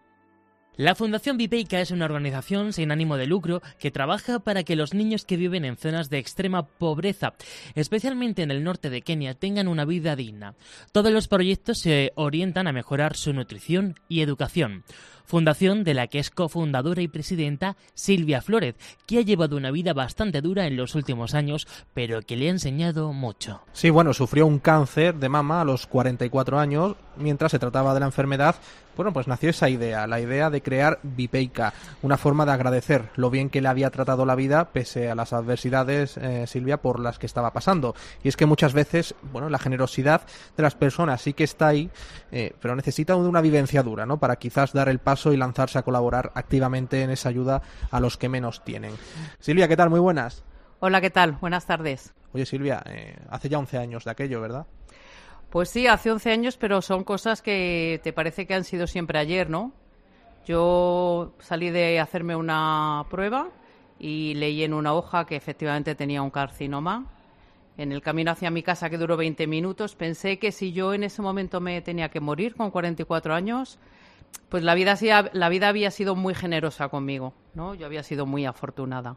La 0.79 0.95
Fundación 0.95 1.39
Vipeica 1.39 1.81
es 1.81 1.91
una 1.91 2.05
organización 2.05 2.75
sin 2.75 2.91
ánimo 2.91 3.17
de 3.17 3.27
lucro 3.27 3.63
que 3.79 3.91
trabaja 3.91 4.41
para 4.41 4.63
que 4.63 4.77
los 4.77 4.93
niños 4.93 5.25
que 5.25 5.39
viven 5.39 5.65
en 5.65 5.79
zonas 5.79 6.11
de 6.11 6.19
extrema 6.19 6.67
pobreza, 6.67 7.33
especialmente 7.75 8.43
en 8.43 8.51
el 8.51 8.63
norte 8.63 8.91
de 8.91 9.01
Kenia, 9.01 9.33
tengan 9.33 9.69
una 9.69 9.87
vida 9.87 10.17
digna. 10.17 10.55
Todos 10.93 11.11
los 11.13 11.29
proyectos 11.29 11.79
se 11.79 12.13
orientan 12.15 12.67
a 12.67 12.73
mejorar 12.73 13.17
su 13.17 13.33
nutrición 13.33 13.99
y 14.11 14.21
educación 14.21 14.85
fundación 15.27 15.85
de 15.85 15.95
la 15.95 16.07
que 16.07 16.19
es 16.19 16.31
cofundadora 16.31 17.03
y 17.03 17.09
presidenta 17.09 17.77
Silvia 17.95 18.41
Flórez, 18.41 18.77
que 19.07 19.19
ha 19.19 19.23
llevado 19.23 19.57
una 19.57 19.71
vida 19.71 19.93
bastante 19.93 20.41
dura 20.41 20.67
en 20.67 20.77
los 20.77 20.95
últimos 20.95 21.35
años, 21.35 21.67
pero 21.93 22.23
que 22.23 22.37
le 22.37 22.49
ha 22.49 22.51
enseñado 22.51 23.13
mucho. 23.13 23.61
Sí, 23.73 23.91
bueno, 23.91 24.15
sufrió 24.15 24.47
un 24.47 24.59
cáncer 24.59 25.15
de 25.17 25.29
mama 25.29 25.61
a 25.61 25.65
los 25.65 25.87
44 25.87 26.59
años, 26.59 26.97
mientras 27.17 27.53
se 27.53 27.59
trataba 27.59 27.95
de 27.95 28.01
la 28.01 28.07
enfermedad, 28.07 28.57
bueno, 28.97 29.13
pues 29.13 29.29
nació 29.29 29.51
esa 29.51 29.69
idea, 29.69 30.07
la 30.07 30.21
idea 30.21 30.49
de 30.49 30.63
crear 30.63 30.99
Vipeica, 31.03 31.75
una 32.01 32.17
forma 32.17 32.47
de 32.47 32.53
agradecer 32.53 33.11
lo 33.17 33.29
bien 33.29 33.51
que 33.51 33.61
le 33.61 33.69
había 33.69 33.91
tratado 33.91 34.25
la 34.25 34.35
vida 34.35 34.71
pese 34.71 35.11
a 35.11 35.15
las 35.15 35.35
adversidades, 35.35 36.17
eh, 36.17 36.47
Silvia, 36.47 36.79
por 36.79 36.99
las 36.99 37.19
que 37.19 37.27
estaba 37.27 37.53
pasando. 37.53 37.95
Y 38.25 38.29
es 38.29 38.37
que 38.37 38.47
muchas 38.47 38.73
veces, 38.73 39.15
bueno, 39.33 39.51
la 39.51 39.59
generosidad 39.59 40.23
de 40.57 40.63
las 40.63 40.75
personas 40.75 41.21
sí 41.21 41.35
que 41.35 41.45
está 41.45 41.69
ahí, 41.69 41.91
eh, 42.33 42.55
pero 42.61 42.75
necesita 42.75 43.17
una 43.17 43.43
vivencia 43.43 43.83
dura, 43.83 44.07
¿no? 44.07 44.19
Para 44.19 44.37
quizás 44.37 44.73
dar 44.73 44.89
el 44.89 44.99
paso 44.99 45.16
y 45.25 45.37
lanzarse 45.37 45.79
a 45.79 45.83
colaborar 45.83 46.33
activamente 46.35 47.03
en 47.03 47.11
esa 47.11 47.31
ayuda 47.31 47.63
a 47.91 48.01
los 48.01 48.17
que 48.17 48.29
menos 48.29 48.63
tienen. 48.65 48.93
Silvia, 49.39 49.69
¿qué 49.69 49.77
tal? 49.77 49.91
Muy 49.91 50.01
buenas. 50.01 50.45
Hola, 50.81 51.01
¿qué 51.01 51.11
tal? 51.11 51.33
Buenas 51.41 51.67
tardes. 51.67 52.13
Oye, 52.33 52.45
Silvia, 52.45 52.83
eh, 52.87 53.17
hace 53.31 53.49
ya 53.49 53.59
11 53.59 53.79
años 53.79 54.05
de 54.05 54.11
aquello, 54.11 54.41
¿verdad? 54.41 54.67
Pues 55.49 55.71
sí, 55.71 55.87
hace 55.87 56.11
11 56.11 56.31
años, 56.31 56.57
pero 56.59 56.83
son 56.83 57.03
cosas 57.03 57.41
que 57.41 58.01
te 58.05 58.13
parece 58.13 58.47
que 58.47 58.55
han 58.55 58.65
sido 58.65 58.87
siempre 58.87 59.19
ayer, 59.19 59.49
¿no? 59.49 59.73
Yo 60.45 61.33
salí 61.39 61.71
de 61.71 61.99
hacerme 61.99 62.37
una 62.37 63.05
prueba 63.11 63.49
y 63.99 64.35
leí 64.35 64.63
en 64.63 64.75
una 64.75 64.93
hoja 64.93 65.25
que 65.25 65.37
efectivamente 65.37 65.95
tenía 65.95 66.23
un 66.23 66.31
carcinoma. 66.31 67.07
En 67.79 67.93
el 67.93 68.01
camino 68.01 68.31
hacia 68.31 68.51
mi 68.51 68.63
casa, 68.63 68.89
que 68.89 68.97
duró 68.97 69.17
20 69.17 69.47
minutos, 69.47 69.97
pensé 69.97 70.39
que 70.39 70.53
si 70.53 70.73
yo 70.73 70.95
en 70.95 71.05
ese 71.05 71.21
momento 71.21 71.61
me 71.61 71.81
tenía 71.83 72.09
que 72.09 72.21
morir 72.21 72.55
con 72.55 72.71
44 72.71 73.35
años, 73.35 73.79
pues 74.49 74.63
la 74.63 74.75
vida, 74.75 74.97
la 75.33 75.49
vida 75.49 75.69
había 75.69 75.91
sido 75.91 76.15
muy 76.15 76.35
generosa 76.35 76.89
conmigo, 76.89 77.35
¿no? 77.55 77.75
Yo 77.75 77.87
había 77.87 78.03
sido 78.03 78.27
muy 78.27 78.47
afortunada 78.47 79.17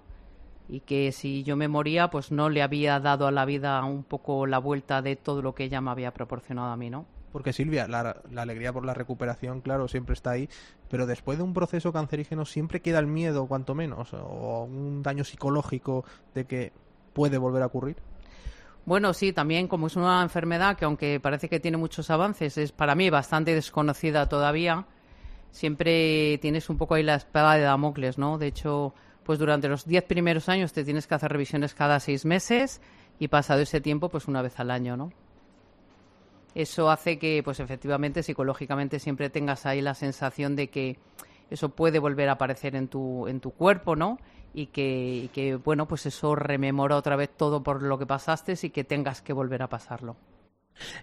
y 0.67 0.81
que 0.81 1.11
si 1.11 1.43
yo 1.43 1.55
me 1.55 1.67
moría, 1.67 2.09
pues 2.09 2.31
no 2.31 2.49
le 2.49 2.61
había 2.61 2.99
dado 2.99 3.27
a 3.27 3.31
la 3.31 3.45
vida 3.45 3.83
un 3.83 4.03
poco 4.03 4.45
la 4.45 4.59
vuelta 4.59 5.01
de 5.01 5.15
todo 5.15 5.41
lo 5.41 5.55
que 5.55 5.63
ella 5.63 5.81
me 5.81 5.91
había 5.91 6.13
proporcionado 6.13 6.71
a 6.71 6.77
mí, 6.77 6.89
¿no? 6.89 7.05
Porque 7.31 7.53
Silvia, 7.53 7.87
la, 7.87 8.21
alegría 8.37 8.73
por 8.73 8.85
la 8.85 8.93
recuperación, 8.93 9.61
claro, 9.61 9.87
siempre 9.87 10.13
está 10.13 10.31
ahí, 10.31 10.49
pero 10.89 11.05
después 11.05 11.37
de 11.37 11.43
un 11.43 11.53
proceso 11.53 11.93
cancerígeno 11.93 12.45
siempre 12.45 12.81
queda 12.81 12.99
el 12.99 13.07
miedo, 13.07 13.47
cuanto 13.47 13.75
menos, 13.75 14.13
o 14.13 14.63
un 14.63 15.03
daño 15.03 15.23
psicológico 15.23 16.05
de 16.33 16.45
que 16.45 16.73
puede 17.13 17.37
volver 17.37 17.61
a 17.63 17.67
ocurrir. 17.67 17.97
Bueno, 18.85 19.13
sí, 19.13 19.33
también 19.33 19.67
como 19.67 19.87
es 19.87 19.95
una 19.95 20.23
enfermedad 20.23 20.75
que 20.75 20.85
aunque 20.85 21.19
parece 21.19 21.49
que 21.49 21.59
tiene 21.59 21.77
muchos 21.77 22.09
avances, 22.09 22.57
es 22.57 22.71
para 22.71 22.95
mí 22.95 23.11
bastante 23.11 23.53
desconocida 23.53 24.27
todavía, 24.27 24.87
siempre 25.51 26.37
tienes 26.39 26.69
un 26.69 26.77
poco 26.77 26.95
ahí 26.95 27.03
la 27.03 27.15
espada 27.15 27.55
de 27.55 27.61
Damocles, 27.61 28.17
¿no? 28.17 28.37
De 28.37 28.47
hecho, 28.47 28.93
pues 29.23 29.39
durante 29.39 29.67
los 29.67 29.85
diez 29.85 30.03
primeros 30.03 30.49
años 30.49 30.73
te 30.73 30.83
tienes 30.83 31.07
que 31.07 31.15
hacer 31.15 31.31
revisiones 31.31 31.73
cada 31.73 31.99
seis 31.99 32.25
meses 32.25 32.81
y 33.19 33.27
pasado 33.27 33.61
ese 33.61 33.81
tiempo, 33.81 34.09
pues 34.09 34.27
una 34.27 34.41
vez 34.41 34.59
al 34.59 34.71
año, 34.71 34.97
¿no? 34.97 35.11
Eso 36.55 36.89
hace 36.89 37.19
que, 37.19 37.41
pues 37.43 37.59
efectivamente, 37.59 38.23
psicológicamente 38.23 38.99
siempre 38.99 39.29
tengas 39.29 39.65
ahí 39.65 39.81
la 39.81 39.93
sensación 39.93 40.55
de 40.55 40.69
que 40.69 40.97
eso 41.49 41.69
puede 41.69 41.99
volver 41.99 42.29
a 42.29 42.33
aparecer 42.33 42.75
en 42.75 42.87
tu, 42.87 43.27
en 43.27 43.39
tu 43.39 43.51
cuerpo, 43.51 43.95
¿no? 43.95 44.17
Y 44.53 44.67
que, 44.67 45.21
y 45.25 45.27
que, 45.27 45.55
bueno, 45.55 45.87
pues 45.87 46.05
eso 46.05 46.35
rememora 46.35 46.95
otra 46.95 47.15
vez 47.15 47.29
todo 47.29 47.61
por 47.61 47.83
lo 47.83 47.99
que 47.99 48.07
pasaste 48.07 48.55
y 48.61 48.69
que 48.71 48.83
tengas 48.83 49.21
que 49.21 49.33
volver 49.33 49.61
a 49.61 49.69
pasarlo. 49.69 50.15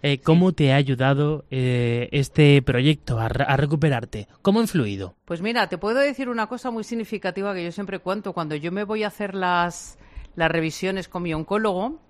Eh, 0.02 0.20
¿Cómo 0.20 0.52
te 0.52 0.72
ha 0.72 0.76
ayudado 0.76 1.44
eh, 1.50 2.08
este 2.12 2.60
proyecto 2.62 3.18
a, 3.18 3.28
recuperarte? 3.28 4.28
¿Cómo 4.42 4.60
ha 4.60 4.62
influido? 4.62 5.14
Pues 5.24 5.42
mira, 5.42 5.68
te 5.68 5.78
puedo 5.78 5.98
decir 5.98 6.28
una 6.28 6.46
cosa 6.46 6.70
muy 6.70 6.84
significativa 6.84 7.54
que 7.54 7.64
yo 7.64 7.72
siempre 7.72 7.98
cuento. 7.98 8.32
Cuando 8.32 8.54
yo 8.54 8.72
me 8.72 8.84
voy 8.84 9.04
a 9.04 9.08
hacer 9.08 9.34
las, 9.34 9.98
las 10.34 10.50
revisiones 10.50 11.08
con 11.08 11.22
mi 11.22 11.34
oncólogo, 11.34 12.00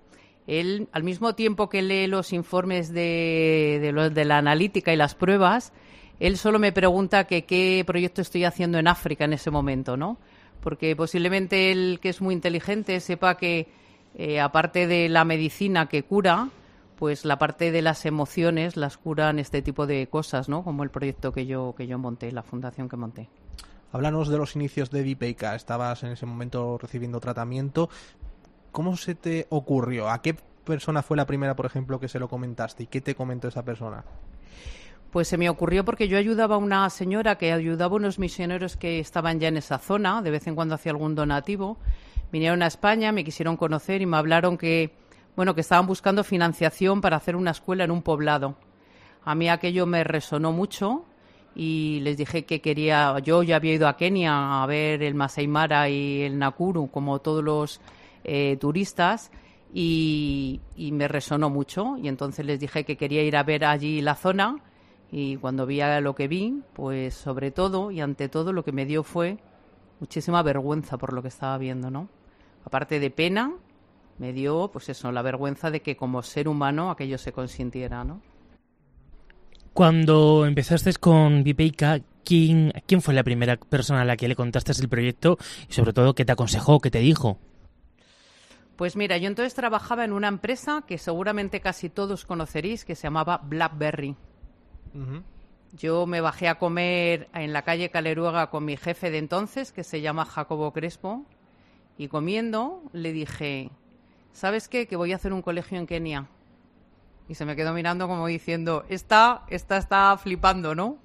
él, 0.47 0.87
al 0.91 1.03
mismo 1.03 1.35
tiempo 1.35 1.69
que 1.69 1.81
lee 1.81 2.07
los 2.07 2.33
informes 2.33 2.93
de, 2.93 3.79
de, 3.81 4.09
de 4.09 4.25
la 4.25 4.37
analítica 4.37 4.93
y 4.93 4.95
las 4.95 5.15
pruebas, 5.15 5.73
él 6.19 6.37
solo 6.37 6.57
me 6.57 6.71
pregunta 6.71 7.25
que 7.25 7.45
qué 7.45 7.83
proyecto 7.85 8.21
estoy 8.21 8.43
haciendo 8.43 8.79
en 8.79 8.87
África 8.87 9.25
en 9.25 9.33
ese 9.33 9.51
momento, 9.51 9.97
¿no? 9.97 10.17
Porque 10.61 10.95
posiblemente 10.95 11.71
él, 11.71 11.99
que 12.01 12.09
es 12.09 12.21
muy 12.21 12.33
inteligente, 12.33 12.99
sepa 12.99 13.37
que 13.37 13.67
eh, 14.15 14.39
aparte 14.39 14.87
de 14.87 15.09
la 15.09 15.25
medicina 15.25 15.87
que 15.87 16.03
cura, 16.03 16.49
pues 16.97 17.25
la 17.25 17.37
parte 17.37 17.71
de 17.71 17.81
las 17.81 18.05
emociones 18.05 18.75
las 18.75 18.97
curan 18.97 19.39
este 19.39 19.61
tipo 19.61 19.87
de 19.87 20.07
cosas, 20.07 20.49
¿no? 20.49 20.63
Como 20.63 20.83
el 20.83 20.89
proyecto 20.89 21.31
que 21.31 21.45
yo, 21.45 21.73
que 21.77 21.87
yo 21.87 21.97
monté, 21.97 22.31
la 22.31 22.43
fundación 22.43 22.89
que 22.89 22.97
monté. 22.97 23.29
Háblanos 23.91 24.27
de 24.27 24.37
los 24.37 24.55
inicios 24.55 24.91
de 24.91 25.03
Vipeika. 25.03 25.55
Estabas 25.55 26.03
en 26.03 26.11
ese 26.11 26.25
momento 26.25 26.77
recibiendo 26.77 27.19
tratamiento. 27.19 27.89
¿Cómo 28.71 28.97
se 28.97 29.15
te 29.15 29.47
ocurrió? 29.49 30.09
¿A 30.09 30.21
qué 30.21 30.35
persona 30.65 31.01
fue 31.01 31.15
la 31.15 31.25
primera, 31.25 31.55
por 31.55 31.65
ejemplo, 31.65 31.99
que 31.99 32.07
se 32.07 32.19
lo 32.19 32.27
comentaste? 32.27 32.83
¿Y 32.83 32.87
qué 32.87 32.99
te 32.99 33.15
comentó 33.15 33.47
esa 33.47 33.63
persona? 33.63 34.03
Pues 35.11 35.29
se 35.29 35.37
me 35.37 35.49
ocurrió 35.49 35.85
porque 35.85 36.09
yo 36.09 36.17
ayudaba 36.17 36.55
a 36.55 36.57
una 36.57 36.89
señora 36.89 37.37
que 37.37 37.53
ayudaba 37.53 37.93
a 37.93 37.97
unos 37.97 38.19
misioneros 38.19 38.75
que 38.75 38.99
estaban 38.99 39.39
ya 39.39 39.47
en 39.47 39.57
esa 39.57 39.77
zona, 39.77 40.21
de 40.21 40.31
vez 40.31 40.47
en 40.47 40.55
cuando 40.55 40.75
hacía 40.75 40.91
algún 40.91 41.15
donativo. 41.15 41.77
Vinieron 42.31 42.61
a 42.61 42.67
España, 42.67 43.13
me 43.13 43.23
quisieron 43.23 43.55
conocer 43.55 44.01
y 44.01 44.05
me 44.05 44.17
hablaron 44.17 44.57
que, 44.57 44.93
bueno, 45.37 45.53
que 45.53 45.61
estaban 45.61 45.85
buscando 45.85 46.23
financiación 46.23 46.99
para 46.99 47.17
hacer 47.17 47.35
una 47.35 47.51
escuela 47.51 47.83
en 47.83 47.91
un 47.91 48.01
poblado. 48.01 48.57
A 49.23 49.35
mí 49.35 49.47
aquello 49.49 49.85
me 49.85 50.03
resonó 50.03 50.51
mucho 50.51 51.05
y 51.53 51.99
les 52.01 52.17
dije 52.17 52.45
que 52.45 52.59
quería, 52.59 53.19
yo 53.19 53.43
ya 53.43 53.57
había 53.57 53.75
ido 53.75 53.87
a 53.87 53.95
Kenia 53.95 54.63
a 54.63 54.65
ver 54.65 55.03
el 55.03 55.13
Masai 55.13 55.47
Mara 55.47 55.89
y 55.89 56.23
el 56.23 56.39
Nakuru 56.39 56.89
como 56.89 57.19
todos 57.19 57.43
los 57.43 57.81
eh, 58.23 58.57
turistas 58.59 59.31
y, 59.71 60.59
y, 60.75 60.91
me 60.91 61.07
resonó 61.07 61.51
mucho 61.51 61.97
y 62.01 62.07
entonces 62.07 62.43
les 62.43 62.59
dije 62.59 62.83
que 62.83 62.97
quería 62.97 63.21
ir 63.21 63.37
a 63.37 63.43
ver 63.43 63.63
allí 63.63 64.01
la 64.01 64.15
zona 64.15 64.63
y 65.11 65.35
cuando 65.37 65.67
vi 65.67 65.81
lo 66.01 66.15
que 66.15 66.27
vi, 66.27 66.63
pues 66.73 67.13
sobre 67.13 67.51
todo 67.51 67.91
y 67.91 68.01
ante 68.01 68.27
todo 68.27 68.53
lo 68.53 68.63
que 68.63 68.71
me 68.71 68.87
dio 68.87 69.03
fue 69.03 69.37
muchísima 69.99 70.41
vergüenza 70.41 70.97
por 70.97 71.13
lo 71.13 71.21
que 71.21 71.27
estaba 71.27 71.59
viendo, 71.59 71.91
¿no? 71.91 72.09
Aparte 72.65 72.99
de 72.99 73.11
pena, 73.11 73.53
me 74.17 74.33
dio, 74.33 74.69
pues 74.71 74.89
eso, 74.89 75.11
la 75.11 75.21
vergüenza 75.21 75.71
de 75.71 75.81
que 75.81 75.95
como 75.95 76.23
ser 76.23 76.47
humano 76.47 76.89
aquello 76.89 77.17
se 77.17 77.31
consintiera, 77.31 78.03
¿no? 78.03 78.21
Cuando 79.73 80.45
empezaste 80.45 80.93
con 80.93 81.43
Vipeika, 81.43 81.99
¿quién, 82.23 82.73
¿quién 82.87 83.01
fue 83.01 83.13
la 83.13 83.23
primera 83.23 83.57
persona 83.57 84.01
a 84.01 84.05
la 84.05 84.17
que 84.17 84.27
le 84.27 84.35
contaste 84.35 84.71
el 84.81 84.89
proyecto 84.89 85.37
y 85.69 85.73
sobre 85.73 85.93
todo 85.93 86.15
qué 86.15 86.25
te 86.25 86.31
aconsejó, 86.31 86.79
qué 86.79 86.89
te 86.89 86.99
dijo? 86.99 87.37
Pues 88.75 88.95
mira, 88.95 89.17
yo 89.17 89.27
entonces 89.27 89.53
trabajaba 89.53 90.03
en 90.03 90.13
una 90.13 90.27
empresa 90.27 90.83
que 90.87 90.97
seguramente 90.97 91.61
casi 91.61 91.89
todos 91.89 92.25
conoceréis, 92.25 92.85
que 92.85 92.95
se 92.95 93.03
llamaba 93.03 93.37
Blackberry. 93.43 94.15
Yo 95.73 96.05
me 96.07 96.21
bajé 96.21 96.47
a 96.47 96.57
comer 96.57 97.29
en 97.33 97.53
la 97.53 97.63
calle 97.63 97.89
Caleruega 97.89 98.49
con 98.49 98.65
mi 98.65 98.77
jefe 98.77 99.11
de 99.11 99.17
entonces, 99.19 99.71
que 99.71 99.83
se 99.83 100.01
llama 100.01 100.25
Jacobo 100.25 100.73
Crespo, 100.73 101.25
y 101.97 102.07
comiendo 102.07 102.83
le 102.93 103.13
dije, 103.13 103.71
¿sabes 104.37 104.67
qué? 104.67 104.85
Que 104.85 104.95
voy 104.95 105.13
a 105.13 105.15
hacer 105.15 105.33
un 105.33 105.41
colegio 105.41 105.79
en 105.79 105.87
Kenia. 105.87 106.27
Y 107.27 107.33
se 107.33 107.43
me 107.43 107.55
quedó 107.55 107.73
mirando 107.73 108.07
como 108.07 108.27
diciendo, 108.27 108.85
esta, 108.87 109.43
esta 109.49 109.77
está 109.77 110.15
flipando, 110.17 110.75
¿no? 110.75 110.99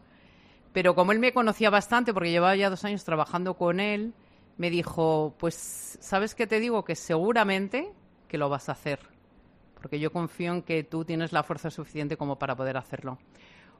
Pero 0.74 0.94
como 0.94 1.12
él 1.12 1.18
me 1.18 1.32
conocía 1.32 1.70
bastante, 1.70 2.12
porque 2.12 2.30
llevaba 2.30 2.54
ya 2.56 2.68
dos 2.68 2.84
años 2.84 3.04
trabajando 3.04 3.54
con 3.54 3.80
él, 3.80 4.12
me 4.58 4.68
dijo, 4.68 5.34
pues, 5.38 5.98
¿sabes 6.00 6.34
qué 6.34 6.46
te 6.46 6.60
digo? 6.60 6.84
Que 6.84 6.94
seguramente 6.94 7.90
que 8.28 8.36
lo 8.36 8.50
vas 8.50 8.68
a 8.68 8.72
hacer. 8.72 9.00
Porque 9.76 9.98
yo 9.98 10.12
confío 10.12 10.52
en 10.52 10.62
que 10.62 10.84
tú 10.84 11.06
tienes 11.06 11.32
la 11.32 11.42
fuerza 11.42 11.70
suficiente 11.70 12.18
como 12.18 12.38
para 12.38 12.54
poder 12.54 12.76
hacerlo. 12.76 13.18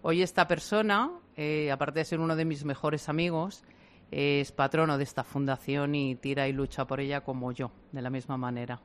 Hoy 0.01 0.23
esta 0.23 0.49
persona, 0.49 1.11
eh, 1.37 1.71
aparte 1.71 2.01
de 2.01 2.07
ser 2.07 2.21
uno 2.21 2.37
de 2.37 2.47
mis 2.47 2.65
mejores 2.65 3.11
amigos, 3.11 3.65
es 4.11 4.51
patrono 4.51 4.97
de 4.97 5.05
esta 5.05 5.25
fundación 5.25 5.95
y 5.95 6.17
tira 6.17 6.49
y 6.49 6.55
lucha 6.55 6.87
por 6.87 7.01
ella 7.01 7.21
como 7.21 7.53
yo, 7.53 7.71
de 7.93 8.01
la 8.01 8.09
misma 8.09 8.39
manera. 8.39 8.81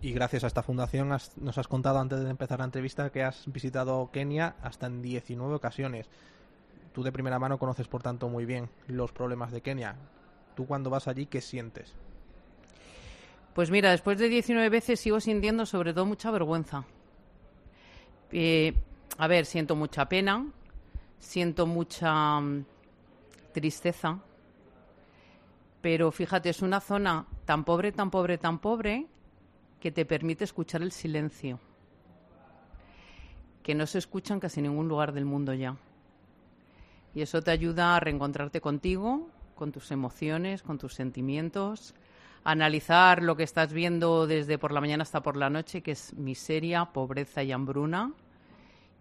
Y 0.00 0.12
gracias 0.12 0.44
a 0.44 0.46
esta 0.46 0.62
fundación 0.62 1.08
nos 1.08 1.58
has 1.58 1.68
contado 1.68 1.98
antes 1.98 2.20
de 2.20 2.30
empezar 2.30 2.58
la 2.58 2.64
entrevista 2.64 3.10
que 3.10 3.22
has 3.22 3.50
visitado 3.52 4.10
Kenia 4.12 4.56
hasta 4.62 4.86
en 4.86 5.02
19 5.02 5.54
ocasiones. 5.54 6.08
Tú 6.92 7.02
de 7.02 7.12
primera 7.12 7.38
mano 7.38 7.58
conoces, 7.58 7.88
por 7.88 8.02
tanto, 8.02 8.28
muy 8.28 8.44
bien 8.44 8.68
los 8.86 9.12
problemas 9.12 9.52
de 9.52 9.62
Kenia. 9.62 9.96
¿Tú 10.54 10.66
cuando 10.66 10.90
vas 10.90 11.08
allí 11.08 11.26
qué 11.26 11.40
sientes? 11.40 11.94
Pues 13.54 13.70
mira, 13.70 13.90
después 13.90 14.18
de 14.18 14.28
19 14.28 14.68
veces 14.68 15.00
sigo 15.00 15.20
sintiendo 15.20 15.66
sobre 15.66 15.92
todo 15.92 16.06
mucha 16.06 16.30
vergüenza. 16.30 16.84
Eh, 18.30 18.74
a 19.18 19.26
ver, 19.26 19.44
siento 19.44 19.76
mucha 19.76 20.08
pena, 20.08 20.46
siento 21.18 21.66
mucha 21.66 22.40
mm, 22.40 22.64
tristeza, 23.52 24.20
pero 25.82 26.10
fíjate, 26.10 26.48
es 26.48 26.62
una 26.62 26.80
zona 26.80 27.26
tan 27.44 27.64
pobre, 27.64 27.92
tan 27.92 28.10
pobre, 28.10 28.38
tan 28.38 28.58
pobre, 28.58 29.06
que 29.82 29.90
te 29.90 30.04
permite 30.04 30.44
escuchar 30.44 30.80
el 30.80 30.92
silencio, 30.92 31.58
que 33.64 33.74
no 33.74 33.84
se 33.84 33.98
escucha 33.98 34.32
en 34.32 34.38
casi 34.38 34.62
ningún 34.62 34.86
lugar 34.86 35.12
del 35.12 35.24
mundo 35.24 35.52
ya. 35.54 35.76
Y 37.16 37.22
eso 37.22 37.42
te 37.42 37.50
ayuda 37.50 37.96
a 37.96 37.98
reencontrarte 37.98 38.60
contigo, 38.60 39.28
con 39.56 39.72
tus 39.72 39.90
emociones, 39.90 40.62
con 40.62 40.78
tus 40.78 40.94
sentimientos, 40.94 41.96
a 42.44 42.52
analizar 42.52 43.24
lo 43.24 43.34
que 43.34 43.42
estás 43.42 43.72
viendo 43.72 44.28
desde 44.28 44.56
por 44.56 44.70
la 44.70 44.80
mañana 44.80 45.02
hasta 45.02 45.20
por 45.20 45.36
la 45.36 45.50
noche, 45.50 45.82
que 45.82 45.90
es 45.90 46.14
miseria, 46.14 46.84
pobreza 46.84 47.42
y 47.42 47.50
hambruna, 47.50 48.12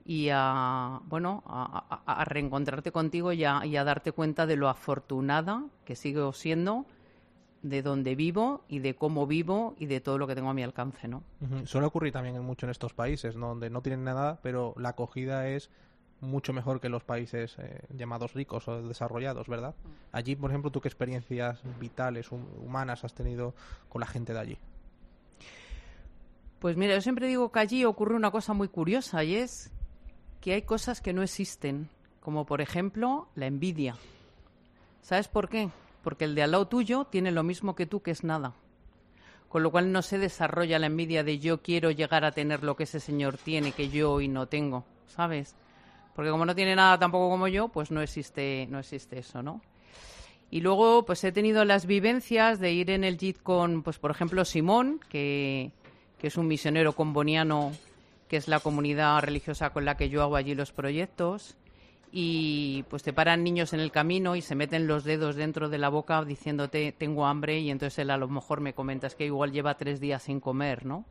y 0.03 0.29
a, 0.33 0.99
bueno, 1.05 1.43
a, 1.45 2.25
reencontrarte 2.25 2.91
contigo 2.91 3.31
y 3.33 3.45
a, 3.45 3.83
darte 3.83 4.13
cuenta 4.13 4.47
de 4.47 4.55
lo 4.55 4.67
afortunada 4.67 5.63
que 5.85 5.95
sigo 5.95 6.33
siendo 6.33 6.87
de 7.63 7.81
dónde 7.81 8.15
vivo 8.15 8.63
y 8.67 8.79
de 8.79 8.95
cómo 8.95 9.27
vivo 9.27 9.75
y 9.77 9.85
de 9.85 10.01
todo 10.01 10.17
lo 10.17 10.27
que 10.27 10.35
tengo 10.35 10.49
a 10.49 10.53
mi 10.53 10.63
alcance, 10.63 11.07
¿no? 11.07 11.23
Suele 11.65 11.87
ocurrir 11.87 12.11
también 12.11 12.41
mucho 12.43 12.65
en 12.65 12.71
estos 12.71 12.93
países, 12.93 13.35
donde 13.35 13.69
no 13.69 13.81
tienen 13.81 14.03
nada, 14.03 14.39
pero 14.41 14.73
la 14.77 14.89
acogida 14.89 15.47
es 15.47 15.69
mucho 16.21 16.53
mejor 16.53 16.79
que 16.79 16.89
los 16.89 17.03
países 17.03 17.57
eh, 17.57 17.81
llamados 17.95 18.33
ricos 18.33 18.67
o 18.67 18.87
desarrollados, 18.87 19.47
¿verdad? 19.47 19.75
Allí, 20.11 20.35
por 20.35 20.51
ejemplo, 20.51 20.71
¿tú 20.71 20.81
qué 20.81 20.87
experiencias 20.87 21.61
vitales, 21.79 22.31
humanas 22.31 23.03
has 23.03 23.13
tenido 23.13 23.53
con 23.89 24.01
la 24.01 24.07
gente 24.07 24.33
de 24.33 24.39
allí? 24.39 24.57
Pues 26.59 26.77
mira, 26.77 26.93
yo 26.93 27.01
siempre 27.01 27.27
digo 27.27 27.51
que 27.51 27.59
allí 27.59 27.85
ocurre 27.85 28.15
una 28.15 28.29
cosa 28.29 28.53
muy 28.53 28.67
curiosa 28.67 29.23
y 29.23 29.35
es 29.35 29.71
que 30.41 30.53
hay 30.53 30.61
cosas 30.61 31.01
que 31.01 31.11
no 31.11 31.23
existen, 31.23 31.89
como 32.19 32.45
por 32.45 32.61
ejemplo 32.61 33.27
la 33.33 33.47
envidia. 33.47 33.95
¿Sabes 35.01 35.27
por 35.27 35.49
qué? 35.49 35.71
Porque 36.03 36.25
el 36.25 36.35
de 36.35 36.43
al 36.43 36.51
lado 36.51 36.67
tuyo 36.67 37.05
tiene 37.05 37.31
lo 37.31 37.43
mismo 37.43 37.75
que 37.75 37.85
tú, 37.85 38.01
que 38.01 38.11
es 38.11 38.23
nada. 38.23 38.53
Con 39.49 39.63
lo 39.63 39.71
cual 39.71 39.91
no 39.91 40.01
se 40.01 40.17
desarrolla 40.17 40.79
la 40.79 40.87
envidia 40.87 41.23
de 41.23 41.39
yo 41.39 41.61
quiero 41.61 41.91
llegar 41.91 42.23
a 42.25 42.31
tener 42.31 42.63
lo 42.63 42.75
que 42.75 42.83
ese 42.83 42.99
señor 42.99 43.37
tiene 43.37 43.73
que 43.73 43.89
yo 43.89 44.13
hoy 44.13 44.27
no 44.27 44.47
tengo, 44.47 44.85
¿sabes? 45.07 45.55
Porque 46.15 46.31
como 46.31 46.45
no 46.45 46.55
tiene 46.55 46.75
nada 46.75 46.97
tampoco 46.97 47.29
como 47.29 47.47
yo, 47.47 47.67
pues 47.67 47.91
no 47.91 48.01
existe, 48.01 48.67
no 48.69 48.79
existe 48.79 49.19
eso, 49.19 49.43
¿no? 49.43 49.61
Y 50.49 50.59
luego, 50.59 51.05
pues 51.05 51.23
he 51.23 51.31
tenido 51.31 51.63
las 51.63 51.85
vivencias 51.85 52.59
de 52.59 52.73
ir 52.73 52.89
en 52.89 53.05
el 53.05 53.17
JIT 53.17 53.41
con, 53.41 53.83
pues 53.83 53.99
por 53.99 54.11
ejemplo, 54.11 54.43
Simón, 54.43 54.99
que, 55.09 55.71
que 56.17 56.27
es 56.27 56.35
un 56.35 56.47
misionero 56.47 56.93
comboniano 56.93 57.71
que 58.27 58.37
es 58.37 58.47
la 58.47 58.59
comunidad 58.59 59.21
religiosa 59.21 59.71
con 59.71 59.85
la 59.85 59.95
que 59.95 60.09
yo 60.09 60.21
hago 60.21 60.35
allí 60.35 60.55
los 60.55 60.71
proyectos. 60.71 61.55
Y 62.11 62.83
pues 62.89 63.03
te 63.03 63.13
paran 63.13 63.43
niños 63.43 63.73
en 63.73 63.79
el 63.79 63.91
camino 63.91 64.35
y 64.35 64.41
se 64.41 64.55
meten 64.55 64.85
los 64.85 65.05
dedos 65.05 65.35
dentro 65.37 65.69
de 65.69 65.77
la 65.77 65.87
boca 65.87 66.23
diciéndote 66.25 66.91
tengo 66.91 67.25
hambre 67.25 67.59
y 67.59 67.71
entonces 67.71 67.99
él 67.99 68.09
a 68.09 68.17
lo 68.17 68.27
mejor 68.27 68.59
me 68.59 68.73
comentas 68.73 69.15
que 69.15 69.25
igual 69.25 69.53
lleva 69.53 69.75
tres 69.75 70.01
días 70.01 70.23
sin 70.23 70.41
comer, 70.41 70.85
¿no? 70.85 71.05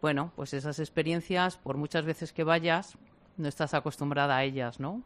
Bueno, 0.00 0.30
pues 0.36 0.54
esas 0.54 0.78
experiencias, 0.78 1.56
por 1.56 1.76
muchas 1.76 2.04
veces 2.04 2.32
que 2.32 2.44
vayas, 2.44 2.96
no 3.36 3.48
estás 3.48 3.74
acostumbrada 3.74 4.36
a 4.36 4.44
ellas, 4.44 4.78
¿no? 4.78 5.02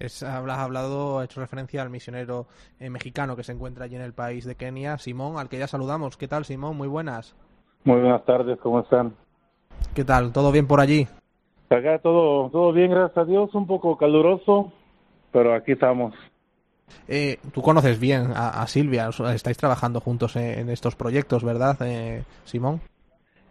Es, 0.00 0.22
has 0.22 0.46
hablado, 0.46 1.18
ha 1.18 1.24
hecho 1.24 1.40
referencia 1.40 1.82
al 1.82 1.90
misionero 1.90 2.46
eh, 2.80 2.88
mexicano 2.88 3.36
que 3.36 3.44
se 3.44 3.52
encuentra 3.52 3.84
allí 3.84 3.96
en 3.96 4.02
el 4.02 4.14
país 4.14 4.46
de 4.46 4.54
Kenia, 4.56 4.96
Simón, 4.98 5.38
al 5.38 5.48
que 5.48 5.58
ya 5.58 5.68
saludamos. 5.68 6.16
¿Qué 6.16 6.26
tal, 6.26 6.46
Simón? 6.46 6.76
Muy 6.76 6.88
buenas. 6.88 7.36
Muy 7.84 8.00
buenas 8.00 8.24
tardes, 8.24 8.58
¿cómo 8.60 8.80
están? 8.80 9.14
¿Qué 9.94 10.04
tal? 10.04 10.32
¿Todo 10.32 10.50
bien 10.52 10.66
por 10.66 10.80
allí? 10.80 11.06
Acá 11.70 12.00
todo, 12.00 12.50
todo 12.50 12.72
bien, 12.72 12.90
gracias 12.90 13.16
a 13.16 13.24
Dios, 13.24 13.54
un 13.54 13.64
poco 13.64 13.96
caluroso, 13.96 14.72
pero 15.30 15.54
aquí 15.54 15.72
estamos. 15.72 16.12
Eh, 17.06 17.38
tú 17.54 17.62
conoces 17.62 18.00
bien 18.00 18.32
a, 18.34 18.66
Silvia, 18.66 19.08
estáis 19.32 19.56
trabajando 19.56 20.00
juntos 20.00 20.34
en, 20.34 20.68
estos 20.68 20.96
proyectos, 20.96 21.44
¿verdad, 21.44 21.76
eh, 21.82 22.24
Simón? 22.42 22.80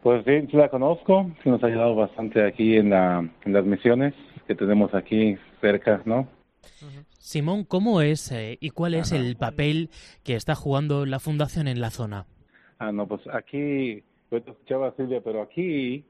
Pues 0.04 0.26
sí, 0.26 0.56
la 0.58 0.68
conozco, 0.68 1.32
sí 1.42 1.50
nos 1.50 1.64
ha 1.64 1.68
ayudado 1.68 1.96
bastante 1.96 2.46
aquí 2.46 2.76
en, 2.76 2.90
la, 2.90 3.20
en 3.46 3.54
las 3.54 3.64
misiones 3.64 4.14
que 4.46 4.54
tenemos 4.54 4.94
aquí 4.94 5.38
cerca, 5.62 6.02
¿no? 6.04 6.28
Simón, 7.20 7.64
¿cómo 7.64 8.02
es 8.02 8.34
eh, 8.34 8.58
y 8.60 8.72
cuál 8.72 8.96
es 8.96 9.14
el 9.14 9.38
papel 9.38 9.92
que 10.26 10.36
está 10.36 10.56
jugando 10.56 11.06
la 11.06 11.20
fundación 11.20 11.70
en 11.70 11.80
la 11.80 11.90
zona? 11.90 12.26
Ah, 12.80 12.92
no, 12.92 13.08
pues 13.08 13.22
aquí, 13.32 14.04
yo 14.30 14.42
te 14.42 14.52
escuchaba 14.52 14.94
Silvia, 14.98 15.22
pero 15.24 15.42
aquí 15.42 16.04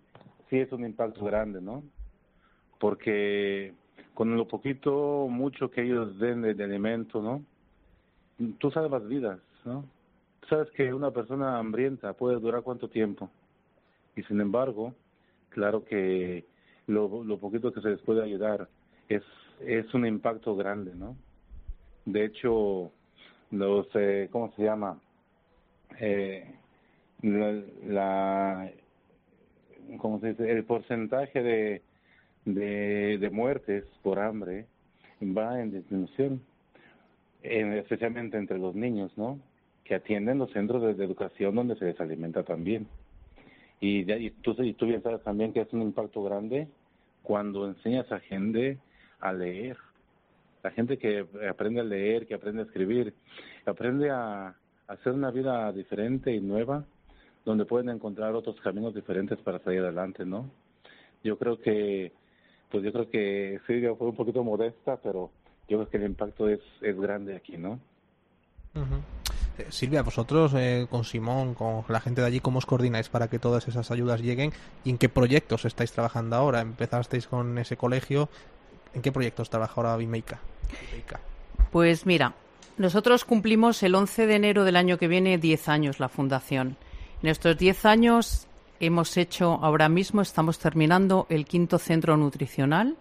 sí 0.49 0.57
es 0.57 0.71
un 0.71 0.85
impacto 0.85 1.23
grande, 1.23 1.61
¿no? 1.61 1.83
Porque 2.79 3.73
con 4.13 4.35
lo 4.35 4.47
poquito, 4.47 5.27
mucho 5.29 5.69
que 5.69 5.83
ellos 5.83 6.17
den 6.19 6.41
de, 6.41 6.63
alimento, 6.63 7.21
¿no? 7.21 7.43
Tú 8.57 8.71
salvas 8.71 9.07
vidas, 9.07 9.39
¿no? 9.65 9.85
sabes 10.49 10.69
que 10.71 10.93
una 10.93 11.11
persona 11.11 11.59
hambrienta 11.59 12.13
puede 12.13 12.39
durar 12.39 12.63
cuánto 12.63 12.89
tiempo. 12.89 13.29
Y 14.15 14.23
sin 14.23 14.41
embargo, 14.41 14.93
claro 15.49 15.85
que 15.85 16.45
lo, 16.87 17.23
lo 17.23 17.37
poquito 17.37 17.71
que 17.71 17.81
se 17.81 17.89
les 17.89 18.01
puede 18.01 18.23
ayudar 18.23 18.67
es, 19.07 19.23
es 19.61 19.93
un 19.93 20.05
impacto 20.05 20.55
grande, 20.55 20.93
¿no? 20.95 21.15
De 22.05 22.25
hecho, 22.25 22.91
los, 23.51 23.87
eh, 23.93 24.27
¿cómo 24.31 24.51
se 24.53 24.63
llama? 24.63 24.99
Eh, 25.99 26.55
la, 27.21 27.61
la, 27.85 28.71
¿cómo 29.99 30.19
se 30.19 30.29
dice? 30.29 30.51
El 30.51 30.63
porcentaje 30.65 31.43
de, 31.43 31.81
de, 32.45 33.17
de 33.17 33.29
muertes 33.29 33.85
por 34.01 34.19
hambre 34.19 34.65
va 35.21 35.61
en 35.61 35.71
disminución, 35.71 36.41
especialmente 37.41 38.37
entre 38.37 38.57
los 38.57 38.75
niños, 38.75 39.11
¿no? 39.17 39.39
Que 39.83 39.95
atienden 39.95 40.37
los 40.37 40.51
centros 40.51 40.97
de, 40.97 41.03
educación 41.03 41.55
donde 41.55 41.75
se 41.75 41.85
les 41.85 41.99
alimenta 41.99 42.43
también. 42.43 42.87
Y, 43.81 44.11
y, 44.11 44.29
tú, 44.41 44.55
y 44.61 44.73
tú 44.73 44.85
bien 44.85 45.01
sabes 45.01 45.23
también 45.23 45.53
que 45.53 45.61
es 45.61 45.73
un 45.73 45.81
impacto 45.81 46.23
grande 46.23 46.67
cuando 47.23 47.67
enseñas 47.67 48.11
a 48.11 48.19
gente 48.19 48.77
a 49.19 49.33
leer. 49.33 49.77
La 50.63 50.71
gente 50.71 50.97
que 50.97 51.25
aprende 51.49 51.79
a 51.79 51.83
leer, 51.83 52.27
que 52.27 52.33
aprende 52.33 52.61
a 52.61 52.65
escribir, 52.65 53.13
aprende 53.65 54.09
a, 54.09 54.55
hacer 54.89 55.13
una 55.13 55.29
vida 55.31 55.71
diferente 55.71 56.33
y 56.33 56.41
nueva, 56.41 56.83
donde 57.45 57.65
pueden 57.65 57.89
encontrar 57.89 58.33
otros 58.33 58.59
caminos 58.61 58.93
diferentes 58.95 59.37
para 59.39 59.59
salir 59.59 59.81
adelante, 59.81 60.25
¿no? 60.25 60.49
Yo 61.23 61.37
creo 61.37 61.61
que, 61.61 62.11
pues 62.69 62.83
yo 62.83 62.91
creo 62.91 63.09
que 63.09 63.59
Silvia 63.65 63.95
fue 63.95 64.07
un 64.07 64.15
poquito 64.15 64.43
modesta, 64.43 64.97
pero 64.97 65.31
yo 65.67 65.77
creo 65.77 65.89
que 65.89 65.97
el 65.97 66.03
impacto 66.03 66.47
es, 66.47 66.59
es 66.81 66.99
grande 66.99 67.35
aquí, 67.35 67.57
¿no? 67.57 67.79
Eh, 69.57 69.65
Silvia, 69.69 70.03
vosotros 70.03 70.53
eh, 70.55 70.87
con 70.89 71.03
Simón, 71.03 71.53
con 71.53 71.83
la 71.87 71.99
gente 71.99 72.21
de 72.21 72.27
allí, 72.27 72.39
¿cómo 72.39 72.59
os 72.59 72.65
coordináis 72.65 73.09
para 73.09 73.27
que 73.27 73.39
todas 73.39 73.67
esas 73.67 73.91
ayudas 73.91 74.21
lleguen? 74.21 74.53
¿Y 74.83 74.91
en 74.91 74.97
qué 74.97 75.09
proyectos 75.09 75.65
estáis 75.65 75.91
trabajando 75.91 76.35
ahora? 76.35 76.61
¿Empezasteis 76.61 77.27
con 77.27 77.57
ese 77.57 77.77
colegio? 77.77 78.29
¿En 78.93 79.01
qué 79.01 79.11
proyectos 79.11 79.49
trabaja 79.49 79.73
ahora 79.77 79.97
Bimeika? 79.97 80.39
Pues 81.71 82.05
mira, 82.05 82.33
nosotros 82.77 83.25
cumplimos 83.25 83.83
el 83.83 83.95
11 83.95 84.27
de 84.27 84.35
enero 84.35 84.63
del 84.63 84.75
año 84.75 84.97
que 84.97 85.07
viene 85.07 85.37
10 85.37 85.69
años 85.69 85.99
la 85.99 86.09
fundación. 86.09 86.77
En 87.21 87.29
estos 87.29 87.57
10 87.57 87.85
años 87.85 88.47
hemos 88.79 89.17
hecho, 89.17 89.59
ahora 89.61 89.89
mismo 89.89 90.21
estamos 90.21 90.59
terminando 90.59 91.27
el 91.29 91.45
quinto 91.45 91.77
centro 91.77 92.17
nutricional. 92.17 92.97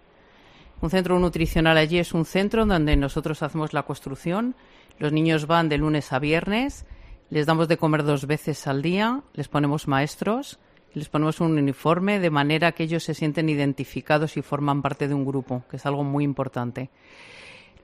Un 0.80 0.90
centro 0.90 1.18
nutricional 1.18 1.76
allí 1.76 1.98
es 1.98 2.12
un 2.12 2.24
centro 2.24 2.66
donde 2.66 2.96
nosotros 2.96 3.42
hacemos 3.42 3.72
la 3.72 3.84
construcción. 3.84 4.54
Los 4.98 5.12
niños 5.12 5.46
van 5.46 5.68
de 5.68 5.78
lunes 5.78 6.12
a 6.12 6.18
viernes, 6.18 6.86
les 7.30 7.46
damos 7.46 7.68
de 7.68 7.76
comer 7.76 8.04
dos 8.04 8.26
veces 8.26 8.66
al 8.66 8.82
día, 8.82 9.22
les 9.34 9.48
ponemos 9.48 9.86
maestros, 9.86 10.58
les 10.94 11.08
ponemos 11.08 11.40
un 11.40 11.58
uniforme 11.58 12.18
de 12.18 12.30
manera 12.30 12.72
que 12.72 12.84
ellos 12.84 13.04
se 13.04 13.14
sienten 13.14 13.48
identificados 13.48 14.36
y 14.36 14.42
forman 14.42 14.82
parte 14.82 15.08
de 15.08 15.14
un 15.14 15.24
grupo, 15.24 15.62
que 15.70 15.76
es 15.76 15.86
algo 15.86 16.04
muy 16.04 16.24
importante. 16.24 16.90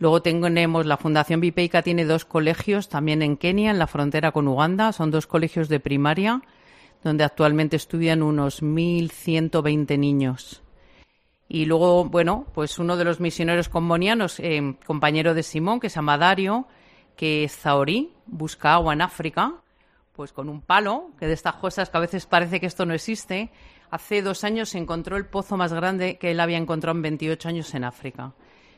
Luego 0.01 0.23
tenemos 0.23 0.87
la 0.87 0.97
Fundación 0.97 1.41
Bipeica 1.41 1.83
tiene 1.83 2.05
dos 2.05 2.25
colegios 2.25 2.89
también 2.89 3.23
en 3.23 3.37
Kenia, 3.37 3.71
en 3.71 3.79
la 3.79 3.87
frontera 3.87 4.33
con 4.33 4.49
Uganda. 4.49 4.93
Son 4.93 5.13
dos 5.13 5.29
colegios 5.29 5.69
de 5.69 5.79
primaria 5.79 6.43
donde 7.05 7.23
actualmente 7.23 7.77
estudian 7.77 8.23
unos 8.23 8.63
1.120 8.63 9.99
niños. 9.99 10.63
Y 11.47 11.67
luego, 11.67 12.07
bueno, 12.07 12.47
pues 12.55 12.79
uno 12.79 12.97
de 12.97 13.05
los 13.05 13.21
misioneros 13.21 13.69
combonianos, 13.69 14.41
eh, 14.41 14.77
compañero 14.87 15.35
de 15.35 15.43
Simón, 15.43 15.79
que 15.79 15.91
se 15.91 15.97
llama 15.97 16.19
Dario, 16.19 16.67
que 17.15 17.45
es 17.45 17.57
zaorí, 17.57 18.13
busca 18.27 18.73
agua 18.73 18.95
en 18.95 19.03
África, 19.03 19.53
pues 20.17 20.33
con 20.33 20.49
un 20.49 20.63
palo, 20.63 21.11
que 21.19 21.27
de 21.27 21.35
estas 21.35 21.57
cosas 21.57 21.91
que 21.91 21.97
a 21.99 22.01
veces 22.01 22.25
parece 22.27 22.59
que 22.59 22.67
esto 22.67 22.87
no 22.87 22.95
existe. 22.95 23.51
Hace 23.91 24.23
dos 24.23 24.43
años 24.43 24.75
encontró 24.75 25.19
el 25.19 25.27
pozo 25.27 25.57
más 25.59 25.73
grande 25.73 26.17
que 26.17 26.31
él 26.31 26.41
había 26.41 26.57
encontrado 26.57 26.97
en 26.97 27.03
28 27.03 27.49
años 27.51 27.75
en 27.75 27.85
África. 27.85 28.33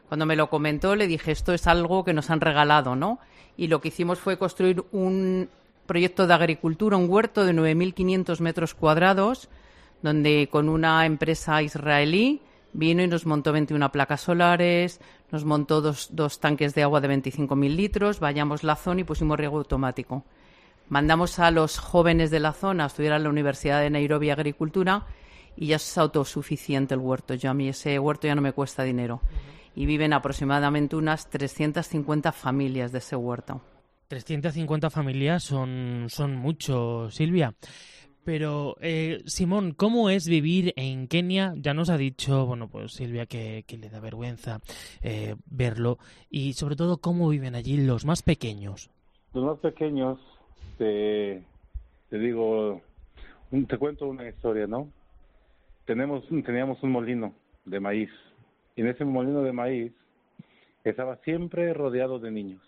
Cuando 0.09 0.27
me 0.27 0.37
lo 0.37 0.51
comentó, 0.51 0.97
le 0.97 1.07
dije, 1.07 1.31
esto 1.31 1.53
es 1.53 1.67
algo 1.67 2.05
que 2.05 2.13
nos 2.13 2.31
han 2.31 2.41
regalado, 2.41 2.97
¿no? 2.97 3.21
Y 3.57 3.69
lo 3.69 3.81
que 3.81 3.89
hicimos 3.89 4.19
fue 4.19 4.39
construir 4.39 4.85
un 4.93 5.49
proyecto 5.87 6.27
de 6.27 6.35
agricultura, 6.35 6.97
un 6.97 7.09
huerto 7.09 7.45
de 7.45 7.55
9.500 7.55 8.41
metros 8.41 8.75
cuadrados, 8.75 9.49
donde 10.03 10.49
con 10.51 10.69
una 10.69 11.07
empresa 11.07 11.63
israelí 11.63 12.43
vino 12.73 13.03
y 13.03 13.07
nos 13.07 13.25
montó 13.25 13.53
21 13.53 13.91
placas 13.91 14.21
solares, 14.21 15.01
nos 15.33 15.45
montó 15.45 15.81
dos, 15.81 16.11
dos 16.13 16.41
tanques 16.41 16.75
de 16.75 16.83
agua 16.83 17.01
de 17.01 17.09
25.000 17.09 17.75
litros, 17.75 18.21
vayamos 18.21 18.63
la 18.63 18.77
zona 18.77 19.01
y 19.01 19.05
pusimos 19.05 19.39
riego 19.39 19.59
automático. 19.59 20.25
Mandamos 20.89 21.39
a 21.39 21.51
los 21.51 21.79
jóvenes 21.79 22.31
de 22.31 22.41
la 22.41 22.53
zona 22.53 22.85
a 22.85 22.87
estudiar 22.87 23.15
a 23.15 23.19
la 23.19 23.29
Universidad 23.29 23.81
de 23.81 23.91
Nairobi 23.91 24.31
Agricultura 24.31 25.07
y 25.57 25.69
ya 25.69 25.77
es 25.77 25.99
autosuficiente 25.99 26.95
el 26.95 27.01
huerto. 27.01 27.35
Yo 27.35 27.51
a 27.51 27.55
mí 27.55 27.69
ese 27.69 27.99
huerto 27.99 28.27
ya 28.27 28.35
no 28.35 28.43
me 28.43 28.53
cuesta 28.53 28.85
dinero 28.85 29.21
y 29.75 29.87
viven 29.87 30.13
aproximadamente 30.13 30.97
unas 30.97 31.29
350 31.29 32.31
familias 32.31 32.93
de 32.93 32.99
ese 32.99 33.17
huerto. 33.17 33.61
350 34.09 34.91
familias 34.91 35.43
son, 35.43 36.07
son 36.09 36.37
mucho, 36.37 37.11
Silvia. 37.11 37.55
Pero, 38.25 38.77
eh, 38.81 39.23
Simón, 39.27 39.73
¿cómo 39.73 40.11
es 40.11 40.29
vivir 40.29 40.73
en 40.75 41.07
Kenia? 41.07 41.55
Ya 41.57 41.75
nos 41.75 41.91
ha 41.91 41.97
dicho, 41.97 42.45
bueno, 42.45 42.69
pues 42.69 42.93
Silvia 42.93 43.27
que, 43.27 43.65
le 43.69 43.89
da 43.89 44.01
vergüenza 44.01 44.59
eh, 45.01 45.37
verlo. 45.49 45.99
Y 46.29 46.55
sobre 46.55 46.75
todo, 46.75 46.99
¿cómo 46.99 47.29
viven 47.29 47.55
allí 47.55 47.77
los 47.77 48.05
más 48.05 48.23
pequeños? 48.23 48.91
Los 49.33 49.45
más 49.45 49.59
pequeños, 49.61 50.19
te, 50.77 51.45
te 52.11 52.19
digo, 52.19 52.83
te 53.69 53.79
cuento 53.79 54.09
una 54.09 54.29
historia, 54.29 54.67
¿no? 54.67 54.91
Tenemos, 55.85 56.27
teníamos 56.29 56.83
un 56.83 56.91
molino 56.91 57.33
de 57.65 57.79
maíz 57.79 58.11
y 58.75 58.81
en 58.81 58.89
ese 58.89 59.05
molino 59.05 59.43
de 59.43 59.53
maíz 59.53 59.93
estaba 60.85 61.17
siempre 61.19 61.73
rodeado 61.73 62.19
de 62.19 62.31
niños. 62.31 62.63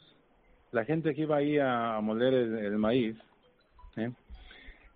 La 0.73 0.85
gente 0.85 1.15
que 1.15 1.23
iba 1.23 1.37
ahí 1.37 1.59
a, 1.59 2.01
moler 2.01 2.35
el, 2.35 2.77
maíz, 2.79 3.17
¿eh? 3.97 4.11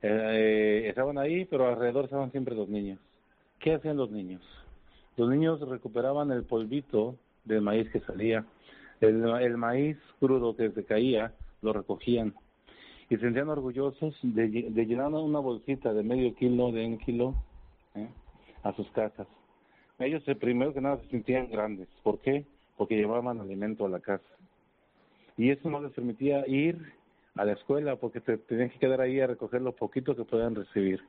Eh, 0.03 0.85
estaban 0.89 1.19
ahí, 1.19 1.45
pero 1.45 1.69
alrededor 1.69 2.05
estaban 2.05 2.31
siempre 2.31 2.55
los 2.55 2.69
niños. 2.69 2.99
¿Qué 3.59 3.75
hacían 3.75 3.97
los 3.97 4.11
niños? 4.11 4.43
Los 5.17 5.29
niños 5.29 5.61
recuperaban 5.61 6.31
el 6.33 6.45
polvito 6.45 7.17
del 7.45 7.63
maíz 7.63 7.91
que 7.91 8.01
salía, 8.01 8.45
el, 9.01 9.57
maíz 9.57 9.97
crudo 10.21 10.57
que 10.57 10.71
se 10.71 10.85
caía, 10.85 11.33
lo 11.61 11.73
recogían 11.73 12.35
y 13.09 13.17
se 13.17 13.23
sentían 13.23 13.49
orgullosos 13.49 14.17
de, 14.23 14.47
llenar 14.49 15.13
una 15.13 15.39
bolsita 15.39 15.93
de 15.93 16.03
medio 16.03 16.35
kilo, 16.35 16.73
de 16.73 16.87
un 16.87 16.99
kilo, 16.99 17.35
¿eh? 17.95 18.09
a 18.63 18.73
sus 18.75 18.91
casas 18.93 19.27
ellos 20.05 20.23
primero 20.41 20.73
que 20.73 20.81
nada 20.81 20.99
se 20.99 21.09
sentían 21.09 21.51
grandes. 21.51 21.89
¿Por 22.03 22.19
qué? 22.21 22.45
Porque 22.77 22.97
llevaban 22.97 23.41
alimento 23.41 23.87
a 23.87 23.89
la 23.89 24.01
casa. 24.01 24.25
Y 25.37 25.51
eso 25.51 25.71
no 25.71 25.81
les 25.81 25.93
permitía 25.93 26.47
ir 26.47 26.79
a 27.35 27.45
la 27.45 27.53
escuela 27.53 27.97
porque 27.97 28.21
te, 28.21 28.39
tenían 28.39 28.71
que 28.71 28.79
quedar 28.79 29.01
ahí 29.01 29.21
a 29.21 29.27
recoger 29.27 29.63
lo 29.63 29.73
poquito 29.73 30.15
que 30.15 30.25
puedan 30.25 30.55
recibir. 30.55 31.03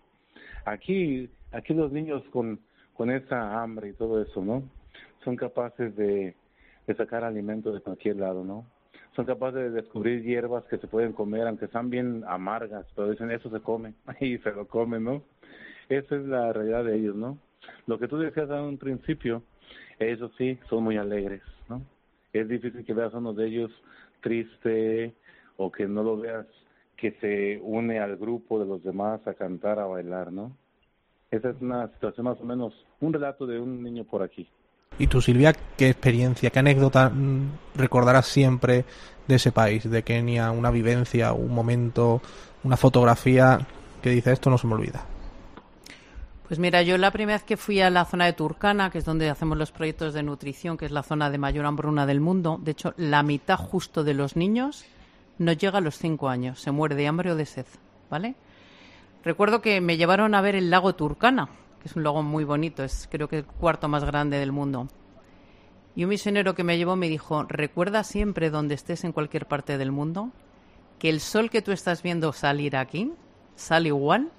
Aquí, 0.66 1.30
aquí 1.52 1.74
los 1.74 1.92
niños 1.92 2.24
con, 2.32 2.60
con 2.94 3.12
esa 3.12 3.62
hambre 3.62 3.90
y 3.90 3.94
todo 3.94 4.22
eso, 4.22 4.44
¿no? 4.44 4.64
Son 5.24 5.36
capaces 5.36 5.96
de, 5.96 6.36
de 6.88 6.96
sacar 6.96 7.24
alimento 7.24 7.72
de 7.72 7.82
cualquier 7.82 8.18
lado, 8.18 8.44
¿no? 8.44 8.66
Son 9.16 9.26
capaces 9.26 9.60
de 9.60 9.70
descubrir 9.70 10.24
hierbas 10.24 10.64
que 10.66 10.78
se 10.78 10.88
pueden 10.88 11.14
comer, 11.14 11.48
aunque 11.48 11.66
están 11.66 11.90
bien 11.90 12.24
amargas, 12.28 12.86
pero 12.96 13.12
dicen 13.12 13.32
eso 13.32 13.50
se 13.50 13.60
come 13.60 13.94
y 14.20 14.38
se 14.40 14.52
lo 14.52 14.68
comen, 14.68 15.04
¿no? 15.04 15.24
Esa 15.90 16.16
es 16.16 16.26
la 16.26 16.54
realidad 16.54 16.86
de 16.86 16.96
ellos, 16.96 17.16
¿no? 17.16 17.38
Lo 17.88 18.00
que 18.00 18.08
tú 18.08 18.18
decías 18.18 18.50
a 18.50 18.62
un 18.62 18.78
principio, 18.78 19.44
ellos 20.00 20.32
sí 20.38 20.58
son 20.70 20.84
muy 20.84 20.98
alegres, 20.98 21.42
¿no? 21.70 21.82
Es 22.32 22.48
difícil 22.48 22.84
que 22.84 22.94
veas 22.94 23.14
a 23.14 23.20
uno 23.20 23.34
de 23.34 23.48
ellos 23.48 23.72
triste 24.24 25.14
o 25.58 25.72
que 25.72 25.88
no 25.88 26.02
lo 26.02 26.18
veas 26.18 26.48
que 26.98 27.12
se 27.20 27.60
une 27.62 28.00
al 28.00 28.18
grupo 28.18 28.60
de 28.60 28.66
los 28.66 28.84
demás 28.84 29.20
a 29.28 29.34
cantar, 29.34 29.78
a 29.78 29.86
bailar, 29.86 30.32
¿no? 30.32 30.56
Esa 31.30 31.50
es 31.50 31.56
una 31.60 31.88
situación 31.90 32.26
más 32.26 32.40
o 32.40 32.46
menos, 32.46 32.74
un 33.02 33.12
relato 33.12 33.46
de 33.46 33.60
un 33.60 33.84
niño 33.84 34.06
por 34.06 34.24
aquí. 34.24 34.48
¿Y 35.00 35.08
tú, 35.08 35.20
Silvia, 35.20 35.54
qué 35.76 35.90
experiencia, 35.90 36.50
qué 36.52 36.60
anécdota 36.60 37.10
mm, 37.10 37.52
recordarás 37.76 38.28
siempre 38.28 38.86
de 39.28 39.36
ese 39.36 39.52
país, 39.52 39.90
de 39.90 40.04
Kenia, 40.04 40.52
una 40.52 40.72
vivencia, 40.72 41.34
un 41.34 41.54
momento, 41.54 42.22
una 42.64 42.78
fotografía 42.78 43.60
que 44.02 44.12
dice 44.12 44.32
esto 44.32 44.50
no 44.50 44.58
se 44.58 44.68
me 44.68 44.76
olvida? 44.76 45.06
Pues 46.54 46.60
mira, 46.60 46.84
yo 46.84 47.00
la 47.00 47.10
primera 47.10 47.38
vez 47.38 47.44
que 47.44 47.58
fui 47.58 47.82
a 47.82 47.90
la 47.90 48.06
zona 48.06 48.26
de 48.26 48.34
Turcana, 48.34 48.92
que 48.92 49.00
es 49.00 49.06
donde 49.06 49.28
hacemos 49.28 49.58
los 49.58 49.72
proyectos 49.72 50.14
de 50.14 50.22
nutrición, 50.22 50.78
que 50.78 50.86
es 50.86 50.92
la 50.92 51.02
zona 51.02 51.32
de 51.32 51.40
mayor 51.40 51.66
hambruna 51.66 52.06
del 52.06 52.22
mundo, 52.22 52.60
de 52.62 52.74
hecho, 52.74 52.94
la 52.96 53.24
mitad 53.24 53.58
justo 53.58 54.04
de 54.04 54.14
los 54.14 54.36
niños 54.36 54.86
no 55.40 55.52
llega 55.52 55.80
a 55.80 55.82
los 55.82 55.98
cinco 55.98 56.30
años, 56.30 56.60
se 56.60 56.70
muere 56.70 56.94
de 56.94 57.08
hambre 57.08 57.32
o 57.32 57.36
de 57.36 57.48
sed, 57.48 57.66
¿vale? 58.08 58.36
Recuerdo 59.24 59.64
que 59.64 59.82
me 59.82 59.98
llevaron 59.98 60.36
a 60.36 60.42
ver 60.42 60.54
el 60.54 60.70
lago 60.70 60.94
Turcana, 60.94 61.50
que 61.82 61.88
es 61.88 61.96
un 61.96 62.04
lago 62.04 62.22
muy 62.22 62.44
bonito, 62.44 62.84
es 62.84 63.10
creo 63.10 63.28
que 63.28 63.40
el 63.40 63.46
cuarto 63.46 63.88
más 63.88 64.04
grande 64.04 64.38
del 64.38 64.52
mundo. 64.52 64.88
Y 65.96 66.04
un 66.04 66.12
misionero 66.12 66.54
que 66.54 66.64
me 66.64 66.78
llevó 66.78 66.96
me 66.96 67.10
dijo, 67.10 67.46
recuerda 67.50 68.04
siempre 68.04 68.52
donde 68.52 68.76
estés 68.76 69.04
en 69.06 69.12
cualquier 69.12 69.48
parte 69.48 69.80
del 69.80 69.92
mundo 69.92 70.30
que 71.00 71.10
el 71.10 71.20
sol 71.20 71.50
que 71.50 71.64
tú 71.64 71.72
estás 71.72 72.04
viendo 72.04 72.32
salir 72.32 72.76
aquí 72.76 73.12
sale 73.56 73.88
igual 73.88 74.32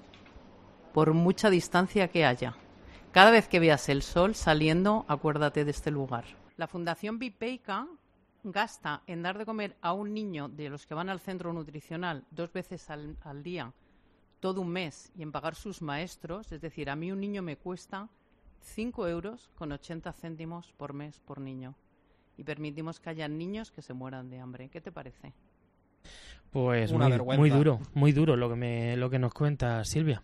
por 0.95 1.13
mucha 1.13 1.49
distancia 1.49 2.07
que 2.07 2.25
haya. 2.25 2.55
Cada 3.11 3.29
vez 3.29 3.49
que 3.49 3.59
veas 3.59 3.89
el 3.89 4.01
sol 4.01 4.33
saliendo, 4.33 5.03
acuérdate 5.09 5.65
de 5.65 5.71
este 5.71 5.91
lugar. 5.91 6.23
La 6.55 6.67
Fundación 6.67 7.19
Bipeica 7.19 7.85
gasta 8.45 9.03
en 9.05 9.21
dar 9.21 9.37
de 9.37 9.45
comer 9.45 9.75
a 9.81 9.91
un 9.91 10.13
niño 10.13 10.47
de 10.47 10.69
los 10.69 10.85
que 10.85 10.93
van 10.93 11.09
al 11.09 11.19
centro 11.19 11.51
nutricional 11.51 12.23
dos 12.31 12.53
veces 12.53 12.89
al, 12.89 13.17
al 13.25 13.43
día 13.43 13.73
todo 14.39 14.61
un 14.61 14.69
mes 14.69 15.11
y 15.17 15.23
en 15.23 15.33
pagar 15.33 15.55
sus 15.55 15.81
maestros, 15.81 16.51
es 16.53 16.61
decir, 16.61 16.89
a 16.89 16.95
mí 16.95 17.11
un 17.11 17.19
niño 17.19 17.41
me 17.41 17.57
cuesta 17.57 18.07
5 18.61 19.09
euros 19.09 19.49
con 19.55 19.73
80 19.73 20.13
céntimos 20.13 20.71
por 20.77 20.93
mes 20.93 21.19
por 21.19 21.41
niño. 21.41 21.75
Y 22.37 22.45
permitimos 22.45 23.01
que 23.01 23.09
haya 23.09 23.27
niños 23.27 23.69
que 23.71 23.81
se 23.81 23.93
mueran 23.93 24.29
de 24.29 24.39
hambre. 24.39 24.69
¿Qué 24.69 24.79
te 24.79 24.93
parece? 24.93 25.33
Pues 26.51 26.91
Una 26.91 27.05
muy, 27.05 27.11
vergüenza. 27.11 27.39
muy 27.41 27.49
duro, 27.49 27.79
muy 27.93 28.11
duro 28.13 28.37
lo 28.37 28.47
que, 28.49 28.55
me, 28.55 28.95
lo 28.95 29.09
que 29.09 29.19
nos 29.19 29.33
cuenta 29.33 29.83
Silvia. 29.83 30.23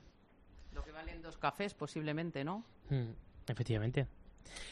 Lo 0.74 0.84
que 0.84 0.92
valen 0.92 1.22
dos 1.22 1.31
cafés 1.42 1.74
posiblemente, 1.74 2.46
¿no? 2.46 2.64
Mm, 2.90 3.10
efectivamente. 3.48 4.08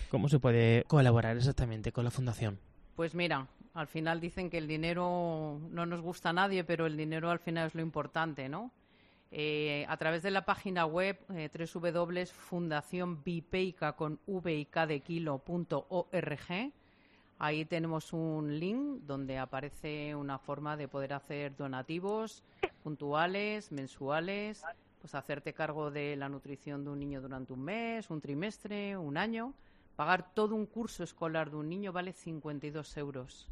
¿Cómo 0.10 0.30
se 0.30 0.40
puede 0.40 0.86
colaborar 0.86 1.36
exactamente 1.36 1.92
con 1.92 2.06
la 2.06 2.12
fundación? 2.12 2.58
Pues 2.96 3.14
mira, 3.16 3.48
al 3.74 3.88
final 3.88 4.22
dicen 4.22 4.50
que 4.50 4.58
el 4.58 4.68
dinero 4.68 5.60
no 5.70 5.86
nos 5.86 6.00
gusta 6.02 6.30
a 6.30 6.34
nadie, 6.34 6.64
pero 6.64 6.86
el 6.86 6.96
dinero 6.96 7.30
al 7.30 7.40
final 7.40 7.68
es 7.68 7.76
lo 7.76 7.82
importante, 7.82 8.48
¿no? 8.48 8.72
Eh, 9.32 9.86
a 9.88 9.98
través 9.98 10.24
de 10.24 10.32
la 10.32 10.46
página 10.46 10.86
web 10.86 11.20
eh, 11.36 11.50
www.fundacionbipeica 11.74 13.92
con 13.94 14.20
v 14.26 14.56
y 14.56 14.66
k 14.66 14.88
de 14.88 15.02
kilo.org 15.02 16.74
ahí 17.40 17.66
tenemos 17.66 18.12
un 18.12 18.60
link 18.60 19.04
donde 19.04 19.38
aparece 19.38 20.16
una 20.16 20.40
forma 20.40 20.76
de 20.78 20.88
poder 20.88 21.14
hacer 21.14 21.56
donativos 21.56 22.44
puntuales, 22.84 23.72
mensuales, 23.72 24.64
pues 25.00 25.16
hacerte 25.16 25.54
cargo 25.54 25.92
de 25.92 26.16
la 26.16 26.30
nutrición 26.30 26.84
de 26.84 26.92
un 26.92 27.00
niño 27.00 27.22
durante 27.22 27.54
un 27.54 27.62
mes, 27.62 28.10
un 28.10 28.22
trimestre, 28.22 28.98
un 28.98 29.18
año. 29.18 29.54
Pagar 29.96 30.34
todo 30.34 30.56
un 30.56 30.66
curso 30.66 31.04
escolar 31.04 31.50
de 31.50 31.58
un 31.58 31.70
niño 31.70 31.92
vale 31.92 32.14
52 32.14 32.98
euros. 32.98 33.48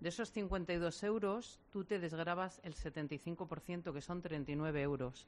De 0.00 0.10
esos 0.10 0.30
52 0.30 1.02
euros, 1.02 1.60
tú 1.70 1.84
te 1.84 1.98
desgrabas 1.98 2.60
el 2.62 2.74
75%, 2.74 3.92
que 3.92 4.00
son 4.00 4.22
39 4.22 4.82
euros. 4.82 5.26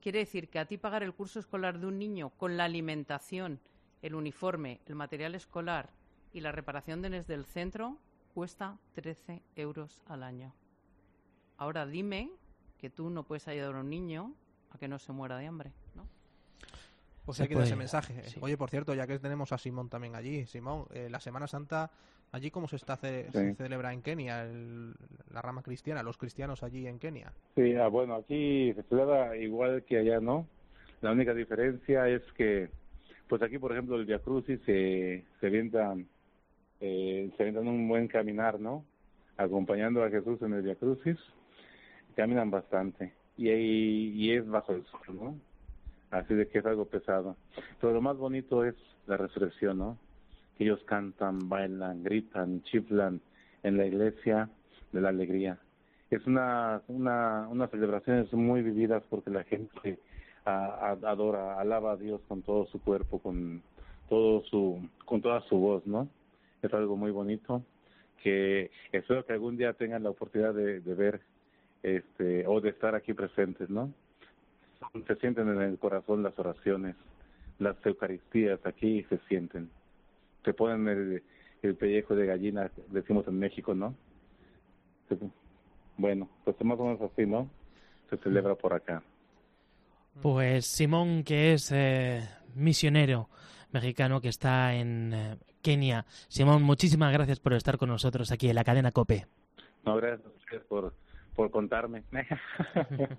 Quiere 0.00 0.20
decir 0.20 0.48
que 0.48 0.60
a 0.60 0.66
ti 0.66 0.78
pagar 0.78 1.02
el 1.02 1.14
curso 1.14 1.40
escolar 1.40 1.80
de 1.80 1.86
un 1.86 1.98
niño 1.98 2.30
con 2.36 2.56
la 2.56 2.64
alimentación, 2.64 3.60
el 4.02 4.14
uniforme, 4.14 4.80
el 4.86 4.94
material 4.94 5.34
escolar 5.34 5.90
y 6.32 6.40
la 6.40 6.52
reparación 6.52 7.02
de 7.02 7.10
desde 7.10 7.34
el 7.34 7.44
centro 7.44 7.98
cuesta 8.34 8.78
13 8.94 9.42
euros 9.56 10.00
al 10.06 10.22
año. 10.22 10.54
Ahora 11.56 11.86
dime 11.86 12.30
que 12.78 12.90
tú 12.90 13.10
no 13.10 13.24
puedes 13.24 13.48
ayudar 13.48 13.74
a 13.74 13.80
un 13.80 13.90
niño 13.90 14.34
a 14.72 14.78
que 14.78 14.88
no 14.88 14.98
se 14.98 15.12
muera 15.12 15.36
de 15.38 15.46
hambre, 15.46 15.72
¿no? 15.94 16.06
Pues 17.24 17.38
Se 17.38 17.42
hay 17.44 17.48
que 17.48 17.54
dar 17.56 17.64
ese 17.64 17.76
mensaje. 17.76 18.22
sí. 18.24 18.38
Oye, 18.40 18.56
por 18.56 18.70
cierto, 18.70 18.94
ya 18.94 19.06
que 19.06 19.18
tenemos 19.18 19.52
a 19.52 19.58
Simón 19.58 19.88
también 19.88 20.14
allí, 20.14 20.46
Simón, 20.46 20.86
eh, 20.92 21.08
la 21.10 21.18
Semana 21.18 21.48
Santa, 21.48 21.90
allí 22.30 22.50
cómo 22.50 22.68
se 22.68 22.76
está 22.76 22.96
ce- 22.96 23.24
Sí. 23.32 23.38
se 23.38 23.54
celebra 23.54 23.92
en 23.92 24.02
Kenia, 24.02 24.44
el- 24.44 24.94
la 25.32 25.42
rama 25.42 25.62
cristiana, 25.62 26.02
los 26.04 26.18
cristianos 26.18 26.62
allí 26.62 26.86
en 26.86 26.98
Kenia. 27.00 27.32
Sí, 27.56 27.74
ah, 27.74 27.88
bueno, 27.88 28.14
aquí 28.14 28.72
se 28.74 28.82
celebra 28.84 29.36
igual 29.36 29.82
que 29.84 29.98
allá, 29.98 30.20
¿no? 30.20 30.46
La 31.00 31.12
única 31.12 31.34
diferencia 31.34 32.08
es 32.08 32.22
que, 32.36 32.70
pues 33.28 33.42
aquí, 33.42 33.58
por 33.58 33.72
ejemplo, 33.72 33.96
el 33.96 34.06
Via 34.06 34.20
Crucis 34.20 34.60
se, 34.64 35.24
se 35.40 35.46
avientan, 35.46 36.06
eh, 36.80 37.30
se 37.36 37.48
un 37.48 37.88
buen 37.88 38.06
caminar, 38.06 38.60
¿no? 38.60 38.84
Acompañando 39.36 40.02
a 40.04 40.10
Jesús 40.10 40.40
en 40.42 40.52
el 40.54 40.62
Via 40.62 40.76
Crucis, 40.76 41.18
caminan 42.14 42.50
bastante 42.50 43.12
y, 43.36 43.50
y, 43.50 44.32
es 44.32 44.48
bajo 44.48 44.72
el 44.72 44.84
sol, 44.86 45.00
¿no? 45.14 45.38
Así 46.10 46.34
de 46.34 46.48
que 46.48 46.58
es 46.58 46.66
algo 46.66 46.86
pesado. 46.86 47.36
Pero 47.80 47.92
lo 47.92 48.00
más 48.00 48.16
bonito 48.16 48.64
es 48.64 48.74
la 49.06 49.16
resurrección, 49.16 49.78
¿no? 49.78 49.98
Que 50.56 50.64
ellos 50.64 50.80
cantan, 50.84 51.48
bailan, 51.48 52.02
gritan, 52.02 52.62
chiflan 52.62 53.20
en 53.62 53.76
la 53.76 53.86
iglesia 53.86 54.48
de 54.92 55.00
la 55.00 55.10
alegría 55.10 55.58
es 56.10 56.26
una, 56.26 56.82
una, 56.88 57.48
unas 57.48 57.70
celebraciones 57.70 58.32
muy 58.32 58.62
vividas 58.62 59.02
porque 59.10 59.30
la 59.30 59.44
gente 59.44 59.98
adora, 60.44 61.58
alaba 61.58 61.92
a 61.92 61.96
Dios 61.96 62.20
con 62.28 62.42
todo 62.42 62.66
su 62.66 62.80
cuerpo, 62.80 63.18
con 63.18 63.62
todo 64.08 64.42
su, 64.44 64.88
con 65.04 65.20
toda 65.20 65.40
su 65.42 65.58
voz, 65.58 65.84
¿no? 65.86 66.08
Es 66.62 66.72
algo 66.72 66.96
muy 66.96 67.10
bonito 67.10 67.62
que 68.22 68.70
espero 68.92 69.26
que 69.26 69.32
algún 69.32 69.56
día 69.56 69.72
tengan 69.72 70.04
la 70.04 70.10
oportunidad 70.10 70.54
de 70.54 70.80
ver, 70.80 71.20
este, 71.86 72.44
o 72.48 72.60
de 72.60 72.70
estar 72.70 72.96
aquí 72.96 73.14
presentes, 73.14 73.70
¿no? 73.70 73.92
Se 75.06 75.14
sienten 75.16 75.48
en 75.48 75.62
el 75.62 75.78
corazón 75.78 76.24
las 76.24 76.36
oraciones, 76.36 76.96
las 77.60 77.76
eucaristías 77.86 78.58
aquí 78.66 79.04
se 79.04 79.18
sienten. 79.28 79.70
Se 80.44 80.52
ponen 80.52 80.88
el, 80.88 81.22
el 81.62 81.74
pellejo 81.76 82.16
de 82.16 82.26
gallina, 82.26 82.70
decimos 82.88 83.28
en 83.28 83.38
México, 83.38 83.72
¿no? 83.72 83.94
Bueno, 85.96 86.28
pues 86.44 86.56
más 86.64 86.78
o 86.80 86.84
menos 86.84 87.00
así, 87.00 87.24
¿no? 87.24 87.48
Se 88.10 88.16
celebra 88.16 88.56
por 88.56 88.74
acá. 88.74 89.02
Pues 90.20 90.66
Simón, 90.66 91.22
que 91.22 91.52
es 91.52 91.70
eh, 91.72 92.28
misionero 92.56 93.28
mexicano 93.70 94.20
que 94.20 94.28
está 94.28 94.74
en 94.74 95.12
eh, 95.14 95.36
Kenia. 95.62 96.04
Simón, 96.26 96.64
muchísimas 96.64 97.12
gracias 97.12 97.38
por 97.38 97.52
estar 97.52 97.78
con 97.78 97.90
nosotros 97.90 98.32
aquí 98.32 98.48
en 98.48 98.56
la 98.56 98.64
cadena 98.64 98.90
COPE. 98.90 99.26
No, 99.84 99.96
gracias 99.96 100.26
a 100.26 100.36
ustedes 100.36 100.64
por, 100.64 100.92
por 101.36 101.50
contarme. 101.50 102.04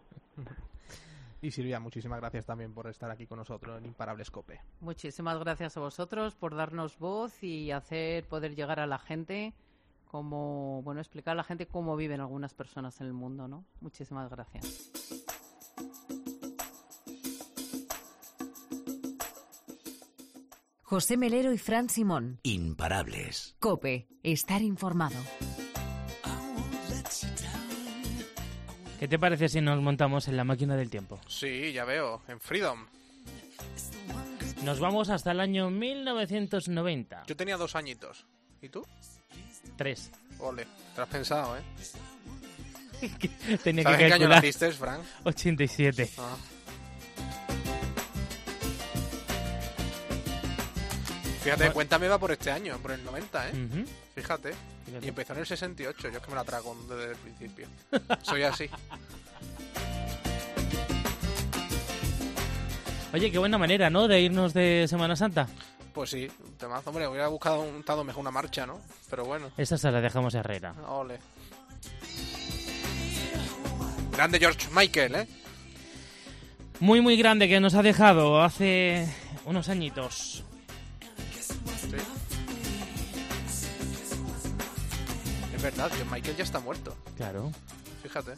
Y 1.39 1.51
Silvia, 1.51 1.79
muchísimas 1.79 2.19
gracias 2.19 2.47
también 2.47 2.73
por 2.73 2.87
estar 2.87 3.11
aquí 3.11 3.27
con 3.27 3.37
nosotros 3.37 3.77
en 3.77 3.85
Imparables 3.85 4.31
Cope. 4.31 4.59
Muchísimas 4.79 5.37
gracias 5.37 5.77
a 5.77 5.79
vosotros 5.79 6.35
por 6.35 6.55
darnos 6.55 6.97
voz 6.97 7.43
y 7.43 7.71
hacer 7.71 8.25
poder 8.25 8.55
llegar 8.55 8.79
a 8.79 8.87
la 8.87 8.97
gente 8.97 9.53
como 10.07 10.81
bueno 10.81 10.99
explicar 10.99 11.33
a 11.33 11.35
la 11.35 11.43
gente 11.43 11.67
cómo 11.67 11.95
viven 11.95 12.21
algunas 12.21 12.53
personas 12.53 12.99
en 13.01 13.07
el 13.07 13.13
mundo, 13.13 13.47
¿no? 13.47 13.65
Muchísimas 13.81 14.29
gracias. 14.31 14.91
José 20.81 21.17
Melero 21.17 21.51
y 21.51 21.57
Fran 21.57 21.89
Simón. 21.89 22.39
Imparables. 22.43 23.57
Cope, 23.59 24.07
estar 24.23 24.61
informado. 24.61 25.17
¿Qué 28.99 29.07
te 29.07 29.19
parece 29.19 29.47
si 29.47 29.61
nos 29.61 29.79
montamos 29.81 30.27
en 30.27 30.37
la 30.37 30.43
máquina 30.43 30.75
del 30.75 30.89
tiempo? 30.89 31.19
Sí, 31.27 31.71
ya 31.71 31.85
veo, 31.85 32.21
en 32.27 32.39
Freedom. 32.39 32.85
Nos 34.63 34.79
vamos 34.79 35.09
hasta 35.09 35.31
el 35.31 35.39
año 35.39 35.69
1990. 35.69 37.23
Yo 37.27 37.35
tenía 37.35 37.57
dos 37.57 37.75
añitos. 37.75 38.25
¿Y 38.61 38.69
tú? 38.69 38.85
Tres. 39.75 40.11
Ole, 40.39 40.63
te 40.65 40.97
lo 40.97 41.03
has 41.03 41.09
pensado, 41.09 41.57
¿eh? 41.57 41.61
Tenía 43.63 43.83
¿Sabes 43.83 43.97
que 43.99 44.03
en 44.05 44.09
qué 44.09 44.13
año 44.15 44.27
naciste, 44.27 44.71
Frank? 44.71 45.01
87. 45.23 46.09
Ah. 46.17 46.35
Fíjate, 51.47 51.63
Bueno. 51.63 51.73
cuéntame 51.75 52.07
va 52.09 52.17
por 52.17 52.31
este 52.33 52.51
año, 52.51 52.77
por 52.79 52.91
el 52.91 53.01
90, 53.05 53.49
¿eh? 53.49 53.53
Fíjate. 54.15 54.51
Fíjate. 54.85 55.05
Y 55.05 55.09
empezó 55.09 55.31
en 55.31 55.39
el 55.39 55.45
68, 55.45 56.09
yo 56.09 56.17
es 56.17 56.21
que 56.23 56.29
me 56.29 56.35
la 56.35 56.43
trago 56.43 56.75
desde 56.89 57.11
el 57.11 57.15
principio. 57.15 57.67
Soy 58.21 58.43
así. 58.43 58.69
Oye, 63.13 63.31
qué 63.31 63.37
buena 63.37 63.57
manera, 63.57 63.89
¿no? 63.89 64.09
De 64.09 64.19
irnos 64.19 64.53
de 64.53 64.87
Semana 64.89 65.15
Santa. 65.15 65.47
Pues 65.93 66.09
sí, 66.09 66.27
temazo, 66.57 66.89
hombre, 66.89 67.07
hubiera 67.07 67.29
buscado 67.29 67.61
un 67.61 67.79
estado 67.79 68.03
mejor 68.03 68.19
una 68.21 68.31
marcha, 68.31 68.65
¿no? 68.65 68.81
Pero 69.09 69.23
bueno, 69.23 69.49
Esta 69.57 69.77
se 69.77 69.89
la 69.89 70.01
dejamos 70.01 70.35
a 70.35 70.39
Herrera. 70.39 70.73
ole. 70.89 71.17
Grande 74.11 74.37
George 74.37 74.67
Michael, 74.73 75.15
¿eh? 75.15 75.27
Muy, 76.81 76.99
muy 76.99 77.15
grande 77.15 77.47
que 77.47 77.61
nos 77.61 77.73
ha 77.73 77.81
dejado 77.83 78.41
hace 78.43 79.07
unos 79.45 79.69
añitos. 79.69 80.43
Verdad, 85.71 85.89
George 85.93 86.15
Michael 86.15 86.37
ya 86.37 86.43
está 86.43 86.59
muerto. 86.59 86.95
Claro. 87.17 87.51
Fíjate. 88.01 88.35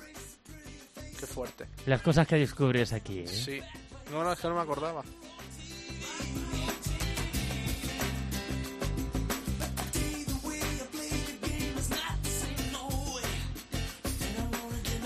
Qué 1.19 1.25
fuerte. 1.27 1.67
Las 1.86 2.01
cosas 2.01 2.27
que 2.27 2.38
descubres 2.38 2.91
aquí, 2.93 3.19
¿eh? 3.19 3.27
Sí. 3.27 3.59
No, 4.11 4.23
no, 4.23 4.34
es 4.34 4.39
que 4.39 4.47
no 4.47 4.55
me 4.55 4.61
acordaba. 4.61 5.03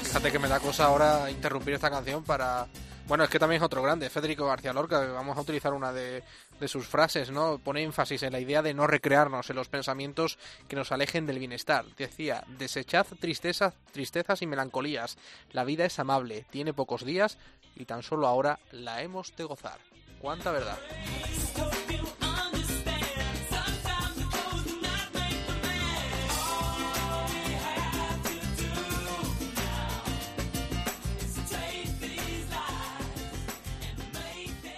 Fíjate 0.04 0.32
que 0.32 0.40
me 0.40 0.48
da 0.48 0.60
cosa 0.60 0.86
ahora 0.86 1.30
interrumpir 1.30 1.74
esta 1.74 1.90
canción 1.90 2.24
para 2.24 2.68
Bueno, 3.06 3.26
es 3.26 3.30
que 3.30 3.38
también 3.38 3.62
es 3.62 3.66
otro 3.66 3.84
grande, 3.84 4.10
Federico 4.10 4.46
García 4.46 4.72
Lorca, 4.72 5.00
vamos 5.12 5.38
a 5.38 5.42
utilizar 5.42 5.74
una 5.74 5.92
de, 5.92 6.24
de, 6.60 6.68
sus 6.70 6.88
frases, 6.88 7.32
¿no? 7.32 7.60
Pone 7.60 7.84
énfasis 7.84 8.24
en 8.24 8.32
la 8.32 8.40
idea 8.40 8.62
de 8.62 8.74
no 8.74 8.88
recrearnos 8.88 9.50
en 9.50 9.58
los 9.58 9.68
pensamientos 9.68 10.38
que 10.70 10.78
nos 10.78 10.92
alejen 10.94 11.26
del 11.26 11.38
bienestar. 11.38 11.86
Decía, 11.98 12.46
desechad 12.48 13.06
tristezas, 13.20 13.74
tristezas 13.92 14.42
y 14.42 14.48
melancolías. 14.48 15.18
La 15.52 15.66
vida 15.66 15.84
es 15.84 16.00
amable, 16.00 16.46
tiene 16.50 16.74
pocos 16.74 17.04
días 17.04 17.38
y 17.76 17.86
tan 17.86 18.04
solo 18.04 18.26
ahora 18.26 18.60
la 18.72 19.02
hemos 19.02 19.36
de 19.36 19.44
gozar. 19.44 19.80
¿Cuánta 20.22 20.52
verdad? 20.52 20.80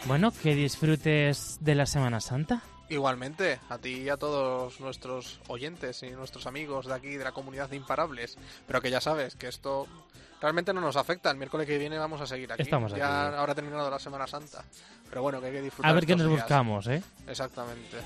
Bueno, 0.08 0.32
que 0.32 0.54
disfrutes 0.54 1.58
de 1.62 1.74
la 1.76 1.86
Semana 1.88 2.22
Santa. 2.22 2.62
Igualmente, 2.90 3.60
a 3.70 3.80
ti 3.80 4.02
y 4.02 4.10
a 4.10 4.18
todos 4.18 4.80
nuestros 4.80 5.40
oyentes 5.48 6.04
y 6.04 6.12
nuestros 6.12 6.46
amigos 6.46 6.86
de 6.86 6.94
aquí, 6.94 7.18
de 7.18 7.24
la 7.24 7.32
comunidad 7.32 7.70
de 7.70 7.76
Imparables. 7.78 8.38
Pero 8.68 8.82
que 8.82 8.92
ya 8.92 9.02
sabes 9.02 9.36
que 9.36 9.48
esto 9.48 9.88
realmente 10.40 10.74
no 10.74 10.82
nos 10.82 10.96
afecta. 10.96 11.32
El 11.32 11.38
miércoles 11.38 11.66
que 11.66 11.80
viene 11.80 11.98
vamos 11.98 12.22
a 12.22 12.28
seguir 12.28 12.54
aquí. 12.54 12.62
Estamos 12.62 12.92
aquí. 12.92 13.00
Ya 13.00 13.36
ahora 13.36 13.56
terminado 13.56 13.90
la 13.90 13.98
Semana 13.98 14.28
Santa. 14.28 14.64
Pero 15.10 15.24
bueno, 15.24 15.40
que 15.42 15.48
hay 15.48 15.54
que 15.54 15.62
disfrutar. 15.64 15.90
A 15.90 15.96
ver 15.96 16.06
qué 16.06 16.16
nos 16.16 16.28
días. 16.28 16.42
buscamos, 16.42 16.88
¿eh? 16.88 17.02
Exactamente. 17.28 17.98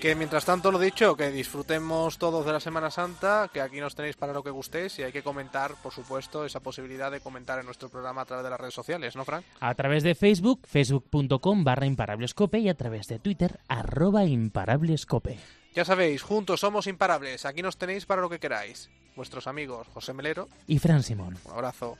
Que 0.00 0.14
mientras 0.14 0.46
tanto, 0.46 0.72
lo 0.72 0.78
dicho, 0.78 1.14
que 1.14 1.30
disfrutemos 1.30 2.16
todos 2.16 2.46
de 2.46 2.52
la 2.52 2.60
Semana 2.60 2.90
Santa, 2.90 3.50
que 3.52 3.60
aquí 3.60 3.80
nos 3.80 3.94
tenéis 3.94 4.16
para 4.16 4.32
lo 4.32 4.42
que 4.42 4.48
gustéis 4.48 4.98
y 4.98 5.02
hay 5.02 5.12
que 5.12 5.22
comentar, 5.22 5.74
por 5.82 5.92
supuesto, 5.92 6.46
esa 6.46 6.60
posibilidad 6.60 7.10
de 7.10 7.20
comentar 7.20 7.58
en 7.58 7.66
nuestro 7.66 7.90
programa 7.90 8.22
a 8.22 8.24
través 8.24 8.44
de 8.44 8.48
las 8.48 8.58
redes 8.58 8.72
sociales, 8.72 9.14
¿no, 9.14 9.26
Frank? 9.26 9.44
A 9.60 9.74
través 9.74 10.02
de 10.02 10.14
Facebook, 10.14 10.62
facebook.com 10.66 11.64
barra 11.64 11.84
imparablescope 11.84 12.60
y 12.60 12.70
a 12.70 12.74
través 12.74 13.08
de 13.08 13.18
Twitter, 13.18 13.60
arroba 13.68 14.24
imparablescope. 14.24 15.38
Ya 15.74 15.84
sabéis, 15.84 16.22
juntos 16.22 16.60
somos 16.60 16.86
imparables, 16.86 17.44
aquí 17.44 17.60
nos 17.60 17.76
tenéis 17.76 18.06
para 18.06 18.22
lo 18.22 18.30
que 18.30 18.40
queráis. 18.40 18.88
Vuestros 19.16 19.46
amigos 19.46 19.86
José 19.92 20.14
Melero 20.14 20.48
y 20.66 20.78
Fran 20.78 21.02
Simón. 21.02 21.36
Un 21.44 21.52
abrazo. 21.52 21.98